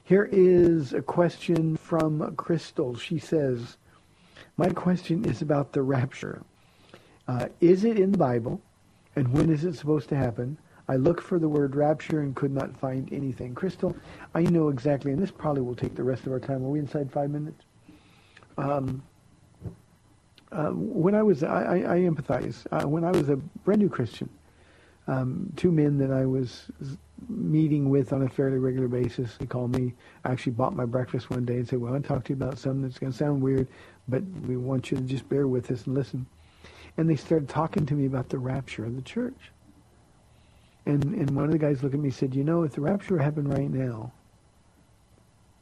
Here 0.03 0.29
is 0.31 0.93
a 0.93 1.01
question 1.01 1.77
from 1.77 2.35
Crystal. 2.35 2.95
She 2.95 3.17
says, 3.17 3.77
my 4.55 4.69
question 4.69 5.25
is 5.25 5.41
about 5.41 5.73
the 5.73 5.81
rapture. 5.81 6.43
Uh, 7.27 7.47
is 7.59 7.83
it 7.83 7.99
in 7.99 8.11
the 8.11 8.17
Bible? 8.17 8.61
And 9.15 9.29
when 9.29 9.49
is 9.49 9.65
it 9.65 9.75
supposed 9.75 10.09
to 10.09 10.15
happen? 10.15 10.59
I 10.87 10.97
looked 10.97 11.23
for 11.23 11.39
the 11.39 11.49
word 11.49 11.75
rapture 11.75 12.21
and 12.21 12.35
could 12.35 12.51
not 12.51 12.75
find 12.77 13.11
anything. 13.11 13.55
Crystal, 13.55 13.95
I 14.33 14.41
know 14.43 14.69
exactly, 14.69 15.11
and 15.11 15.21
this 15.21 15.31
probably 15.31 15.63
will 15.63 15.75
take 15.75 15.95
the 15.95 16.03
rest 16.03 16.25
of 16.25 16.31
our 16.31 16.39
time. 16.39 16.63
Are 16.63 16.69
we 16.69 16.79
inside 16.79 17.11
five 17.11 17.31
minutes? 17.31 17.63
Um, 18.57 19.01
uh, 20.51 20.69
when 20.69 21.15
I 21.15 21.23
was, 21.23 21.43
I, 21.43 21.63
I, 21.63 21.75
I 21.75 21.97
empathize. 22.01 22.65
Uh, 22.71 22.87
when 22.87 23.03
I 23.03 23.11
was 23.11 23.29
a 23.29 23.35
brand 23.35 23.81
new 23.81 23.89
Christian, 23.89 24.29
um, 25.07 25.51
two 25.55 25.71
men 25.71 25.97
that 25.97 26.11
I 26.11 26.25
was 26.25 26.67
meeting 27.27 27.89
with 27.89 28.13
on 28.13 28.23
a 28.23 28.29
fairly 28.29 28.57
regular 28.57 28.87
basis. 28.87 29.35
They 29.37 29.45
called 29.45 29.75
me. 29.75 29.93
I 30.23 30.31
actually 30.31 30.53
bought 30.53 30.75
my 30.75 30.85
breakfast 30.85 31.29
one 31.29 31.45
day 31.45 31.55
and 31.55 31.67
said, 31.67 31.79
well, 31.79 31.89
I 31.89 31.91
want 31.93 32.03
to 32.03 32.07
talk 32.07 32.23
to 32.25 32.29
you 32.29 32.35
about 32.35 32.57
something 32.57 32.81
that's 32.81 32.99
going 32.99 33.11
to 33.11 33.17
sound 33.17 33.41
weird, 33.41 33.67
but 34.07 34.23
we 34.47 34.57
want 34.57 34.91
you 34.91 34.97
to 34.97 35.03
just 35.03 35.27
bear 35.29 35.47
with 35.47 35.71
us 35.71 35.85
and 35.85 35.95
listen. 35.95 36.25
And 36.97 37.09
they 37.09 37.15
started 37.15 37.49
talking 37.49 37.85
to 37.87 37.93
me 37.93 38.05
about 38.05 38.29
the 38.29 38.37
rapture 38.37 38.85
of 38.85 38.95
the 38.95 39.01
church. 39.01 39.51
And, 40.85 41.03
and 41.03 41.31
one 41.31 41.45
of 41.45 41.51
the 41.51 41.57
guys 41.57 41.81
looked 41.81 41.95
at 41.95 42.01
me 42.01 42.09
and 42.09 42.15
said, 42.15 42.35
you 42.35 42.43
know, 42.43 42.63
if 42.63 42.73
the 42.73 42.81
rapture 42.81 43.17
happened 43.17 43.49
right 43.49 43.69
now, 43.69 44.11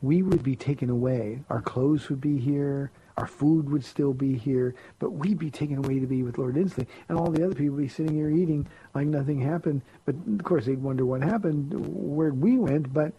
we 0.02 0.22
would 0.22 0.44
be 0.44 0.56
taken 0.56 0.90
away. 0.90 1.44
Our 1.50 1.62
clothes 1.62 2.10
would 2.10 2.20
be 2.20 2.38
here. 2.38 2.92
Our 3.16 3.28
food 3.28 3.70
would 3.70 3.86
still 3.86 4.14
be 4.14 4.36
here, 4.36 4.74
but 4.98 5.12
we'd 5.12 5.38
be 5.38 5.52
taken 5.52 5.78
away 5.78 6.00
to 6.00 6.08
be 6.08 6.24
with 6.24 6.40
Lord 6.40 6.58
instantly. 6.58 6.92
And 7.08 7.18
all 7.18 7.30
the 7.30 7.46
other 7.46 7.54
people 7.54 7.76
would 7.76 7.84
be 7.84 7.88
sitting 7.88 8.16
here 8.16 8.30
eating 8.30 8.68
like 8.96 9.06
nothing 9.06 9.40
happened. 9.40 9.84
But 10.06 10.16
of 10.16 10.44
course, 10.44 10.66
they'd 10.66 10.82
wonder 10.82 11.06
what 11.06 11.22
happened, 11.22 11.74
where 11.76 12.34
we 12.34 12.58
went. 12.58 12.92
But 12.92 13.14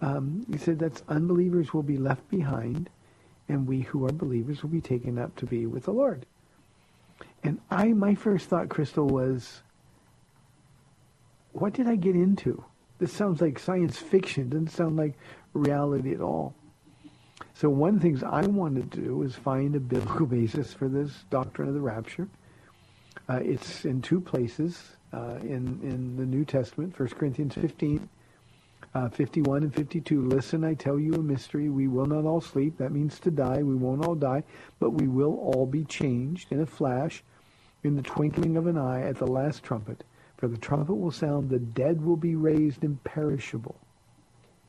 um, 0.00 0.46
he 0.50 0.56
said 0.56 0.78
that 0.78 1.02
unbelievers 1.08 1.74
will 1.74 1.82
be 1.82 1.98
left 1.98 2.28
behind, 2.30 2.88
and 3.50 3.66
we 3.66 3.82
who 3.82 4.06
are 4.06 4.12
believers 4.12 4.62
will 4.62 4.70
be 4.70 4.80
taken 4.80 5.18
up 5.18 5.36
to 5.36 5.46
be 5.46 5.66
with 5.66 5.84
the 5.84 5.92
Lord. 5.92 6.24
And 7.42 7.60
I, 7.70 7.88
my 7.88 8.14
first 8.14 8.48
thought, 8.48 8.70
Crystal, 8.70 9.06
was, 9.06 9.62
what 11.60 11.72
did 11.72 11.88
I 11.88 11.96
get 11.96 12.14
into? 12.14 12.64
This 12.98 13.12
sounds 13.12 13.40
like 13.40 13.58
science 13.58 13.96
fiction. 13.96 14.44
It 14.44 14.50
doesn't 14.50 14.70
sound 14.70 14.96
like 14.96 15.14
reality 15.52 16.14
at 16.14 16.20
all. 16.20 16.54
So 17.54 17.68
one 17.68 17.94
of 17.94 17.94
the 17.96 18.00
things 18.00 18.22
I 18.22 18.46
wanted 18.46 18.90
to 18.92 19.00
do 19.00 19.16
was 19.16 19.34
find 19.34 19.74
a 19.74 19.80
biblical 19.80 20.26
basis 20.38 20.72
for 20.72 20.88
this 20.88 21.24
doctrine 21.30 21.68
of 21.68 21.74
the 21.74 21.80
rapture. 21.80 22.28
Uh, 23.28 23.40
it's 23.42 23.84
in 23.84 24.00
two 24.00 24.20
places 24.20 24.96
uh, 25.12 25.36
in, 25.42 25.80
in 25.82 26.16
the 26.16 26.24
New 26.24 26.44
Testament, 26.44 26.98
1 26.98 27.08
Corinthians 27.10 27.54
15, 27.54 28.08
uh, 28.94 29.08
51 29.08 29.62
and 29.64 29.74
52. 29.74 30.22
Listen, 30.28 30.64
I 30.64 30.74
tell 30.74 30.98
you 30.98 31.14
a 31.14 31.22
mystery. 31.22 31.68
We 31.68 31.88
will 31.88 32.06
not 32.06 32.24
all 32.24 32.40
sleep. 32.40 32.78
That 32.78 32.92
means 32.92 33.18
to 33.20 33.30
die. 33.30 33.62
We 33.62 33.74
won't 33.74 34.04
all 34.04 34.14
die, 34.14 34.44
but 34.78 34.90
we 34.90 35.08
will 35.08 35.36
all 35.36 35.66
be 35.66 35.84
changed 35.84 36.52
in 36.52 36.60
a 36.60 36.66
flash, 36.66 37.22
in 37.84 37.96
the 37.96 38.02
twinkling 38.02 38.56
of 38.56 38.66
an 38.66 38.78
eye, 38.78 39.02
at 39.02 39.18
the 39.18 39.26
last 39.26 39.62
trumpet. 39.62 40.04
For 40.38 40.48
the 40.48 40.56
trumpet 40.56 40.94
will 40.94 41.10
sound, 41.10 41.50
the 41.50 41.58
dead 41.58 42.00
will 42.00 42.16
be 42.16 42.36
raised 42.36 42.84
imperishable, 42.84 43.76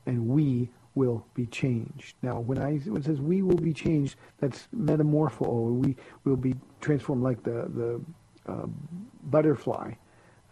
and 0.05 0.27
we 0.27 0.69
will 0.95 1.23
be 1.35 1.45
changed. 1.45 2.15
Now, 2.23 2.39
when 2.39 2.57
I 2.57 2.77
when 2.79 3.01
it 3.01 3.05
says 3.05 3.21
we 3.21 3.43
will 3.43 3.55
be 3.55 3.71
changed, 3.71 4.15
that's 4.39 4.67
metamorpho. 4.75 5.71
We 5.71 5.95
will 6.23 6.35
be 6.35 6.55
transformed 6.81 7.21
like 7.21 7.43
the 7.43 7.69
the 7.79 8.51
uh, 8.51 8.65
butterfly 9.25 9.93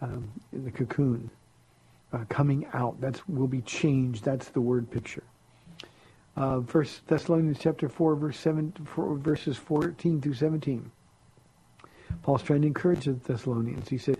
um, 0.01 0.29
in 0.53 0.63
the 0.63 0.71
cocoon 0.71 1.31
uh, 2.13 2.23
coming 2.29 2.67
out. 2.73 3.01
That's 3.01 3.27
will 3.27 3.47
be 3.47 3.61
changed. 3.61 4.23
That's 4.23 4.49
the 4.49 4.61
word 4.61 4.89
picture. 4.91 5.23
Uh, 6.37 6.61
Thessalonians 7.07 7.57
chapter 7.59 7.89
four, 7.89 8.15
verse 8.15 8.37
seven, 8.37 8.71
four, 8.85 9.17
verses 9.17 9.57
fourteen 9.57 10.21
through 10.21 10.35
seventeen. 10.35 10.91
Paul's 12.21 12.43
trying 12.43 12.61
to 12.61 12.67
encourage 12.67 13.05
the 13.05 13.13
Thessalonians. 13.13 13.89
He 13.89 13.97
said, 13.97 14.17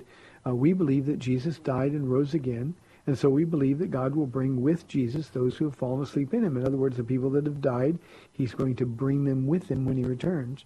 uh, 0.47 0.55
"We 0.55 0.73
believe 0.73 1.05
that 1.07 1.19
Jesus 1.19 1.59
died 1.59 1.91
and 1.91 2.09
rose 2.09 2.33
again." 2.33 2.75
And 3.05 3.17
so 3.17 3.29
we 3.29 3.45
believe 3.45 3.79
that 3.79 3.89
God 3.89 4.15
will 4.15 4.27
bring 4.27 4.61
with 4.61 4.85
Jesus 4.87 5.29
those 5.29 5.55
who 5.55 5.65
have 5.65 5.75
fallen 5.75 6.03
asleep 6.03 6.33
in 6.33 6.43
him. 6.43 6.57
In 6.57 6.65
other 6.65 6.75
words, 6.75 6.97
the 6.97 7.05
people 7.05 7.29
that 7.31 7.45
have 7.45 7.61
died, 7.61 7.99
he's 8.33 8.53
going 8.53 8.75
to 8.75 8.85
bring 8.85 9.23
them 9.23 9.47
with 9.47 9.71
him 9.71 9.85
when 9.85 9.95
he 9.95 10.03
returns. 10.03 10.65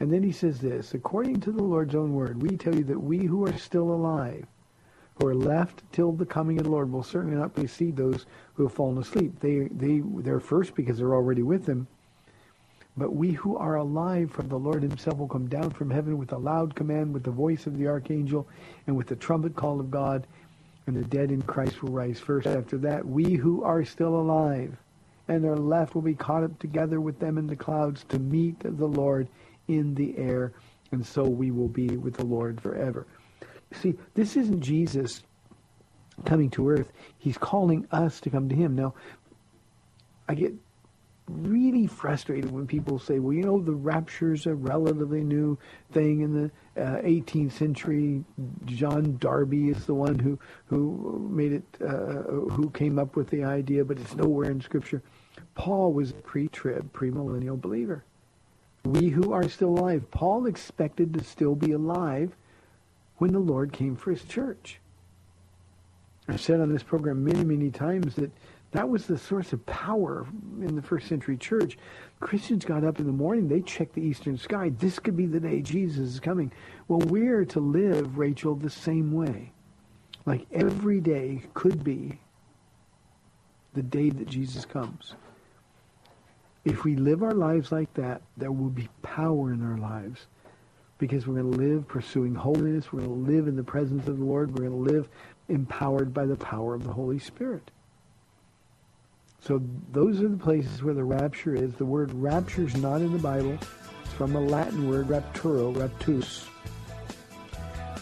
And 0.00 0.10
then 0.10 0.22
he 0.22 0.32
says 0.32 0.60
this, 0.60 0.94
according 0.94 1.40
to 1.40 1.52
the 1.52 1.62
Lord's 1.62 1.94
own 1.94 2.14
word, 2.14 2.40
we 2.40 2.56
tell 2.56 2.74
you 2.74 2.84
that 2.84 3.00
we 3.00 3.18
who 3.26 3.46
are 3.46 3.56
still 3.58 3.90
alive, 3.90 4.46
who 5.18 5.26
are 5.26 5.34
left 5.34 5.82
till 5.92 6.12
the 6.12 6.24
coming 6.24 6.58
of 6.58 6.64
the 6.64 6.70
Lord, 6.70 6.90
will 6.90 7.02
certainly 7.02 7.36
not 7.36 7.54
precede 7.54 7.96
those 7.96 8.24
who 8.54 8.62
have 8.62 8.72
fallen 8.72 8.98
asleep. 8.98 9.38
They, 9.40 9.68
they, 9.70 10.02
they're 10.02 10.40
first 10.40 10.74
because 10.74 10.96
they're 10.96 11.14
already 11.14 11.42
with 11.42 11.66
him. 11.66 11.86
But 12.96 13.14
we 13.14 13.32
who 13.32 13.56
are 13.56 13.76
alive 13.76 14.30
from 14.30 14.48
the 14.48 14.58
Lord 14.58 14.82
himself 14.82 15.18
will 15.18 15.28
come 15.28 15.48
down 15.48 15.70
from 15.70 15.90
heaven 15.90 16.16
with 16.16 16.32
a 16.32 16.38
loud 16.38 16.74
command, 16.74 17.12
with 17.12 17.24
the 17.24 17.30
voice 17.30 17.66
of 17.66 17.76
the 17.76 17.88
archangel, 17.88 18.48
and 18.86 18.96
with 18.96 19.06
the 19.06 19.16
trumpet 19.16 19.54
call 19.54 19.80
of 19.80 19.90
God, 19.90 20.26
and 20.86 20.96
the 20.96 21.04
dead 21.04 21.30
in 21.30 21.42
Christ 21.42 21.82
will 21.82 21.92
rise 21.92 22.18
first. 22.18 22.46
After 22.46 22.78
that, 22.78 23.04
we 23.04 23.34
who 23.34 23.62
are 23.62 23.84
still 23.84 24.16
alive 24.16 24.76
and 25.28 25.44
are 25.44 25.58
left 25.58 25.94
will 25.94 26.02
be 26.02 26.14
caught 26.14 26.44
up 26.44 26.58
together 26.58 27.00
with 27.00 27.18
them 27.18 27.36
in 27.36 27.46
the 27.46 27.56
clouds 27.56 28.04
to 28.08 28.18
meet 28.18 28.60
the 28.60 28.86
Lord 28.86 29.28
in 29.68 29.94
the 29.94 30.16
air, 30.16 30.52
and 30.92 31.04
so 31.04 31.24
we 31.24 31.50
will 31.50 31.68
be 31.68 31.88
with 31.96 32.14
the 32.14 32.24
Lord 32.24 32.60
forever. 32.60 33.06
See, 33.72 33.94
this 34.14 34.36
isn't 34.36 34.60
Jesus 34.60 35.22
coming 36.24 36.48
to 36.50 36.70
earth. 36.70 36.92
He's 37.18 37.36
calling 37.36 37.86
us 37.90 38.20
to 38.20 38.30
come 38.30 38.48
to 38.48 38.54
him. 38.54 38.76
Now, 38.76 38.94
I 40.28 40.34
get 40.34 40.54
really 41.28 41.86
frustrated 41.86 42.50
when 42.50 42.66
people 42.66 42.98
say, 42.98 43.18
well, 43.18 43.32
you 43.32 43.42
know, 43.42 43.60
the 43.60 43.72
rapture 43.72 44.32
is 44.32 44.46
a 44.46 44.54
relatively 44.54 45.22
new 45.22 45.58
thing 45.92 46.20
in 46.20 46.32
the 46.32 46.50
uh, 46.80 47.00
18th 47.02 47.52
century. 47.52 48.24
John 48.64 49.16
Darby 49.18 49.70
is 49.70 49.86
the 49.86 49.94
one 49.94 50.18
who, 50.18 50.38
who 50.66 51.28
made 51.30 51.52
it, 51.52 51.64
uh, 51.82 52.22
who 52.52 52.70
came 52.70 52.98
up 52.98 53.16
with 53.16 53.28
the 53.30 53.44
idea, 53.44 53.84
but 53.84 53.98
it's 53.98 54.14
nowhere 54.14 54.50
in 54.50 54.60
Scripture. 54.60 55.02
Paul 55.54 55.92
was 55.92 56.10
a 56.10 56.14
pre-trib, 56.14 56.92
premillennial 56.92 57.60
believer. 57.60 58.04
We 58.84 59.08
who 59.08 59.32
are 59.32 59.48
still 59.48 59.70
alive, 59.70 60.08
Paul 60.12 60.46
expected 60.46 61.14
to 61.14 61.24
still 61.24 61.56
be 61.56 61.72
alive 61.72 62.36
when 63.16 63.32
the 63.32 63.40
Lord 63.40 63.72
came 63.72 63.96
for 63.96 64.12
his 64.12 64.22
church. 64.22 64.78
I've 66.28 66.40
said 66.40 66.60
on 66.60 66.72
this 66.72 66.82
program 66.82 67.24
many, 67.24 67.44
many 67.44 67.70
times 67.70 68.14
that 68.16 68.30
that 68.72 68.88
was 68.88 69.06
the 69.06 69.18
source 69.18 69.52
of 69.52 69.64
power 69.66 70.26
in 70.60 70.74
the 70.74 70.82
first 70.82 71.08
century 71.08 71.36
church. 71.36 71.78
Christians 72.20 72.64
got 72.64 72.84
up 72.84 72.98
in 72.98 73.06
the 73.06 73.12
morning, 73.12 73.48
they 73.48 73.60
checked 73.60 73.94
the 73.94 74.02
eastern 74.02 74.36
sky. 74.36 74.70
This 74.78 74.98
could 74.98 75.16
be 75.16 75.26
the 75.26 75.40
day 75.40 75.62
Jesus 75.62 76.14
is 76.14 76.20
coming. 76.20 76.52
Well, 76.88 77.00
we're 77.00 77.44
to 77.46 77.60
live, 77.60 78.18
Rachel, 78.18 78.54
the 78.54 78.70
same 78.70 79.12
way. 79.12 79.52
Like 80.24 80.46
every 80.52 81.00
day 81.00 81.42
could 81.54 81.84
be 81.84 82.18
the 83.74 83.82
day 83.82 84.10
that 84.10 84.28
Jesus 84.28 84.64
comes. 84.64 85.14
If 86.64 86.82
we 86.82 86.96
live 86.96 87.22
our 87.22 87.34
lives 87.34 87.70
like 87.70 87.92
that, 87.94 88.22
there 88.36 88.50
will 88.50 88.70
be 88.70 88.88
power 89.02 89.52
in 89.52 89.64
our 89.64 89.78
lives 89.78 90.26
because 90.98 91.26
we're 91.26 91.40
going 91.40 91.52
to 91.52 91.58
live 91.58 91.86
pursuing 91.86 92.34
holiness. 92.34 92.92
We're 92.92 93.02
going 93.02 93.24
to 93.24 93.32
live 93.32 93.46
in 93.46 93.54
the 93.54 93.62
presence 93.62 94.08
of 94.08 94.18
the 94.18 94.24
Lord. 94.24 94.50
We're 94.50 94.68
going 94.68 94.84
to 94.84 94.92
live 94.92 95.08
empowered 95.48 96.12
by 96.12 96.26
the 96.26 96.36
power 96.36 96.74
of 96.74 96.82
the 96.82 96.92
Holy 96.92 97.20
Spirit. 97.20 97.70
So 99.46 99.62
those 99.92 100.20
are 100.20 100.28
the 100.28 100.36
places 100.36 100.82
where 100.82 100.94
the 100.94 101.04
rapture 101.04 101.54
is. 101.54 101.72
The 101.74 101.84
word 101.84 102.12
rapture 102.12 102.62
is 102.62 102.76
not 102.76 103.00
in 103.00 103.12
the 103.12 103.18
Bible. 103.18 103.56
It's 104.02 104.12
from 104.14 104.34
a 104.34 104.40
Latin 104.40 104.90
word, 104.90 105.06
rapturo, 105.06 105.72
raptus. 105.72 106.46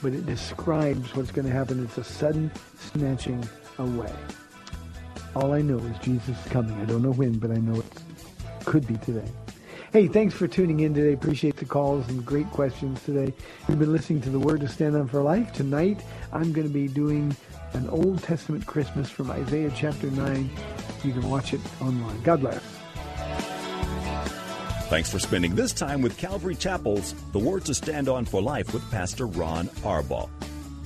But 0.01 0.15
it 0.15 0.25
describes 0.25 1.15
what's 1.15 1.31
going 1.31 1.47
to 1.47 1.53
happen. 1.53 1.85
It's 1.85 1.99
a 1.99 2.05
sudden 2.05 2.51
snatching 2.79 3.47
away. 3.77 4.13
All 5.37 5.53
I 5.53 5.61
know 5.61 5.77
is 5.77 5.99
Jesus 5.99 6.31
is 6.31 6.51
coming. 6.51 6.81
I 6.81 6.87
don't 6.87 7.03
know 7.03 7.13
when, 7.13 7.39
but 7.39 7.51
I 7.51 7.57
know 7.57 7.79
it 7.79 8.65
could 8.65 8.87
be 8.87 8.97
today. 8.97 9.31
Hey, 9.93 10.09
thanks 10.09 10.35
for 10.35 10.49
tuning 10.49 10.81
in 10.81 10.95
today. 10.95 11.13
Appreciate 11.13 11.57
the 11.57 11.67
calls 11.67 12.09
and 12.09 12.25
great 12.25 12.51
questions 12.53 13.03
today. 13.05 13.35
You've 13.69 13.79
been 13.79 13.93
listening 13.93 14.23
to 14.23 14.31
the 14.31 14.41
Word 14.41 14.63
to 14.63 14.69
Stand 14.69 14.97
on 14.97 15.09
for 15.09 15.21
Life. 15.21 15.53
Tonight, 15.53 16.03
I'm 16.33 16.55
going 16.55 16.67
to 16.67 16.73
be 16.73 16.89
doing 16.89 17.37
an 17.75 17.87
Old 17.91 18.23
Testament 18.23 18.65
Christmas 18.65 19.11
from 19.11 19.31
Isaiah 19.31 19.71
chapter 19.77 20.11
9. 20.11 20.51
You 21.05 21.13
can 21.13 21.29
watch 21.29 21.53
it 21.53 21.61
online. 21.81 22.21
God 22.23 22.41
bless. 22.41 22.63
Thanks 24.89 25.11
for 25.11 25.19
spending 25.19 25.55
this 25.55 25.73
time 25.73 26.03
with 26.03 26.17
Calvary 26.17 26.55
Chapel's 26.55 27.15
The 27.33 27.39
Word 27.39 27.65
to 27.67 27.75
Stand 27.75 28.09
On 28.09 28.25
for 28.25 28.41
Life 28.41 28.73
with 28.73 28.89
Pastor 28.91 29.27
Ron 29.27 29.67
Arbaugh. 29.83 30.29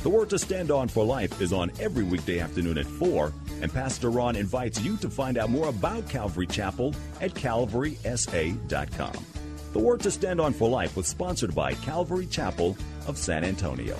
The 0.03 0.09
Word 0.09 0.31
to 0.31 0.39
Stand 0.39 0.71
On 0.71 0.89
for 0.89 1.05
Life 1.05 1.41
is 1.41 1.53
on 1.53 1.71
every 1.81 2.05
weekday 2.05 2.39
afternoon 2.39 2.79
at 2.79 2.87
4, 2.87 3.33
and 3.61 3.73
Pastor 3.73 4.11
Ron 4.11 4.37
invites 4.37 4.81
you 4.81 4.97
to 4.99 5.11
find 5.11 5.37
out 5.37 5.51
more 5.51 5.69
about 5.69 6.09
Calvary 6.09 6.47
Chapel 6.47 6.95
at 7.21 7.35
calvarysa.com. 7.35 9.13
The 9.73 9.79
Word 9.79 10.01
to 10.01 10.11
Stand 10.11 10.41
On 10.41 10.53
for 10.53 10.69
Life 10.69 10.97
was 10.97 11.07
sponsored 11.07 11.55
by 11.55 11.75
Calvary 11.75 12.27
Chapel 12.27 12.77
of 13.07 13.19
San 13.19 13.45
Antonio. 13.45 13.97